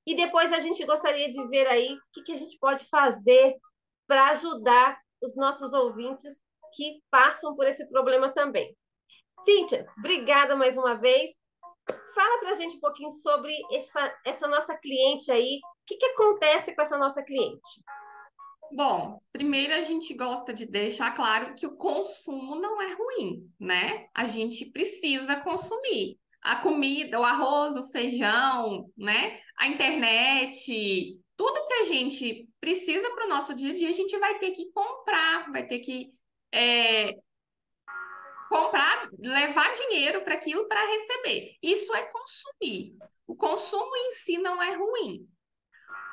E 0.07 0.15
depois 0.15 0.53
a 0.53 0.61
gente 0.61 0.85
gostaria 0.87 1.31
de 1.31 1.49
ver 1.49 1.67
aí 1.67 1.93
o 1.93 2.01
que, 2.13 2.23
que 2.23 2.33
a 2.33 2.37
gente 2.37 2.57
pode 2.59 2.85
fazer 2.87 3.57
para 4.07 4.31
ajudar 4.31 4.97
os 5.21 5.35
nossos 5.35 5.73
ouvintes 5.73 6.41
que 6.75 7.03
passam 7.11 7.57
por 7.57 7.67
esse 7.67 7.85
problema 7.89 8.33
também. 8.33 8.77
Cíntia, 9.45 9.87
obrigada 9.99 10.55
mais 10.55 10.77
uma 10.77 10.95
vez. 10.95 11.35
Fala 12.15 12.39
para 12.41 12.51
a 12.51 12.55
gente 12.55 12.77
um 12.77 12.81
pouquinho 12.81 13.11
sobre 13.11 13.53
essa, 13.73 14.19
essa 14.25 14.47
nossa 14.47 14.77
cliente 14.77 15.31
aí. 15.31 15.59
O 15.59 15.87
que, 15.87 15.97
que 15.97 16.07
acontece 16.07 16.75
com 16.75 16.83
essa 16.83 16.97
nossa 16.97 17.23
cliente? 17.23 17.83
Bom, 18.73 19.21
primeiro 19.33 19.73
a 19.75 19.83
gente 19.83 20.13
gosta 20.15 20.53
de 20.53 20.67
deixar 20.67 21.13
claro 21.13 21.55
que 21.55 21.67
o 21.67 21.77
consumo 21.77 22.57
não 22.57 22.81
é 22.81 22.95
ruim, 22.95 23.49
né? 23.59 24.09
A 24.15 24.27
gente 24.27 24.67
precisa 24.67 25.41
consumir 25.41 26.19
a 26.43 26.57
comida, 26.57 27.19
o 27.19 27.25
arroz, 27.25 27.77
o 27.77 27.91
feijão, 27.91 28.91
né? 28.97 29.41
A 29.59 29.67
internet, 29.67 31.19
tudo 31.37 31.65
que 31.67 31.75
a 31.75 31.85
gente 31.85 32.49
precisa 32.61 33.11
para 33.15 33.27
o 33.27 33.29
nosso 33.29 33.55
dia 33.55 33.71
a 33.71 33.75
dia, 33.75 33.91
a 33.91 33.95
gente 33.95 34.17
vai 34.19 34.39
ter 34.39 34.51
que 34.51 34.71
comprar, 34.73 35.51
vai 35.51 35.67
ter 35.67 35.81
que 35.81 36.13
é, 36.53 37.15
comprar, 38.49 39.09
levar 39.19 39.73
dinheiro 39.73 40.23
para 40.23 40.35
aquilo 40.35 40.67
para 40.69 40.85
receber. 40.85 41.57
Isso 41.63 41.95
é 41.95 42.03
consumir. 42.03 42.97
O 43.27 43.35
consumo 43.35 43.97
em 43.97 44.13
si 44.13 44.39
não 44.39 44.63
é 44.63 44.73
ruim. 44.75 45.29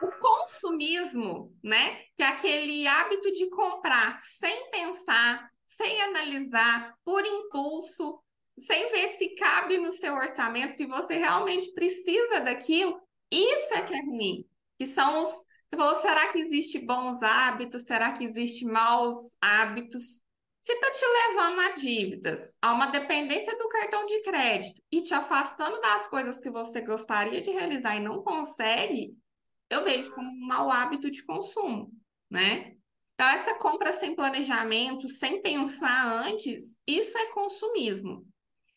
O 0.01 0.11
consumismo, 0.19 1.55
né, 1.63 2.03
que 2.17 2.24
é 2.24 2.28
aquele 2.28 2.88
hábito 2.88 3.32
de 3.32 3.49
comprar 3.49 4.19
sem 4.21 4.69
pensar, 4.69 5.49
sem 5.65 6.01
analisar, 6.01 6.93
por 7.05 7.26
impulso, 7.26 8.21
sem 8.58 8.89
ver 8.89 9.10
se 9.10 9.30
cabe 9.36 9.78
no 9.78 9.91
seu 9.91 10.14
orçamento, 10.14 10.76
se 10.76 10.86
você 10.86 11.16
realmente 11.16 11.72
precisa 11.74 12.39
daquilo, 12.39 13.01
isso 13.32 13.74
é 13.74 13.82
que 13.82 13.93
é 13.93 14.01
ruim. 14.01 14.45
Que 14.78 14.86
são 14.86 15.22
os. 15.22 15.30
Você 15.30 15.78
falou, 15.78 16.01
será 16.01 16.32
que 16.32 16.39
existe 16.39 16.80
bons 16.80 17.22
hábitos? 17.24 17.84
Será 17.84 18.12
que 18.12 18.24
existe 18.24 18.64
maus 18.66 19.36
hábitos? 19.41 20.22
Se 20.62 20.72
está 20.72 20.91
te 20.91 21.04
levando 21.04 21.60
a 21.60 21.70
dívidas, 21.72 22.56
a 22.62 22.72
uma 22.72 22.86
dependência 22.86 23.58
do 23.58 23.68
cartão 23.68 24.06
de 24.06 24.22
crédito 24.22 24.82
e 24.91 25.01
te 25.01 25.14
afastando 25.14 25.82
das 25.82 26.08
coisas 26.08 26.39
que 26.39 26.49
você 26.49 26.80
gostaria 26.80 27.41
de 27.41 27.49
realizar 27.49 27.97
e 27.97 27.99
não 27.99 28.24
consegue, 28.24 29.18
eu 29.70 29.84
vejo 29.84 30.14
como 30.14 30.30
um 30.30 30.47
mau 30.47 30.72
hábito 30.72 31.10
de 31.10 31.24
consumo, 31.26 31.91
né? 32.30 32.76
Então, 33.16 33.28
essa 33.28 33.56
compra 33.58 33.91
sem 33.93 34.16
planejamento, 34.16 35.10
sem 35.10 35.41
pensar 35.41 36.08
antes, 36.08 36.78
isso 36.88 37.18
é 37.18 37.26
consumismo. 37.28 38.26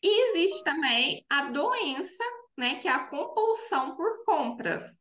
E 0.01 0.29
existe 0.29 0.63
também 0.63 1.25
a 1.29 1.43
doença, 1.43 2.23
né, 2.57 2.75
que 2.75 2.87
é 2.87 2.91
a 2.91 3.07
compulsão 3.07 3.95
por 3.95 4.23
compras. 4.25 4.99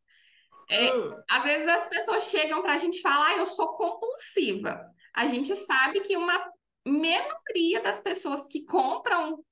É, 0.68 0.92
hum. 0.92 1.22
Às 1.30 1.44
vezes 1.44 1.68
as 1.68 1.88
pessoas 1.88 2.24
chegam 2.24 2.62
para 2.62 2.74
a 2.74 2.78
gente 2.78 3.00
falar, 3.00 3.28
ah, 3.28 3.36
eu 3.36 3.46
sou 3.46 3.74
compulsiva. 3.74 4.80
A 5.14 5.26
gente 5.28 5.54
sabe 5.54 6.00
que 6.00 6.16
uma 6.16 6.34
minoria 6.86 7.80
das 7.80 8.00
pessoas 8.00 8.46
que 8.48 8.64
compram 8.64 9.44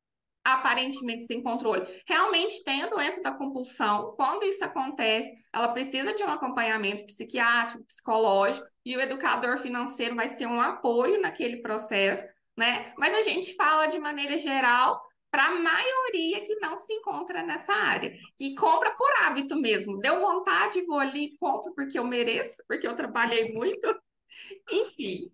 aparentemente 0.44 1.24
sem 1.24 1.42
controle, 1.42 1.86
realmente 2.06 2.62
tem 2.62 2.82
a 2.82 2.86
doença 2.86 3.22
da 3.22 3.32
compulsão. 3.32 4.14
Quando 4.14 4.44
isso 4.44 4.62
acontece, 4.62 5.34
ela 5.50 5.68
precisa 5.68 6.12
de 6.12 6.22
um 6.22 6.28
acompanhamento 6.28 7.06
psiquiátrico, 7.06 7.84
psicológico, 7.84 8.66
e 8.84 8.94
o 8.94 9.00
educador 9.00 9.56
financeiro 9.58 10.14
vai 10.14 10.28
ser 10.28 10.46
um 10.46 10.60
apoio 10.60 11.20
naquele 11.20 11.62
processo, 11.62 12.26
né? 12.54 12.92
Mas 12.98 13.14
a 13.14 13.22
gente 13.22 13.54
fala 13.54 13.86
de 13.86 13.98
maneira 13.98 14.38
geral 14.38 15.00
para 15.34 15.46
a 15.46 15.50
maioria 15.50 16.44
que 16.44 16.54
não 16.60 16.76
se 16.76 16.92
encontra 16.92 17.42
nessa 17.42 17.72
área, 17.72 18.16
que 18.36 18.54
compra 18.54 18.94
por 18.94 19.10
hábito 19.18 19.56
mesmo. 19.56 19.98
Deu 19.98 20.20
vontade, 20.20 20.86
vou 20.86 21.00
ali, 21.00 21.36
compro 21.38 21.74
porque 21.74 21.98
eu 21.98 22.04
mereço, 22.04 22.62
porque 22.68 22.86
eu 22.86 22.94
trabalhei 22.94 23.52
muito. 23.52 24.00
Enfim. 24.70 25.32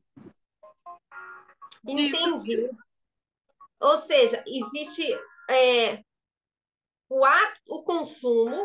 Entendi. 1.87 2.71
Ou 3.79 3.99
seja, 3.99 4.43
existe 4.47 5.03
é, 5.51 6.03
o, 7.07 7.23
ato, 7.23 7.61
o 7.69 7.83
consumo, 7.83 8.57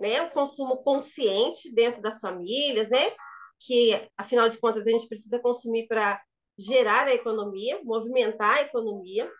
né, 0.00 0.22
o 0.22 0.30
consumo 0.30 0.78
consciente 0.78 1.70
dentro 1.74 2.00
das 2.00 2.18
famílias, 2.18 2.88
né, 2.88 3.12
que, 3.60 4.08
afinal 4.16 4.48
de 4.48 4.56
contas, 4.56 4.86
a 4.86 4.90
gente 4.90 5.06
precisa 5.06 5.38
consumir 5.38 5.86
para 5.86 6.18
gerar 6.56 7.08
a 7.08 7.14
economia, 7.14 7.78
movimentar 7.84 8.56
a 8.56 8.62
economia. 8.62 9.30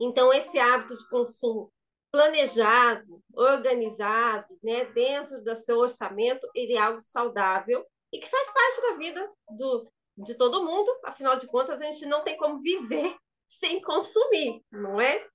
Então, 0.00 0.32
esse 0.32 0.58
hábito 0.58 0.96
de 0.96 1.08
consumo 1.08 1.72
planejado, 2.10 3.22
organizado, 3.34 4.46
né, 4.62 4.84
dentro 4.86 5.42
do 5.42 5.54
seu 5.54 5.78
orçamento, 5.78 6.48
ele 6.54 6.74
é 6.74 6.78
algo 6.78 7.00
saudável 7.00 7.84
e 8.12 8.18
que 8.18 8.28
faz 8.28 8.50
parte 8.50 8.80
da 8.82 8.96
vida 8.96 9.30
do, 9.50 9.90
de 10.16 10.34
todo 10.34 10.64
mundo. 10.64 10.90
Afinal 11.04 11.36
de 11.36 11.46
contas, 11.46 11.80
a 11.80 11.84
gente 11.84 12.06
não 12.06 12.24
tem 12.24 12.36
como 12.36 12.60
viver 12.60 13.14
sem 13.46 13.80
consumir, 13.82 14.62
não 14.72 15.00
é? 15.00 15.26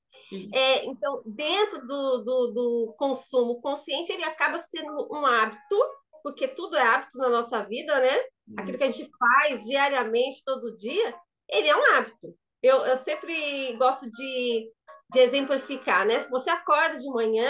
é 0.54 0.86
então, 0.86 1.22
dentro 1.26 1.86
do, 1.86 2.18
do, 2.20 2.48
do, 2.48 2.96
consumo 2.98 3.62
consciente, 3.62 4.12
ele 4.12 4.24
acaba 4.24 4.64
sendo 4.64 5.08
um 5.12 5.26
hábito, 5.26 5.78
porque 6.24 6.48
tudo 6.48 6.78
é 6.78 6.82
hábito 6.82 7.18
na 7.18 7.30
nossa 7.30 7.64
vida, 7.64 8.00
né? 8.00 8.18
Uhum. 8.48 8.56
Aquilo 8.58 8.78
que 8.78 8.84
a 8.84 8.92
gente 8.92 9.10
faz 9.18 9.64
diariamente, 9.64 10.44
todo 10.44 10.76
dia, 10.76 11.16
ele 11.50 11.68
é 11.68 11.76
um 11.76 11.96
hábito. 11.96 12.36
Eu, 12.62 12.86
eu 12.86 12.98
sempre 12.98 13.74
gosto 13.74 14.10
de, 14.10 14.72
de 15.12 15.20
exemplificar, 15.20 16.06
né? 16.06 16.28
Você 16.30 16.50
acorda 16.50 17.00
de 17.00 17.10
manhã, 17.10 17.50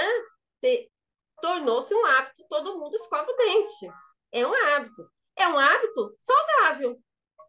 tornou-se 1.41 1.93
um 1.93 2.05
hábito, 2.05 2.45
todo 2.49 2.79
mundo 2.79 2.95
escova 2.95 3.29
o 3.29 3.35
dente. 3.35 3.91
é 4.31 4.45
um 4.45 4.53
hábito. 4.53 5.09
É 5.37 5.47
um 5.47 5.57
hábito 5.57 6.15
saudável. 6.17 6.97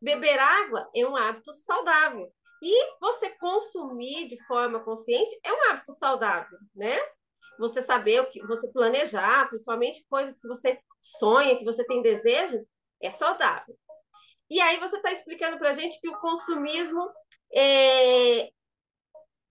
Beber 0.00 0.38
água 0.38 0.88
é 0.94 1.06
um 1.06 1.16
hábito 1.16 1.52
saudável. 1.52 2.32
E 2.62 2.96
você 3.00 3.30
consumir 3.38 4.28
de 4.28 4.42
forma 4.46 4.80
consciente 4.80 5.38
é 5.44 5.52
um 5.52 5.70
hábito 5.70 5.92
saudável, 5.92 6.58
né? 6.74 6.96
Você 7.58 7.82
saber 7.82 8.20
o 8.20 8.30
que 8.30 8.44
você 8.46 8.68
planejar, 8.72 9.48
principalmente 9.48 10.06
coisas 10.08 10.38
que 10.38 10.48
você 10.48 10.80
sonha, 11.00 11.56
que 11.56 11.64
você 11.64 11.84
tem 11.84 12.02
desejo, 12.02 12.64
é 13.00 13.10
saudável. 13.10 13.76
E 14.48 14.60
aí 14.60 14.78
você 14.78 14.96
está 14.96 15.12
explicando 15.12 15.58
para 15.58 15.70
a 15.70 15.74
gente 15.74 16.00
que 16.00 16.08
o 16.08 16.18
consumismo 16.18 17.10
é, 17.54 18.50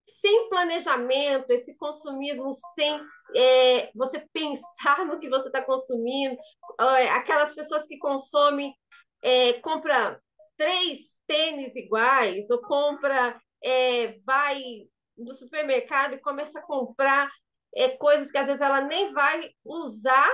sem 0.07 0.49
planejamento, 0.49 1.51
esse 1.51 1.75
consumismo 1.75 2.53
sem 2.75 3.01
é, 3.35 3.91
você 3.95 4.19
pensar 4.31 5.05
no 5.05 5.19
que 5.19 5.29
você 5.29 5.47
está 5.47 5.63
consumindo, 5.63 6.37
aquelas 7.15 7.55
pessoas 7.55 7.87
que 7.87 7.97
consomem, 7.97 8.75
é, 9.23 9.53
compra 9.53 10.21
três 10.57 11.19
tênis 11.25 11.75
iguais, 11.75 12.49
ou 12.51 12.61
compra, 12.61 13.39
é, 13.63 14.19
vai 14.25 14.61
no 15.17 15.33
supermercado 15.33 16.13
e 16.13 16.21
começa 16.21 16.59
a 16.59 16.63
comprar 16.63 17.31
é, 17.75 17.89
coisas 17.89 18.29
que 18.29 18.37
às 18.37 18.45
vezes 18.45 18.61
ela 18.61 18.81
nem 18.81 19.11
vai 19.13 19.49
usar, 19.65 20.29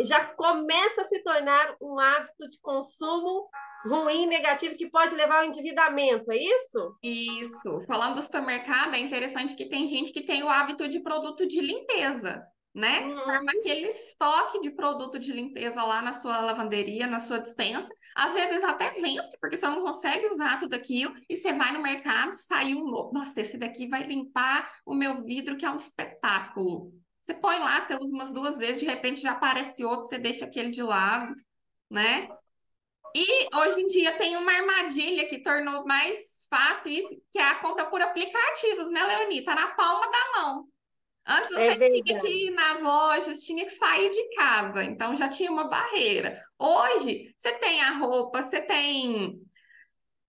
já 0.00 0.26
começa 0.26 1.02
a 1.02 1.04
se 1.06 1.22
tornar 1.22 1.76
um 1.80 1.98
hábito 1.98 2.48
de 2.48 2.60
consumo 2.60 3.48
ruim, 3.84 4.26
negativo, 4.26 4.76
que 4.76 4.90
pode 4.90 5.14
levar 5.14 5.38
ao 5.38 5.44
endividamento, 5.44 6.30
é 6.30 6.36
isso? 6.36 6.96
Isso. 7.02 7.80
Falando 7.82 8.16
do 8.16 8.22
supermercado, 8.22 8.94
é 8.94 8.98
interessante 8.98 9.54
que 9.54 9.68
tem 9.68 9.86
gente 9.86 10.12
que 10.12 10.22
tem 10.22 10.42
o 10.42 10.48
hábito 10.48 10.88
de 10.88 11.00
produto 11.00 11.46
de 11.46 11.60
limpeza, 11.60 12.42
né? 12.74 13.00
Uhum. 13.00 13.18
Forma 13.24 13.52
aquele 13.52 13.88
estoque 13.88 14.60
de 14.60 14.70
produto 14.70 15.18
de 15.18 15.32
limpeza 15.32 15.82
lá 15.82 16.02
na 16.02 16.12
sua 16.12 16.40
lavanderia, 16.40 17.06
na 17.06 17.20
sua 17.20 17.38
dispensa. 17.38 17.88
Às 18.14 18.34
vezes 18.34 18.62
até 18.64 18.90
vence, 18.90 19.36
porque 19.40 19.56
você 19.56 19.66
não 19.66 19.82
consegue 19.82 20.26
usar 20.26 20.58
tudo 20.58 20.74
aquilo, 20.74 21.14
e 21.28 21.36
você 21.36 21.52
vai 21.52 21.72
no 21.72 21.82
mercado, 21.82 22.32
sai 22.34 22.74
um 22.74 22.84
novo. 22.84 23.12
Nossa, 23.12 23.40
esse 23.40 23.56
daqui 23.56 23.88
vai 23.88 24.02
limpar 24.02 24.70
o 24.84 24.94
meu 24.94 25.24
vidro, 25.24 25.56
que 25.56 25.64
é 25.64 25.70
um 25.70 25.76
espetáculo. 25.76 26.92
Você 27.22 27.34
põe 27.34 27.58
lá, 27.58 27.80
você 27.80 27.96
usa 27.96 28.14
umas 28.14 28.32
duas 28.32 28.58
vezes, 28.58 28.80
de 28.80 28.86
repente 28.86 29.22
já 29.22 29.32
aparece 29.32 29.84
outro, 29.84 30.06
você 30.06 30.16
deixa 30.18 30.44
aquele 30.44 30.70
de 30.70 30.82
lado, 30.82 31.34
né? 31.90 32.28
E 33.16 33.48
hoje 33.56 33.80
em 33.80 33.86
dia 33.86 34.12
tem 34.12 34.36
uma 34.36 34.52
armadilha 34.52 35.26
que 35.26 35.38
tornou 35.38 35.86
mais 35.86 36.46
fácil 36.50 36.92
isso, 36.92 37.16
que 37.32 37.38
é 37.38 37.48
a 37.48 37.54
compra 37.54 37.86
por 37.86 37.98
aplicativos, 38.02 38.90
né, 38.90 39.02
Leoni? 39.06 39.42
Tá 39.42 39.54
na 39.54 39.68
palma 39.68 40.06
da 40.10 40.32
mão. 40.42 40.68
Antes 41.26 41.48
você 41.48 41.62
é 41.62 42.02
tinha 42.02 42.20
que 42.20 42.28
ir 42.28 42.50
nas 42.50 42.82
lojas, 42.82 43.40
tinha 43.40 43.64
que 43.64 43.72
sair 43.72 44.10
de 44.10 44.34
casa, 44.36 44.84
então 44.84 45.14
já 45.14 45.30
tinha 45.30 45.50
uma 45.50 45.64
barreira. 45.64 46.38
Hoje, 46.58 47.34
você 47.34 47.54
tem 47.54 47.80
a 47.80 47.92
roupa, 47.92 48.42
você 48.42 48.60
tem 48.60 49.40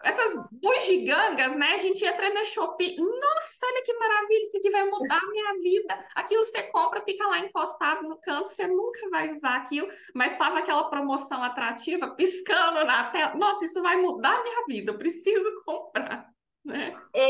essas 0.03 0.35
bugigangas, 0.51 1.55
né? 1.55 1.73
A 1.73 1.77
gente 1.79 2.05
entra 2.05 2.29
na 2.33 2.45
Shopee. 2.45 2.95
Nossa, 2.97 3.65
olha 3.65 3.83
que 3.83 3.93
maravilha, 3.93 4.41
isso 4.43 4.57
aqui 4.57 4.69
vai 4.69 4.85
mudar 4.85 5.17
a 5.17 5.31
minha 5.31 5.53
vida. 5.59 5.99
Aquilo 6.15 6.43
você 6.43 6.63
compra, 6.63 7.03
fica 7.03 7.27
lá 7.27 7.39
encostado 7.39 8.07
no 8.07 8.19
canto, 8.19 8.49
você 8.49 8.67
nunca 8.67 9.09
vai 9.09 9.29
usar 9.29 9.57
aquilo, 9.57 9.87
mas 10.13 10.33
estava 10.33 10.59
aquela 10.59 10.89
promoção 10.89 11.41
atrativa 11.41 12.15
piscando 12.15 12.85
na 12.85 13.09
tela. 13.09 13.35
Nossa, 13.35 13.65
isso 13.65 13.81
vai 13.81 13.97
mudar 13.97 14.37
a 14.37 14.43
minha 14.43 14.65
vida, 14.67 14.91
eu 14.91 14.97
preciso 14.97 15.63
comprar. 15.65 16.29
Né? 16.63 16.93
É, 17.15 17.29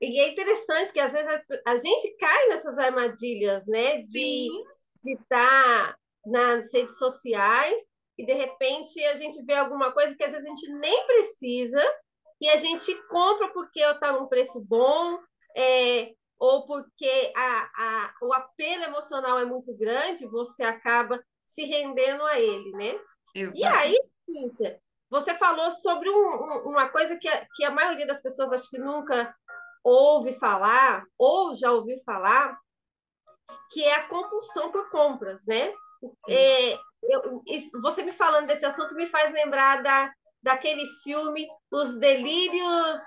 e 0.00 0.20
é 0.20 0.28
interessante 0.30 0.92
que 0.92 1.00
às 1.00 1.12
vezes 1.12 1.46
a 1.66 1.78
gente 1.78 2.16
cai 2.16 2.48
nessas 2.48 2.78
armadilhas, 2.78 3.64
né? 3.66 3.98
De 3.98 4.48
estar 5.06 5.88
tá 5.88 5.96
nas 6.24 6.72
redes 6.72 6.98
sociais 6.98 7.89
e 8.20 8.26
de 8.26 8.34
repente 8.34 9.02
a 9.06 9.16
gente 9.16 9.42
vê 9.42 9.54
alguma 9.54 9.92
coisa 9.92 10.14
que 10.14 10.22
às 10.22 10.30
vezes 10.30 10.44
a 10.44 10.48
gente 10.50 10.70
nem 10.74 11.06
precisa 11.06 11.80
e 12.38 12.50
a 12.50 12.56
gente 12.58 12.94
compra 13.08 13.48
porque 13.48 13.80
está 13.80 14.12
num 14.12 14.26
preço 14.26 14.60
bom, 14.60 15.18
é, 15.56 16.12
ou 16.38 16.66
porque 16.66 17.32
a, 17.34 17.70
a, 17.74 18.14
o 18.22 18.32
apelo 18.34 18.84
emocional 18.84 19.38
é 19.38 19.44
muito 19.46 19.74
grande, 19.74 20.26
você 20.26 20.62
acaba 20.62 21.18
se 21.46 21.64
rendendo 21.64 22.22
a 22.26 22.38
ele, 22.38 22.70
né? 22.72 23.00
Exato. 23.34 23.58
E 23.58 23.64
aí, 23.64 23.98
Cíntia, 24.28 24.78
você 25.08 25.34
falou 25.36 25.72
sobre 25.72 26.10
um, 26.10 26.14
um, 26.14 26.68
uma 26.68 26.90
coisa 26.90 27.16
que 27.16 27.28
a, 27.28 27.46
que 27.54 27.64
a 27.64 27.70
maioria 27.70 28.06
das 28.06 28.20
pessoas 28.20 28.52
acho 28.52 28.68
que 28.68 28.78
nunca 28.78 29.34
ouve 29.82 30.38
falar, 30.38 31.04
ou 31.16 31.54
já 31.54 31.72
ouviu 31.72 31.98
falar, 32.04 32.58
que 33.70 33.82
é 33.82 33.94
a 33.94 34.08
compulsão 34.08 34.70
por 34.70 34.90
compras, 34.90 35.46
né? 35.46 35.72
É, 36.28 36.74
eu, 37.02 37.42
você 37.82 38.02
me 38.02 38.12
falando 38.12 38.46
desse 38.46 38.64
assunto 38.64 38.94
me 38.94 39.06
faz 39.06 39.32
lembrar 39.32 39.82
da, 39.82 40.12
daquele 40.42 40.86
filme 41.02 41.46
Os 41.70 41.98
Delírios 41.98 43.00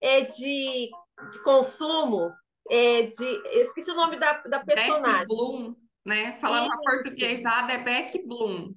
é, 0.00 0.22
de, 0.22 0.90
de 1.32 1.42
Consumo. 1.42 2.30
É, 2.70 3.02
de, 3.02 3.24
eu 3.24 3.62
esqueci 3.62 3.90
o 3.90 3.96
nome 3.96 4.18
da, 4.18 4.32
da 4.42 4.64
personagem. 4.64 5.18
Beck 5.18 5.26
Bloom, 5.26 5.74
né? 6.04 6.36
Falando 6.38 6.72
a 6.72 6.78
portuguesada 6.78 7.72
é 7.72 7.78
Beck 7.78 8.26
Bloom. 8.26 8.74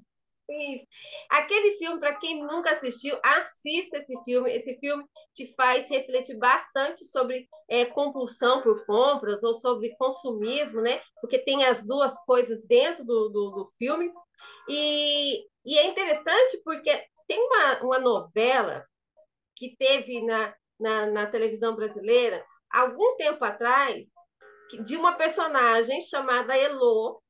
Isso. 0.49 0.85
Aquele 1.29 1.77
filme, 1.77 1.99
para 1.99 2.15
quem 2.15 2.41
nunca 2.41 2.71
assistiu, 2.71 3.19
assista 3.23 3.97
esse 3.97 4.13
filme. 4.23 4.51
Esse 4.51 4.77
filme 4.79 5.03
te 5.33 5.53
faz 5.55 5.89
refletir 5.89 6.37
bastante 6.37 7.03
sobre 7.05 7.47
é, 7.67 7.85
compulsão 7.85 8.61
por 8.61 8.85
compras 8.85 9.43
ou 9.43 9.53
sobre 9.53 9.95
consumismo, 9.97 10.81
né? 10.81 11.01
Porque 11.19 11.37
tem 11.39 11.65
as 11.65 11.85
duas 11.85 12.17
coisas 12.25 12.59
dentro 12.65 13.03
do, 13.03 13.29
do, 13.29 13.51
do 13.51 13.73
filme. 13.77 14.11
E, 14.69 15.45
e 15.65 15.77
é 15.77 15.87
interessante 15.87 16.61
porque 16.63 16.91
tem 17.27 17.39
uma, 17.39 17.83
uma 17.83 17.99
novela 17.99 18.85
que 19.53 19.75
teve 19.75 20.21
na, 20.25 20.55
na, 20.79 21.05
na 21.07 21.25
televisão 21.25 21.75
brasileira, 21.75 22.45
algum 22.71 23.17
tempo 23.17 23.43
atrás, 23.43 24.07
de 24.85 24.95
uma 24.95 25.13
personagem 25.13 25.99
chamada 26.01 26.57
Elo. 26.57 27.21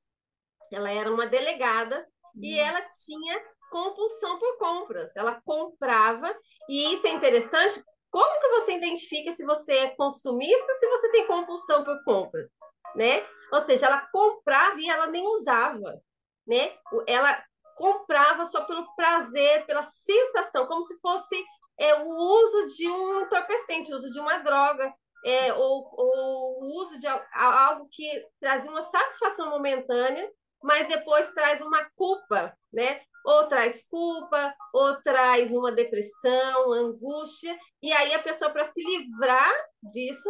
Ela 0.72 0.91
era 0.91 1.11
uma 1.11 1.26
delegada 1.26 2.05
e 2.41 2.55
hum. 2.55 2.65
ela 2.65 2.81
tinha 2.81 3.41
compulsão 3.71 4.39
por 4.39 4.57
compras. 4.57 5.15
Ela 5.15 5.41
comprava, 5.43 6.33
e 6.69 6.93
isso 6.93 7.07
é 7.07 7.11
interessante. 7.11 7.83
Como 8.09 8.39
que 8.39 8.49
você 8.49 8.77
identifica 8.77 9.31
se 9.33 9.45
você 9.45 9.73
é 9.73 9.95
consumista, 9.95 10.75
se 10.77 10.88
você 10.88 11.11
tem 11.11 11.27
compulsão 11.27 11.83
por 11.83 12.03
compra, 12.03 12.47
né? 12.95 13.25
Ou 13.51 13.61
seja, 13.65 13.88
ela 13.88 14.07
comprava 14.11 14.79
e 14.79 14.89
ela 14.89 15.07
nem 15.07 15.25
usava 15.27 16.01
né? 16.47 16.73
Ela 17.05 17.43
comprava 17.75 18.45
só 18.45 18.63
pelo 18.63 18.95
prazer, 18.95 19.65
pela 19.65 19.83
sensação, 19.83 20.65
como 20.65 20.83
se 20.83 20.97
fosse 20.99 21.35
é, 21.77 21.93
o 21.95 22.07
uso 22.07 22.67
de 22.75 22.89
um 22.89 23.21
entorpecente, 23.21 23.93
o 23.93 23.97
uso 23.97 24.11
de 24.11 24.19
uma 24.19 24.38
droga, 24.38 24.91
é, 25.25 25.53
ou, 25.53 25.88
ou 25.91 26.63
o 26.63 26.77
uso 26.77 26.97
de 26.97 27.05
algo 27.33 27.88
que 27.91 28.25
trazia 28.39 28.71
uma 28.71 28.81
satisfação 28.81 29.49
momentânea, 29.49 30.27
mas 30.62 30.88
depois 30.88 31.30
traz 31.32 31.62
uma 31.62 31.88
culpa, 31.95 32.55
né? 32.72 33.01
Ou 33.26 33.47
traz 33.47 33.86
culpa, 33.89 34.55
ou 34.74 35.01
traz 35.01 35.51
uma 35.51 35.72
depressão, 35.72 36.72
angústia, 36.72 37.58
e 37.82 37.91
aí 37.91 38.14
a 38.14 38.24
pessoa, 38.24 38.51
para 38.51 38.72
se 38.72 38.82
livrar 38.82 39.51
disso, 39.91 40.30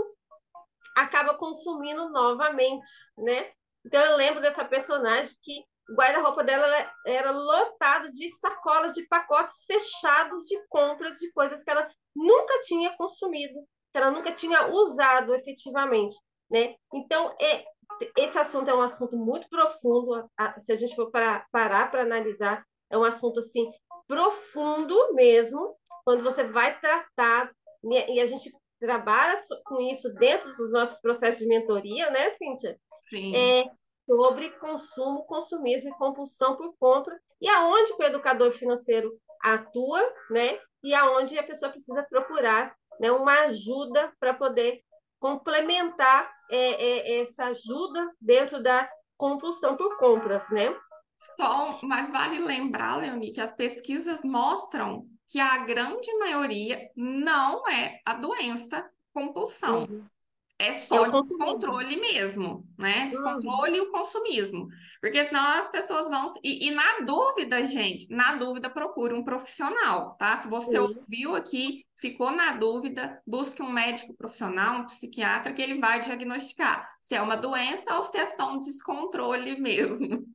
acaba 0.96 1.36
consumindo 1.36 2.10
novamente, 2.10 2.90
né? 3.18 3.52
Então 3.86 4.04
eu 4.04 4.18
lembro 4.18 4.42
dessa 4.42 4.66
personagem 4.66 5.36
que 5.42 5.64
o 5.90 5.96
guarda-roupa 5.96 6.44
dela 6.44 6.68
era 7.06 7.32
lotado 7.32 8.12
de 8.12 8.30
sacolas 8.32 8.94
de 8.94 9.08
pacotes 9.08 9.64
fechados 9.66 10.46
de 10.46 10.60
compras 10.68 11.18
de 11.20 11.32
coisas 11.32 11.64
que 11.64 11.70
ela 11.70 11.88
nunca 12.16 12.60
tinha 12.62 12.96
consumido, 12.98 13.60
que 13.94 13.98
ela 13.98 14.12
nunca 14.12 14.32
tinha 14.32 14.68
usado 14.68 15.34
efetivamente, 15.36 16.18
né? 16.50 16.76
Então, 16.94 17.34
é, 17.40 17.64
esse 18.18 18.38
assunto 18.38 18.70
é 18.70 18.76
um 18.76 18.82
assunto 18.82 19.18
muito 19.18 19.48
profundo, 19.50 20.30
se 20.62 20.72
a 20.72 20.76
gente 20.76 20.96
for 20.96 21.10
para, 21.10 21.46
parar 21.52 21.90
para 21.90 22.04
analisar, 22.04 22.64
é 22.90 22.98
um 22.98 23.04
assunto 23.04 23.40
assim 23.40 23.70
profundo 24.08 25.14
mesmo, 25.14 25.76
quando 26.06 26.24
você 26.24 26.44
vai 26.44 26.80
tratar 26.80 27.52
e 27.84 28.20
a 28.20 28.26
gente 28.26 28.52
trabalha 28.80 29.38
com 29.66 29.80
isso 29.82 30.14
dentro 30.14 30.52
dos 30.52 30.72
nossos 30.72 31.00
processos 31.00 31.40
de 31.40 31.48
mentoria, 31.48 32.10
né, 32.10 32.30
Cíntia? 32.38 32.80
Sim. 33.02 33.36
É, 33.36 33.66
sobre 34.06 34.50
consumo, 34.52 35.26
consumismo 35.26 35.90
e 35.90 35.98
compulsão 35.98 36.56
por 36.56 36.74
compra, 36.80 37.20
e 37.42 37.50
aonde 37.50 37.94
o 37.94 38.04
educador 38.04 38.52
financeiro 38.52 39.20
atua, 39.44 40.02
né? 40.30 40.60
E 40.84 40.94
aonde 40.94 41.38
a 41.38 41.44
pessoa 41.44 41.72
precisa 41.72 42.06
procurar 42.10 42.76
né, 43.00 43.12
uma 43.12 43.42
ajuda 43.42 44.12
para 44.20 44.34
poder 44.34 44.82
complementar 45.20 46.30
é, 46.50 46.58
é, 46.58 47.22
essa 47.22 47.46
ajuda 47.46 48.12
dentro 48.20 48.62
da 48.62 48.90
compulsão 49.18 49.76
por 49.76 49.98
compras, 49.98 50.50
né? 50.50 50.76
Só, 51.18 51.80
mas 51.82 52.12
vale 52.12 52.40
lembrar, 52.40 52.98
Leonie, 52.98 53.34
que 53.34 53.42
as 53.42 53.52
pesquisas 53.52 54.24
mostram 54.24 55.08
que 55.26 55.40
a 55.40 55.58
grande 55.58 56.14
maioria 56.20 56.80
não 56.96 57.68
é 57.68 58.00
a 58.06 58.14
doença 58.14 58.88
compulsão. 59.12 59.86
Uhum. 59.86 60.06
É 60.60 60.74
só 60.74 61.06
é 61.06 61.12
descontrole 61.12 61.98
mesmo, 61.98 62.68
né? 62.80 63.06
Descontrole 63.06 63.80
uhum. 63.80 63.86
e 63.86 63.88
o 63.88 63.92
consumismo. 63.92 64.68
Porque 65.00 65.24
senão 65.24 65.46
as 65.60 65.70
pessoas 65.70 66.10
vão. 66.10 66.26
E, 66.44 66.68
e, 66.68 66.72
na 66.72 67.02
dúvida, 67.02 67.66
gente, 67.68 68.08
na 68.10 68.36
dúvida, 68.36 68.68
procure 68.68 69.14
um 69.14 69.24
profissional, 69.24 70.16
tá? 70.18 70.36
Se 70.38 70.48
você 70.48 70.72
Sim. 70.72 70.78
ouviu 70.80 71.36
aqui, 71.36 71.86
ficou 71.96 72.32
na 72.32 72.54
dúvida, 72.54 73.22
busque 73.26 73.62
um 73.62 73.72
médico 73.72 74.16
profissional, 74.16 74.82
um 74.82 74.86
psiquiatra, 74.88 75.54
que 75.54 75.62
ele 75.62 75.80
vai 75.80 76.00
diagnosticar 76.00 76.90
se 77.00 77.14
é 77.14 77.22
uma 77.22 77.38
doença 77.38 77.96
ou 77.96 78.02
se 78.02 78.18
é 78.18 78.26
só 78.26 78.52
um 78.52 78.60
descontrole 78.60 79.58
mesmo. 79.62 80.26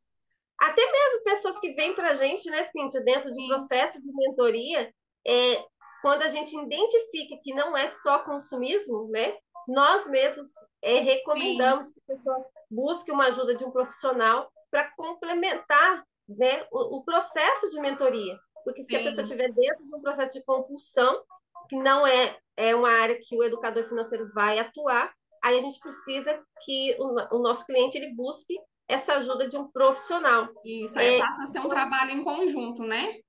Até 0.61 0.83
mesmo 0.93 1.25
pessoas 1.25 1.59
que 1.59 1.73
vêm 1.73 1.95
para 1.97 2.13
a 2.13 2.15
gente, 2.15 2.49
né, 2.49 2.63
Cíntia, 2.65 3.01
dentro 3.01 3.33
de 3.33 3.43
um 3.43 3.49
processo 3.49 4.01
de 4.01 4.13
mentoria, 4.13 4.95
é, 5.27 5.65
quando 6.01 6.23
a 6.23 6.29
gente 6.29 6.57
identifica 6.57 7.37
que 7.43 7.53
não 7.53 7.77
é 7.77 7.89
só 7.89 8.21
consumismo, 8.21 9.09
né? 9.11 9.35
Nós 9.69 10.07
mesmos 10.07 10.51
é, 10.81 10.99
recomendamos 11.01 11.89
Sim. 11.89 11.95
que 11.95 12.13
a 12.13 12.17
pessoa 12.17 12.47
busque 12.71 13.13
uma 13.13 13.27
ajuda 13.27 13.55
de 13.55 13.65
um 13.65 13.71
profissional 13.71 14.51
para 14.71 14.91
complementar 14.97 16.05
né, 16.29 16.67
o, 16.71 16.97
o, 16.97 17.05
processo 17.05 17.71
de 17.71 17.81
mentoria. 17.81 18.39
Porque 18.65 18.83
se 18.83 18.89
Sim. 18.89 18.97
a 18.97 19.03
pessoa 19.03 19.23
estiver 19.23 19.53
dentro 19.53 19.85
de 19.85 19.95
um 19.95 20.01
processo 20.01 20.33
de 20.33 20.43
compulsão, 20.43 21.23
que 21.69 21.77
não 21.77 22.07
é, 22.07 22.39
é 22.57 22.75
uma 22.75 22.91
área 22.91 23.19
que 23.21 23.37
o 23.37 23.45
educador 23.45 23.85
financeiro 23.85 24.31
vai 24.33 24.59
atuar, 24.59 25.13
aí 25.43 25.59
a 25.59 25.61
gente 25.61 25.79
precisa 25.79 26.43
que 26.65 26.97
o, 26.99 27.37
o 27.37 27.43
nosso 27.43 27.65
cliente 27.67 27.97
ele 27.99 28.15
busque 28.15 28.59
essa 28.89 29.15
ajuda 29.15 29.49
de 29.49 29.57
um 29.57 29.69
profissional. 29.69 30.49
Isso, 30.65 30.99
aí 30.99 31.17
é, 31.17 31.19
passa 31.19 31.45
a 31.45 31.47
ser 31.47 31.61
um 31.61 31.69
trabalho 31.69 32.13
em 32.13 32.23
conjunto, 32.23 32.83
né? 32.83 33.21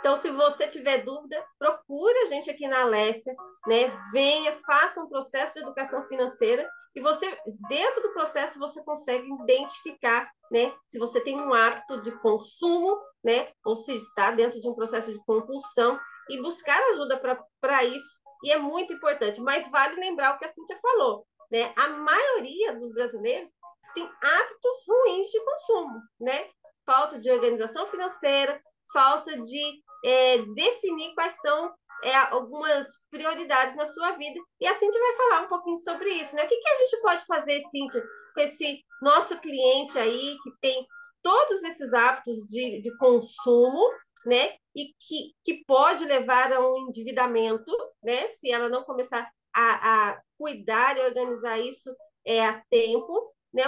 Então, 0.00 0.16
se 0.16 0.30
você 0.30 0.66
tiver 0.66 1.04
dúvida, 1.04 1.44
procure 1.58 2.18
a 2.20 2.26
gente 2.26 2.50
aqui 2.50 2.66
na 2.66 2.82
Alessia, 2.82 3.34
né? 3.66 3.92
Venha, 4.12 4.56
faça 4.66 5.00
um 5.00 5.08
processo 5.08 5.54
de 5.54 5.60
educação 5.60 6.06
financeira 6.08 6.68
e 6.94 7.00
você, 7.00 7.38
dentro 7.68 8.02
do 8.02 8.12
processo, 8.12 8.58
você 8.58 8.82
consegue 8.82 9.28
identificar, 9.42 10.28
né? 10.50 10.74
Se 10.88 10.98
você 10.98 11.20
tem 11.20 11.38
um 11.38 11.54
hábito 11.54 12.00
de 12.00 12.10
consumo, 12.20 12.98
né? 13.22 13.52
Ou 13.64 13.76
se 13.76 13.94
está 13.94 14.30
dentro 14.30 14.60
de 14.60 14.68
um 14.68 14.74
processo 14.74 15.12
de 15.12 15.22
compulsão 15.24 16.00
e 16.28 16.40
buscar 16.40 16.80
ajuda 16.92 17.20
para 17.60 17.84
isso. 17.84 18.20
E 18.42 18.50
é 18.50 18.58
muito 18.58 18.92
importante, 18.92 19.40
mas 19.40 19.70
vale 19.70 20.00
lembrar 20.00 20.34
o 20.34 20.38
que 20.38 20.46
a 20.46 20.48
Cintia 20.48 20.78
falou, 20.80 21.26
né? 21.50 21.72
A 21.76 21.90
maioria 21.90 22.74
dos 22.74 22.90
brasileiros 22.92 23.50
tem 23.94 24.04
hábitos 24.04 24.84
ruins 24.88 25.28
de 25.30 25.44
consumo, 25.44 26.00
né? 26.18 26.48
Falta 26.86 27.18
de 27.18 27.30
organização 27.30 27.86
financeira, 27.86 28.60
falta 28.92 29.36
de 29.40 29.82
é, 30.04 30.38
definir 30.54 31.14
quais 31.14 31.34
são 31.40 31.72
é, 32.02 32.14
algumas 32.16 32.86
prioridades 33.10 33.76
na 33.76 33.86
sua 33.86 34.12
vida. 34.12 34.40
E 34.60 34.66
a 34.66 34.78
Cíntia 34.78 35.00
vai 35.00 35.16
falar 35.16 35.44
um 35.44 35.48
pouquinho 35.48 35.78
sobre 35.78 36.08
isso, 36.10 36.34
né? 36.34 36.44
O 36.44 36.48
que, 36.48 36.56
que 36.56 36.68
a 36.68 36.78
gente 36.78 37.00
pode 37.02 37.24
fazer, 37.26 37.62
Cíntia, 37.70 38.02
com 38.34 38.40
esse 38.40 38.80
nosso 39.02 39.38
cliente 39.38 39.98
aí 39.98 40.36
que 40.42 40.50
tem 40.60 40.86
todos 41.22 41.62
esses 41.62 41.92
hábitos 41.92 42.46
de, 42.46 42.80
de 42.80 42.96
consumo, 42.96 43.90
né? 44.24 44.54
E 44.74 44.94
que, 44.98 45.34
que 45.44 45.64
pode 45.66 46.04
levar 46.04 46.52
a 46.52 46.60
um 46.60 46.88
endividamento, 46.88 47.72
né? 48.02 48.28
Se 48.28 48.50
ela 48.50 48.68
não 48.68 48.82
começar 48.84 49.30
a, 49.54 50.08
a 50.10 50.22
cuidar 50.38 50.96
e 50.96 51.04
organizar 51.04 51.58
isso 51.58 51.94
é, 52.24 52.44
a 52.46 52.62
tempo, 52.70 53.34
né? 53.52 53.64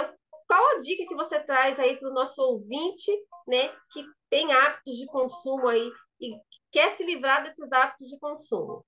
Qual 0.53 0.77
a 0.77 0.81
dica 0.81 1.07
que 1.07 1.15
você 1.15 1.39
traz 1.39 1.79
aí 1.79 1.97
para 1.97 2.11
o 2.11 2.13
nosso 2.13 2.39
ouvinte, 2.39 3.11
né? 3.47 3.69
Que 3.91 4.05
tem 4.29 4.53
hábitos 4.53 4.97
de 4.97 5.07
consumo 5.07 5.67
aí 5.67 5.89
e 6.21 6.35
quer 6.71 6.91
se 6.91 7.03
livrar 7.03 7.43
desses 7.43 7.67
hábitos 7.71 8.07
de 8.07 8.19
consumo? 8.19 8.85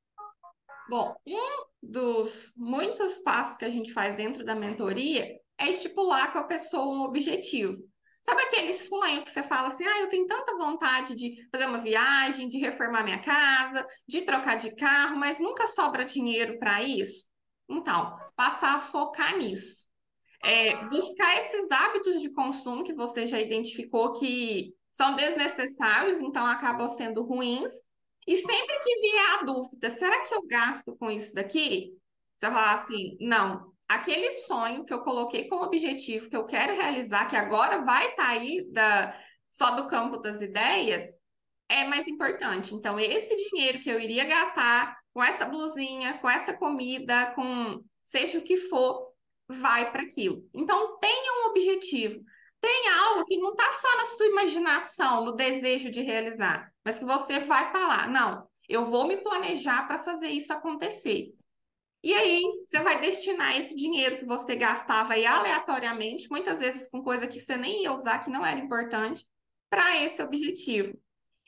Bom, 0.88 1.16
um 1.26 1.66
dos 1.82 2.54
muitos 2.56 3.18
passos 3.18 3.58
que 3.58 3.66
a 3.66 3.70
gente 3.70 3.92
faz 3.92 4.16
dentro 4.16 4.46
da 4.46 4.54
mentoria 4.54 5.40
é 5.58 5.68
estipular 5.68 6.32
com 6.32 6.38
a 6.38 6.44
pessoa 6.44 6.96
um 6.96 7.02
objetivo. 7.02 7.76
Sabe 8.22 8.44
aquele 8.44 8.76
sonho 8.76 9.24
que 9.24 9.32
você 9.32 9.42
fala 9.42 9.70
assim: 9.70 9.88
ah, 9.88 10.02
eu 10.02 10.10
tenho 10.10 10.28
tanta 10.28 10.56
vontade 10.56 11.16
de 11.16 11.50
fazer 11.52 11.66
uma 11.66 11.80
viagem, 11.80 12.48
de 12.48 12.60
reformar 12.60 13.04
minha 13.04 13.24
casa, 13.24 13.84
de 14.08 14.22
trocar 14.22 14.54
de 14.54 14.76
carro, 14.76 15.18
mas 15.18 15.40
nunca 15.40 15.66
sobra 15.66 16.06
dinheiro 16.06 16.60
para 16.60 16.84
isso? 16.84 17.28
Então, 17.68 18.16
passar 18.36 18.76
a 18.76 18.82
focar 18.82 19.36
nisso. 19.36 19.95
É, 20.46 20.86
buscar 20.90 21.40
esses 21.40 21.66
hábitos 21.72 22.22
de 22.22 22.32
consumo 22.32 22.84
que 22.84 22.94
você 22.94 23.26
já 23.26 23.40
identificou 23.40 24.14
que 24.14 24.74
são 24.92 25.16
desnecessários, 25.16 26.22
então 26.22 26.46
acabam 26.46 26.88
sendo 26.88 27.24
ruins. 27.24 27.74
E 28.28 28.36
sempre 28.36 28.80
que 28.80 29.00
vier 29.02 29.40
a 29.40 29.44
dúvida, 29.44 29.90
será 29.92 30.22
que 30.22 30.34
eu 30.34 30.46
gasto 30.48 30.96
com 30.98 31.12
isso 31.12 31.34
daqui? 31.34 31.92
Você 32.38 32.50
vai 32.50 32.54
falar 32.54 32.74
assim, 32.74 33.18
não, 33.20 33.72
aquele 33.88 34.32
sonho 34.32 34.86
que 34.86 34.94
eu 34.94 35.02
coloquei 35.02 35.48
como 35.48 35.64
objetivo, 35.64 36.30
que 36.30 36.36
eu 36.36 36.46
quero 36.46 36.76
realizar, 36.76 37.26
que 37.26 37.36
agora 37.36 37.84
vai 37.84 38.10
sair 38.12 38.66
da, 38.72 39.16
só 39.50 39.72
do 39.72 39.88
campo 39.88 40.18
das 40.18 40.42
ideias, 40.42 41.06
é 41.70 41.84
mais 41.86 42.08
importante. 42.08 42.74
Então, 42.74 43.00
esse 43.00 43.36
dinheiro 43.50 43.80
que 43.80 43.90
eu 43.90 44.00
iria 44.00 44.26
gastar 44.26 44.98
com 45.14 45.24
essa 45.24 45.46
blusinha, 45.46 46.18
com 46.20 46.30
essa 46.30 46.56
comida, 46.56 47.32
com 47.34 47.82
seja 48.04 48.38
o 48.38 48.44
que 48.44 48.58
for, 48.58 49.15
vai 49.48 49.92
para 49.92 50.04
aquilo. 50.04 50.48
Então, 50.54 50.98
tenha 51.00 51.42
um 51.42 51.50
objetivo 51.50 52.24
tem 52.66 52.90
algo 52.90 53.26
que 53.26 53.38
não 53.38 53.52
está 53.52 53.72
só 53.72 53.98
na 53.98 54.06
sua 54.06 54.26
imaginação, 54.26 55.24
no 55.24 55.36
desejo 55.36 55.92
de 55.92 56.02
realizar, 56.02 56.74
mas 56.84 56.98
que 56.98 57.06
você 57.06 57.40
vai 57.40 57.72
falar: 57.72 58.10
não, 58.10 58.50
eu 58.68 58.84
vou 58.84 59.08
me 59.08 59.18
planejar 59.18 59.86
para 59.88 60.00
fazer 60.00 60.30
isso 60.30 60.52
acontecer. 60.52 61.32
E 62.02 62.12
aí, 62.12 62.42
você 62.66 62.80
vai 62.80 63.00
destinar 63.00 63.56
esse 63.56 63.76
dinheiro 63.76 64.18
que 64.18 64.26
você 64.26 64.56
gastava 64.56 65.14
aí 65.14 65.26
aleatoriamente, 65.28 66.30
muitas 66.30 66.60
vezes 66.60 66.88
com 66.90 67.04
coisa 67.04 67.28
que 67.28 67.40
você 67.40 67.56
nem 67.56 67.84
ia 67.84 67.94
usar, 67.94 68.20
que 68.20 68.32
não 68.32 68.44
era 68.44 68.60
importante, 68.60 69.26
para 69.70 70.04
esse 70.04 70.22
objetivo. 70.24 71.00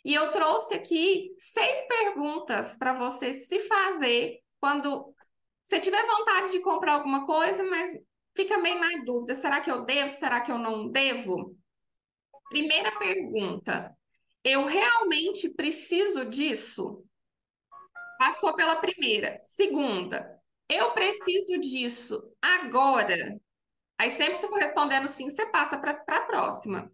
E 0.05 0.13
eu 0.13 0.31
trouxe 0.31 0.75
aqui 0.75 1.35
seis 1.39 1.87
perguntas 1.87 2.77
para 2.77 2.93
você 2.93 3.33
se 3.33 3.59
fazer 3.61 4.39
quando 4.59 5.15
você 5.67 5.81
tiver 5.81 6.01
vontade 6.07 6.53
de 6.53 6.61
comprar 6.61 6.93
alguma 6.93 7.25
coisa, 7.25 7.61
mas 7.65 7.91
fica 8.33 8.57
meio 8.57 8.79
na 8.79 9.03
dúvida: 9.03 9.35
será 9.35 9.59
que 9.59 9.69
eu 9.69 9.83
devo? 9.83 10.13
Será 10.13 10.39
que 10.39 10.49
eu 10.49 10.57
não 10.57 10.87
devo? 10.87 11.57
Primeira 12.47 12.97
pergunta: 12.97 13.93
eu 14.45 14.65
realmente 14.65 15.49
preciso 15.49 16.23
disso? 16.23 17.03
Passou 18.17 18.55
pela 18.55 18.77
primeira. 18.77 19.41
Segunda, 19.43 20.39
eu 20.69 20.91
preciso 20.91 21.57
disso 21.59 22.33
agora? 22.41 23.37
Aí 23.97 24.11
sempre 24.11 24.35
se 24.35 24.47
for 24.47 24.59
respondendo 24.59 25.09
sim, 25.09 25.29
você 25.29 25.45
passa 25.47 25.77
para 25.77 26.01
a 26.07 26.21
próxima. 26.21 26.89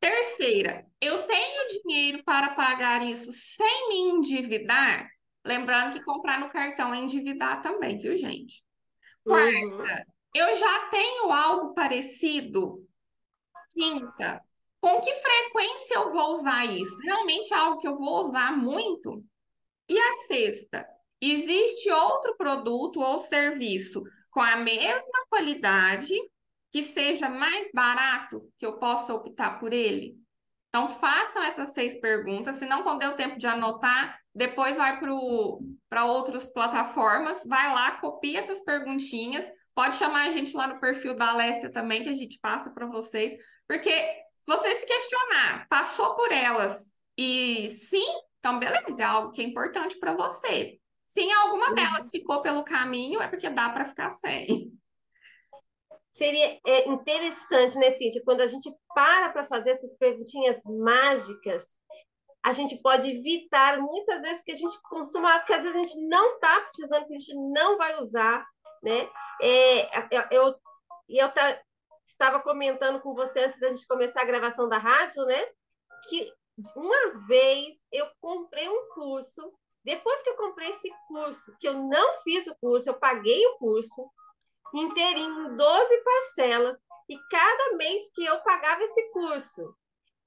Terceira, 0.00 0.84
eu 1.00 1.28
tenho 1.28 1.68
dinheiro 1.68 2.24
para 2.24 2.56
pagar 2.56 3.02
isso 3.08 3.30
sem 3.32 3.88
me 3.88 3.98
endividar? 3.98 5.08
Lembrando 5.46 5.92
que 5.92 6.04
comprar 6.04 6.40
no 6.40 6.50
cartão 6.50 6.92
é 6.92 6.98
endividar 6.98 7.62
também, 7.62 7.96
viu, 7.96 8.16
gente? 8.16 8.64
Quarta, 9.24 9.56
uhum. 9.56 9.84
Eu 10.34 10.56
já 10.56 10.88
tenho 10.90 11.32
algo 11.32 11.72
parecido? 11.72 12.86
Quinta, 13.70 14.42
com 14.80 15.00
que 15.00 15.12
frequência 15.12 15.94
eu 15.94 16.12
vou 16.12 16.34
usar 16.34 16.66
isso? 16.66 16.96
Realmente 17.02 17.54
é 17.54 17.56
algo 17.56 17.78
que 17.78 17.88
eu 17.88 17.96
vou 17.96 18.26
usar 18.26 18.56
muito? 18.56 19.24
E 19.88 19.98
a 19.98 20.12
sexta, 20.26 20.86
existe 21.20 21.90
outro 21.90 22.36
produto 22.36 23.00
ou 23.00 23.18
serviço 23.18 24.02
com 24.30 24.40
a 24.40 24.56
mesma 24.56 25.26
qualidade 25.30 26.14
que 26.70 26.82
seja 26.82 27.30
mais 27.30 27.70
barato 27.72 28.52
que 28.58 28.66
eu 28.66 28.78
possa 28.78 29.14
optar 29.14 29.58
por 29.58 29.72
ele? 29.72 30.18
Então, 30.68 30.88
façam 30.88 31.42
essas 31.42 31.72
seis 31.72 31.98
perguntas. 31.98 32.56
Se 32.56 32.66
não, 32.66 32.82
quando 32.82 32.98
deu 32.98 33.16
tempo 33.16 33.38
de 33.38 33.46
anotar, 33.46 34.20
depois 34.36 34.76
vai 34.76 35.00
para 35.88 36.04
outras 36.04 36.52
plataformas, 36.52 37.42
vai 37.46 37.72
lá, 37.72 37.92
copia 37.92 38.38
essas 38.38 38.60
perguntinhas, 38.60 39.50
Pode 39.76 39.96
chamar 39.96 40.26
a 40.26 40.30
gente 40.30 40.56
lá 40.56 40.66
no 40.66 40.80
perfil 40.80 41.14
da 41.14 41.28
Alessia 41.32 41.70
também, 41.70 42.02
que 42.02 42.08
a 42.08 42.14
gente 42.14 42.38
passa 42.40 42.70
para 42.70 42.86
vocês, 42.86 43.36
porque 43.68 43.92
você 44.46 44.74
se 44.74 44.86
questionar, 44.86 45.68
passou 45.68 46.14
por 46.14 46.32
elas 46.32 46.82
e 47.14 47.68
sim, 47.68 48.06
então 48.38 48.58
beleza, 48.58 49.02
é 49.02 49.04
algo 49.04 49.32
que 49.32 49.42
é 49.42 49.44
importante 49.44 49.98
para 49.98 50.14
você. 50.14 50.80
Se 51.04 51.30
alguma 51.30 51.68
uhum. 51.68 51.74
delas 51.74 52.08
ficou 52.10 52.40
pelo 52.40 52.64
caminho, 52.64 53.20
é 53.20 53.28
porque 53.28 53.50
dá 53.50 53.68
para 53.68 53.84
ficar 53.84 54.10
sem. 54.12 54.72
Seria 56.14 56.58
é, 56.66 56.88
interessante, 56.88 57.76
né, 57.76 57.90
Cíntia, 57.90 58.22
quando 58.24 58.40
a 58.40 58.46
gente 58.46 58.72
para 58.94 59.28
para 59.28 59.46
fazer 59.46 59.72
essas 59.72 59.94
perguntinhas 59.98 60.56
mágicas, 60.64 61.76
a 62.42 62.52
gente 62.52 62.80
pode 62.80 63.10
evitar 63.10 63.80
muitas 63.80 64.20
vezes 64.20 64.42
que 64.42 64.52
a 64.52 64.56
gente 64.56 64.80
consuma, 64.82 65.38
que 65.40 65.52
às 65.52 65.62
vezes 65.62 65.76
a 65.76 65.82
gente 65.82 66.00
não 66.06 66.34
está 66.34 66.60
precisando, 66.60 67.06
que 67.06 67.14
a 67.14 67.18
gente 67.18 67.34
não 67.34 67.76
vai 67.76 68.00
usar, 68.00 68.46
né? 68.82 69.10
É, 69.42 69.88
eu, 70.30 70.54
eu 71.08 71.28
tá, 71.32 71.60
estava 72.06 72.40
comentando 72.40 73.00
com 73.00 73.14
você 73.14 73.40
antes 73.40 73.60
da 73.60 73.68
gente 73.68 73.86
começar 73.86 74.22
a 74.22 74.26
gravação 74.26 74.68
da 74.68 74.78
rádio, 74.78 75.24
né? 75.24 75.44
Que 76.08 76.32
uma 76.74 77.26
vez 77.26 77.76
eu 77.92 78.08
comprei 78.20 78.68
um 78.68 78.88
curso. 78.94 79.52
Depois 79.84 80.22
que 80.22 80.30
eu 80.30 80.36
comprei 80.36 80.70
esse 80.70 80.90
curso, 81.06 81.54
que 81.60 81.68
eu 81.68 81.74
não 81.74 82.20
fiz 82.22 82.46
o 82.46 82.56
curso, 82.56 82.88
eu 82.88 82.94
paguei 82.94 83.46
o 83.46 83.58
curso. 83.58 84.10
inteirinho, 84.74 85.52
em 85.52 85.56
12 85.56 86.02
parcelas, 86.02 86.76
e 87.08 87.16
cada 87.30 87.76
mês 87.76 88.10
que 88.12 88.24
eu 88.24 88.40
pagava 88.42 88.82
esse 88.82 89.10
curso, 89.10 89.76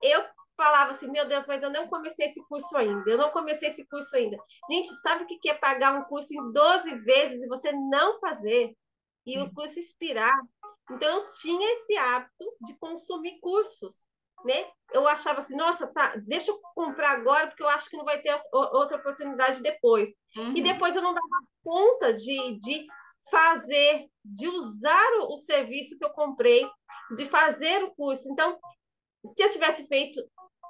eu 0.01 0.23
falava 0.59 0.91
assim, 0.91 1.09
meu 1.09 1.25
Deus, 1.25 1.45
mas 1.47 1.63
eu 1.63 1.69
não 1.69 1.87
comecei 1.87 2.25
esse 2.25 2.43
curso 2.43 2.75
ainda, 2.75 3.09
eu 3.09 3.17
não 3.17 3.31
comecei 3.31 3.69
esse 3.69 3.87
curso 3.87 4.13
ainda. 4.17 4.37
Gente, 4.69 4.93
sabe 4.95 5.23
o 5.23 5.27
que 5.27 5.49
é 5.49 5.53
pagar 5.53 5.95
um 5.95 6.03
curso 6.03 6.33
em 6.33 6.51
12 6.51 6.95
vezes 6.99 7.41
e 7.41 7.47
você 7.47 7.71
não 7.71 8.19
fazer? 8.19 8.75
E 9.25 9.39
o 9.39 9.53
curso 9.53 9.79
expirar? 9.79 10.35
Então, 10.91 11.19
eu 11.19 11.25
tinha 11.29 11.77
esse 11.77 11.95
hábito 11.97 12.45
de 12.61 12.75
consumir 12.77 13.39
cursos, 13.39 14.07
né? 14.43 14.69
Eu 14.91 15.07
achava 15.07 15.39
assim, 15.39 15.55
nossa, 15.55 15.87
tá, 15.87 16.15
deixa 16.17 16.51
eu 16.51 16.59
comprar 16.75 17.11
agora, 17.11 17.47
porque 17.47 17.63
eu 17.63 17.69
acho 17.69 17.89
que 17.89 17.95
não 17.95 18.03
vai 18.03 18.21
ter 18.21 18.35
outra 18.53 18.97
oportunidade 18.97 19.61
depois. 19.61 20.09
Uhum. 20.35 20.57
E 20.57 20.61
depois 20.61 20.93
eu 20.95 21.01
não 21.01 21.13
dava 21.13 21.27
conta 21.63 22.13
de, 22.13 22.59
de 22.59 22.85
fazer, 23.31 24.07
de 24.25 24.47
usar 24.49 25.09
o, 25.21 25.33
o 25.33 25.37
serviço 25.37 25.97
que 25.97 26.03
eu 26.03 26.09
comprei, 26.09 26.67
de 27.15 27.25
fazer 27.25 27.83
o 27.83 27.95
curso. 27.95 28.29
Então, 28.29 28.59
se 29.37 29.43
eu 29.43 29.51
tivesse 29.51 29.87
feito 29.87 30.21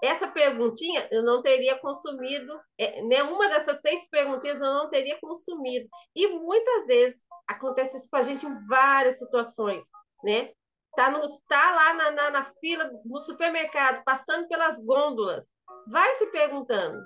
essa 0.01 0.27
perguntinha, 0.27 1.07
eu 1.11 1.23
não 1.23 1.41
teria 1.41 1.77
consumido, 1.77 2.59
é, 2.77 3.01
nenhuma 3.01 3.49
dessas 3.49 3.79
seis 3.81 4.07
perguntinhas 4.09 4.61
eu 4.61 4.73
não 4.73 4.89
teria 4.89 5.17
consumido. 5.19 5.87
E 6.15 6.27
muitas 6.27 6.85
vezes 6.87 7.23
acontece 7.47 7.97
isso 7.97 8.09
com 8.09 8.17
a 8.17 8.23
gente 8.23 8.45
em 8.45 8.67
várias 8.67 9.19
situações, 9.19 9.85
né? 10.23 10.51
Tá, 10.95 11.09
no, 11.09 11.21
tá 11.47 11.75
lá 11.75 11.93
na, 11.93 12.11
na, 12.11 12.31
na 12.31 12.51
fila 12.59 12.89
no 13.05 13.19
supermercado, 13.19 14.03
passando 14.03 14.47
pelas 14.47 14.79
gôndolas, 14.79 15.45
vai 15.87 16.15
se 16.15 16.27
perguntando: 16.27 16.99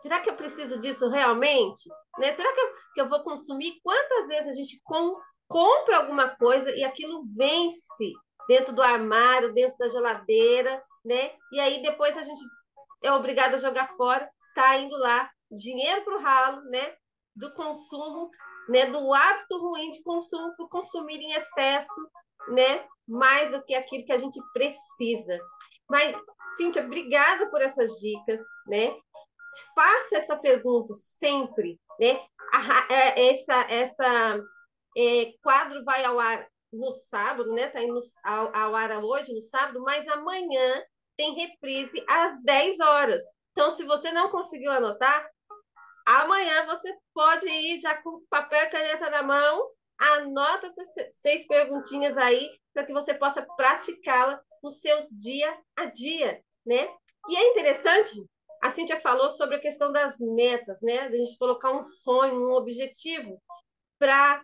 será 0.00 0.20
que 0.20 0.30
eu 0.30 0.36
preciso 0.36 0.78
disso 0.78 1.08
realmente? 1.08 1.88
Né? 2.18 2.32
Será 2.34 2.52
que 2.54 2.60
eu, 2.60 2.72
que 2.94 3.00
eu 3.00 3.08
vou 3.08 3.22
consumir? 3.22 3.80
Quantas 3.82 4.28
vezes 4.28 4.48
a 4.48 4.54
gente 4.54 4.80
com, 4.84 5.16
compra 5.48 5.98
alguma 5.98 6.28
coisa 6.36 6.70
e 6.70 6.84
aquilo 6.84 7.24
vence 7.36 8.12
dentro 8.48 8.72
do 8.72 8.82
armário, 8.82 9.52
dentro 9.52 9.76
da 9.78 9.88
geladeira, 9.88 10.82
né? 11.04 11.32
E 11.52 11.60
aí 11.60 11.82
depois 11.82 12.16
a 12.16 12.22
gente 12.22 12.40
é 13.02 13.12
obrigado 13.12 13.54
a 13.54 13.58
jogar 13.58 13.88
fora, 13.96 14.30
tá 14.54 14.76
indo 14.76 14.96
lá 14.96 15.30
dinheiro 15.50 16.04
para 16.04 16.16
o 16.16 16.20
ralo, 16.20 16.62
né? 16.64 16.94
Do 17.34 17.52
consumo, 17.54 18.30
né? 18.68 18.86
Do 18.86 19.12
hábito 19.12 19.58
ruim 19.58 19.90
de 19.90 20.02
consumo 20.02 20.54
por 20.56 20.68
consumir 20.68 21.18
em 21.18 21.32
excesso, 21.32 22.10
né? 22.48 22.86
Mais 23.06 23.50
do 23.50 23.62
que 23.64 23.74
aquilo 23.74 24.04
que 24.04 24.12
a 24.12 24.18
gente 24.18 24.40
precisa. 24.52 25.38
Mas, 25.88 26.14
Cíntia, 26.56 26.84
obrigada 26.84 27.50
por 27.50 27.60
essas 27.60 27.90
dicas, 27.98 28.40
né? 28.66 28.94
Faça 29.74 30.18
essa 30.18 30.36
pergunta 30.36 30.94
sempre, 30.94 31.80
né? 31.98 32.20
É, 32.88 33.30
essa, 33.30 33.54
essa 33.68 34.40
é, 34.96 35.32
quadro 35.42 35.84
vai 35.84 36.04
ao 36.04 36.20
ar 36.20 36.46
no 36.72 36.90
sábado, 36.90 37.50
né? 37.52 37.64
Está 37.64 37.82
indo 37.82 37.98
ao, 38.24 38.54
ao 38.54 38.76
ar 38.76 39.02
hoje, 39.02 39.32
no 39.32 39.42
sábado, 39.42 39.80
mas 39.82 40.06
amanhã 40.08 40.82
tem 41.16 41.34
reprise 41.34 42.02
às 42.08 42.42
10 42.42 42.80
horas. 42.80 43.22
Então, 43.52 43.70
se 43.70 43.84
você 43.84 44.12
não 44.12 44.30
conseguiu 44.30 44.70
anotar, 44.70 45.28
amanhã 46.06 46.66
você 46.66 46.92
pode 47.12 47.46
ir 47.46 47.80
já 47.80 48.00
com 48.02 48.24
papel 48.30 48.62
e 48.62 48.70
caneta 48.70 49.10
na 49.10 49.22
mão, 49.22 49.70
anota 49.98 50.68
essas 50.68 51.12
seis 51.16 51.46
perguntinhas 51.46 52.16
aí 52.16 52.48
para 52.72 52.86
que 52.86 52.92
você 52.92 53.12
possa 53.12 53.46
praticá-la 53.56 54.40
no 54.62 54.70
seu 54.70 55.06
dia 55.10 55.54
a 55.76 55.86
dia, 55.86 56.42
né? 56.64 56.88
E 57.28 57.36
é 57.36 57.50
interessante, 57.50 58.24
a 58.62 58.70
Cíntia 58.70 58.96
falou 58.96 59.30
sobre 59.30 59.56
a 59.56 59.60
questão 59.60 59.92
das 59.92 60.18
metas, 60.20 60.78
né? 60.80 61.08
De 61.08 61.16
a 61.16 61.18
gente 61.18 61.38
colocar 61.38 61.72
um 61.72 61.84
sonho, 61.84 62.48
um 62.48 62.52
objetivo 62.52 63.42
para 63.98 64.42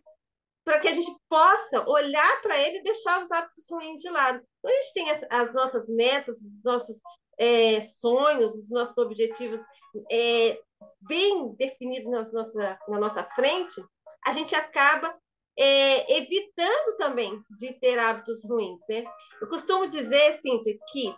para 0.66 0.80
que 0.80 0.88
a 0.88 0.92
gente 0.92 1.16
possa 1.28 1.88
olhar 1.88 2.42
para 2.42 2.58
ele 2.58 2.78
e 2.78 2.82
deixar 2.82 3.22
os 3.22 3.30
hábitos 3.30 3.64
ruins 3.70 4.02
de 4.02 4.10
lado. 4.10 4.42
Quando 4.60 4.74
a 4.74 4.82
gente 4.82 4.94
tem 4.94 5.10
as, 5.12 5.24
as 5.30 5.54
nossas 5.54 5.88
metas, 5.88 6.42
os 6.42 6.60
nossos 6.64 7.00
é, 7.38 7.80
sonhos, 7.80 8.52
os 8.52 8.68
nossos 8.68 8.98
objetivos 8.98 9.64
é, 10.10 10.60
bem 11.02 11.54
definidos 11.54 12.10
nas 12.10 12.32
nossa, 12.32 12.78
na 12.88 12.98
nossa 12.98 13.22
frente, 13.36 13.80
a 14.26 14.32
gente 14.32 14.56
acaba 14.56 15.16
é, 15.56 16.18
evitando 16.18 16.96
também 16.98 17.40
de 17.60 17.72
ter 17.74 17.96
hábitos 18.00 18.44
ruins. 18.44 18.82
Né? 18.88 19.04
Eu 19.40 19.48
costumo 19.48 19.86
dizer, 19.86 20.40
Cíntia, 20.40 20.76
que 20.90 21.14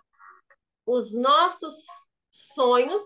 os 0.86 1.14
nossos 1.14 1.74
sonhos 2.30 3.00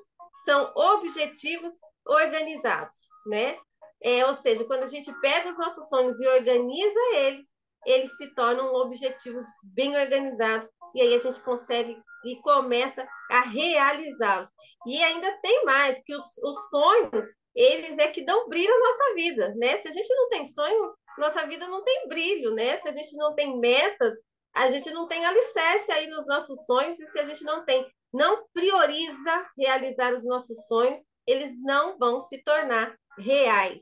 são 0.44 0.72
objetivos 0.74 1.74
organizados, 2.04 2.96
né? 3.26 3.56
É, 4.04 4.26
ou 4.26 4.34
seja, 4.34 4.64
quando 4.64 4.82
a 4.82 4.88
gente 4.88 5.12
pega 5.20 5.48
os 5.48 5.58
nossos 5.58 5.88
sonhos 5.88 6.20
e 6.20 6.26
organiza 6.26 7.00
eles, 7.14 7.46
eles 7.86 8.16
se 8.16 8.34
tornam 8.34 8.72
objetivos 8.74 9.44
bem 9.62 9.96
organizados 9.96 10.68
e 10.94 11.00
aí 11.00 11.14
a 11.14 11.18
gente 11.18 11.40
consegue 11.40 11.96
e 12.24 12.36
começa 12.40 13.06
a 13.30 13.40
realizá-los. 13.42 14.48
E 14.86 15.02
ainda 15.02 15.38
tem 15.42 15.64
mais, 15.64 16.00
que 16.04 16.14
os, 16.14 16.24
os 16.42 16.70
sonhos, 16.70 17.26
eles 17.54 17.98
é 17.98 18.08
que 18.08 18.24
dão 18.24 18.48
brilho 18.48 18.72
à 18.72 18.78
nossa 18.78 19.14
vida, 19.14 19.54
né? 19.56 19.78
Se 19.78 19.88
a 19.88 19.92
gente 19.92 20.14
não 20.14 20.28
tem 20.28 20.46
sonho, 20.46 20.94
nossa 21.18 21.46
vida 21.46 21.66
não 21.66 21.82
tem 21.82 22.08
brilho, 22.08 22.54
né? 22.54 22.78
Se 22.78 22.88
a 22.88 22.96
gente 22.96 23.16
não 23.16 23.34
tem 23.34 23.58
metas, 23.58 24.14
a 24.54 24.70
gente 24.70 24.90
não 24.92 25.08
tem 25.08 25.24
alicerce 25.24 25.90
aí 25.92 26.06
nos 26.08 26.26
nossos 26.26 26.64
sonhos, 26.66 27.00
e 27.00 27.06
se 27.06 27.18
a 27.18 27.26
gente 27.26 27.42
não 27.44 27.64
tem, 27.64 27.86
não 28.12 28.46
prioriza 28.52 29.46
realizar 29.58 30.14
os 30.14 30.24
nossos 30.24 30.66
sonhos, 30.66 31.00
eles 31.26 31.52
não 31.62 31.98
vão 31.98 32.20
se 32.20 32.42
tornar 32.42 32.94
reais. 33.18 33.80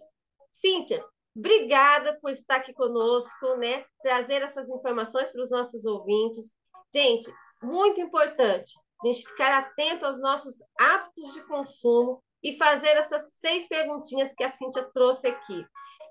Cíntia, 0.60 1.04
obrigada 1.36 2.18
por 2.20 2.30
estar 2.30 2.56
aqui 2.56 2.72
conosco, 2.72 3.56
né? 3.56 3.84
Trazer 4.02 4.42
essas 4.42 4.68
informações 4.68 5.30
para 5.30 5.42
os 5.42 5.50
nossos 5.50 5.84
ouvintes. 5.86 6.54
Gente, 6.94 7.32
muito 7.62 8.00
importante 8.00 8.74
a 9.02 9.06
gente 9.06 9.26
ficar 9.26 9.58
atento 9.58 10.04
aos 10.04 10.20
nossos 10.20 10.54
hábitos 10.78 11.32
de 11.32 11.42
consumo 11.46 12.22
e 12.42 12.56
fazer 12.56 12.88
essas 12.88 13.34
seis 13.38 13.66
perguntinhas 13.66 14.32
que 14.34 14.44
a 14.44 14.50
Cíntia 14.50 14.88
trouxe 14.92 15.28
aqui. 15.28 15.64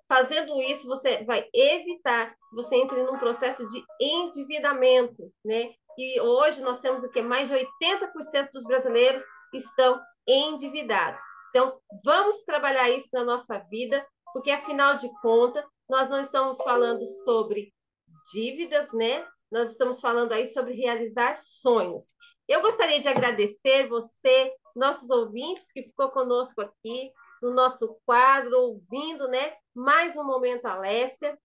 Fazendo 0.07 0.59
isso, 0.61 0.87
você 0.87 1.23
vai 1.23 1.47
evitar 1.53 2.31
que 2.31 2.55
você 2.55 2.75
entre 2.77 3.03
num 3.03 3.19
processo 3.19 3.67
de 3.67 3.83
endividamento, 4.01 5.31
né? 5.45 5.71
E 5.97 6.19
hoje 6.21 6.61
nós 6.61 6.79
temos 6.79 7.03
o 7.03 7.09
que 7.09 7.21
mais 7.21 7.47
de 7.47 7.55
80% 7.55 8.49
dos 8.51 8.63
brasileiros 8.63 9.21
estão 9.53 9.99
endividados. 10.27 11.21
Então, 11.49 11.79
vamos 12.03 12.43
trabalhar 12.43 12.89
isso 12.89 13.09
na 13.13 13.23
nossa 13.23 13.59
vida, 13.69 14.05
porque 14.33 14.51
afinal 14.51 14.95
de 14.95 15.09
contas, 15.21 15.63
nós 15.89 16.09
não 16.09 16.19
estamos 16.19 16.61
falando 16.61 17.03
sobre 17.23 17.73
dívidas, 18.31 18.91
né? 18.93 19.25
Nós 19.51 19.71
estamos 19.71 19.99
falando 19.99 20.31
aí 20.33 20.47
sobre 20.47 20.73
realizar 20.73 21.35
sonhos. 21.35 22.13
Eu 22.47 22.61
gostaria 22.61 22.99
de 22.99 23.07
agradecer 23.07 23.87
você, 23.87 24.53
nossos 24.75 25.09
ouvintes 25.09 25.71
que 25.71 25.83
ficou 25.83 26.09
conosco 26.09 26.61
aqui 26.61 27.11
no 27.41 27.51
nosso 27.53 27.99
quadro, 28.05 28.55
ouvindo, 28.57 29.27
né? 29.27 29.53
Mais 29.73 30.15
um 30.15 30.23
momento 30.23 30.65
Alessia. 30.65 31.37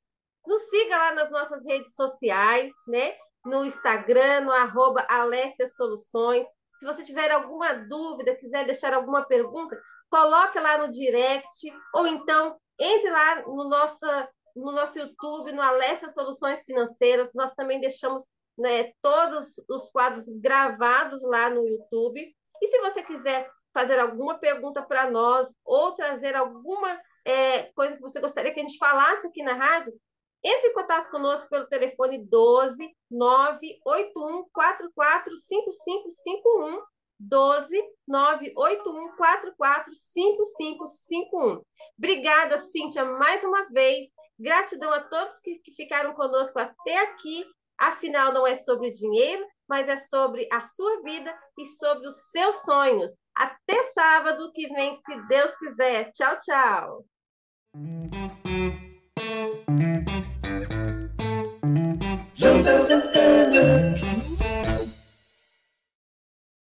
Nos 0.46 0.62
siga 0.68 0.96
lá 0.96 1.12
nas 1.14 1.30
nossas 1.30 1.64
redes 1.64 1.94
sociais, 1.94 2.70
né? 2.86 3.14
No 3.44 3.64
Instagram, 3.64 4.42
no 4.42 4.52
arroba 4.52 5.06
Alessia 5.08 5.68
Soluções. 5.68 6.46
Se 6.78 6.86
você 6.86 7.04
tiver 7.04 7.30
alguma 7.30 7.72
dúvida, 7.72 8.36
quiser 8.36 8.64
deixar 8.64 8.92
alguma 8.92 9.24
pergunta, 9.24 9.80
coloque 10.14 10.60
lá 10.60 10.78
no 10.78 10.92
direct, 10.92 11.76
ou 11.92 12.06
então 12.06 12.56
entre 12.78 13.10
lá 13.10 13.42
no 13.42 13.68
nosso, 13.68 14.06
no 14.54 14.70
nosso 14.70 14.96
YouTube, 14.96 15.50
no 15.50 15.60
Alessia 15.60 16.08
Soluções 16.08 16.62
Financeiras. 16.62 17.34
Nós 17.34 17.52
também 17.54 17.80
deixamos 17.80 18.24
né, 18.56 18.92
todos 19.02 19.60
os 19.68 19.90
quadros 19.90 20.28
gravados 20.28 21.24
lá 21.24 21.50
no 21.50 21.66
YouTube. 21.66 22.32
E 22.62 22.68
se 22.68 22.78
você 22.78 23.02
quiser 23.02 23.50
fazer 23.72 23.98
alguma 23.98 24.38
pergunta 24.38 24.80
para 24.82 25.10
nós 25.10 25.52
ou 25.64 25.92
trazer 25.96 26.36
alguma 26.36 26.96
é, 27.24 27.64
coisa 27.72 27.96
que 27.96 28.02
você 28.02 28.20
gostaria 28.20 28.54
que 28.54 28.60
a 28.60 28.62
gente 28.62 28.78
falasse 28.78 29.26
aqui 29.26 29.42
na 29.42 29.54
rádio, 29.54 29.92
entre 30.44 30.68
em 30.68 30.74
contato 30.74 31.10
conosco 31.10 31.48
pelo 31.48 31.66
telefone 31.66 32.18
12 32.18 32.96
981 33.10 34.44
44 34.52 35.34
5551 35.34 36.93
12 37.18 37.80
981 38.06 39.16
44 39.16 39.94
5551. 39.94 41.62
Obrigada, 41.98 42.58
Cíntia, 42.60 43.04
mais 43.04 43.42
uma 43.44 43.68
vez. 43.70 44.08
Gratidão 44.38 44.92
a 44.92 45.00
todos 45.00 45.40
que, 45.40 45.58
que 45.58 45.72
ficaram 45.72 46.12
conosco 46.14 46.58
até 46.58 46.98
aqui. 47.02 47.44
Afinal, 47.78 48.32
não 48.32 48.46
é 48.46 48.56
sobre 48.56 48.90
dinheiro, 48.90 49.44
mas 49.68 49.88
é 49.88 49.96
sobre 49.96 50.48
a 50.52 50.60
sua 50.60 51.02
vida 51.02 51.36
e 51.58 51.66
sobre 51.66 52.06
os 52.06 52.30
seus 52.30 52.56
sonhos. 52.62 53.12
Até 53.34 53.92
sábado 53.92 54.52
que 54.52 54.68
vem, 54.68 54.96
se 54.96 55.28
Deus 55.28 55.56
quiser. 55.56 56.12
Tchau, 56.12 56.38
tchau. 56.38 57.04
Santana 62.78 64.13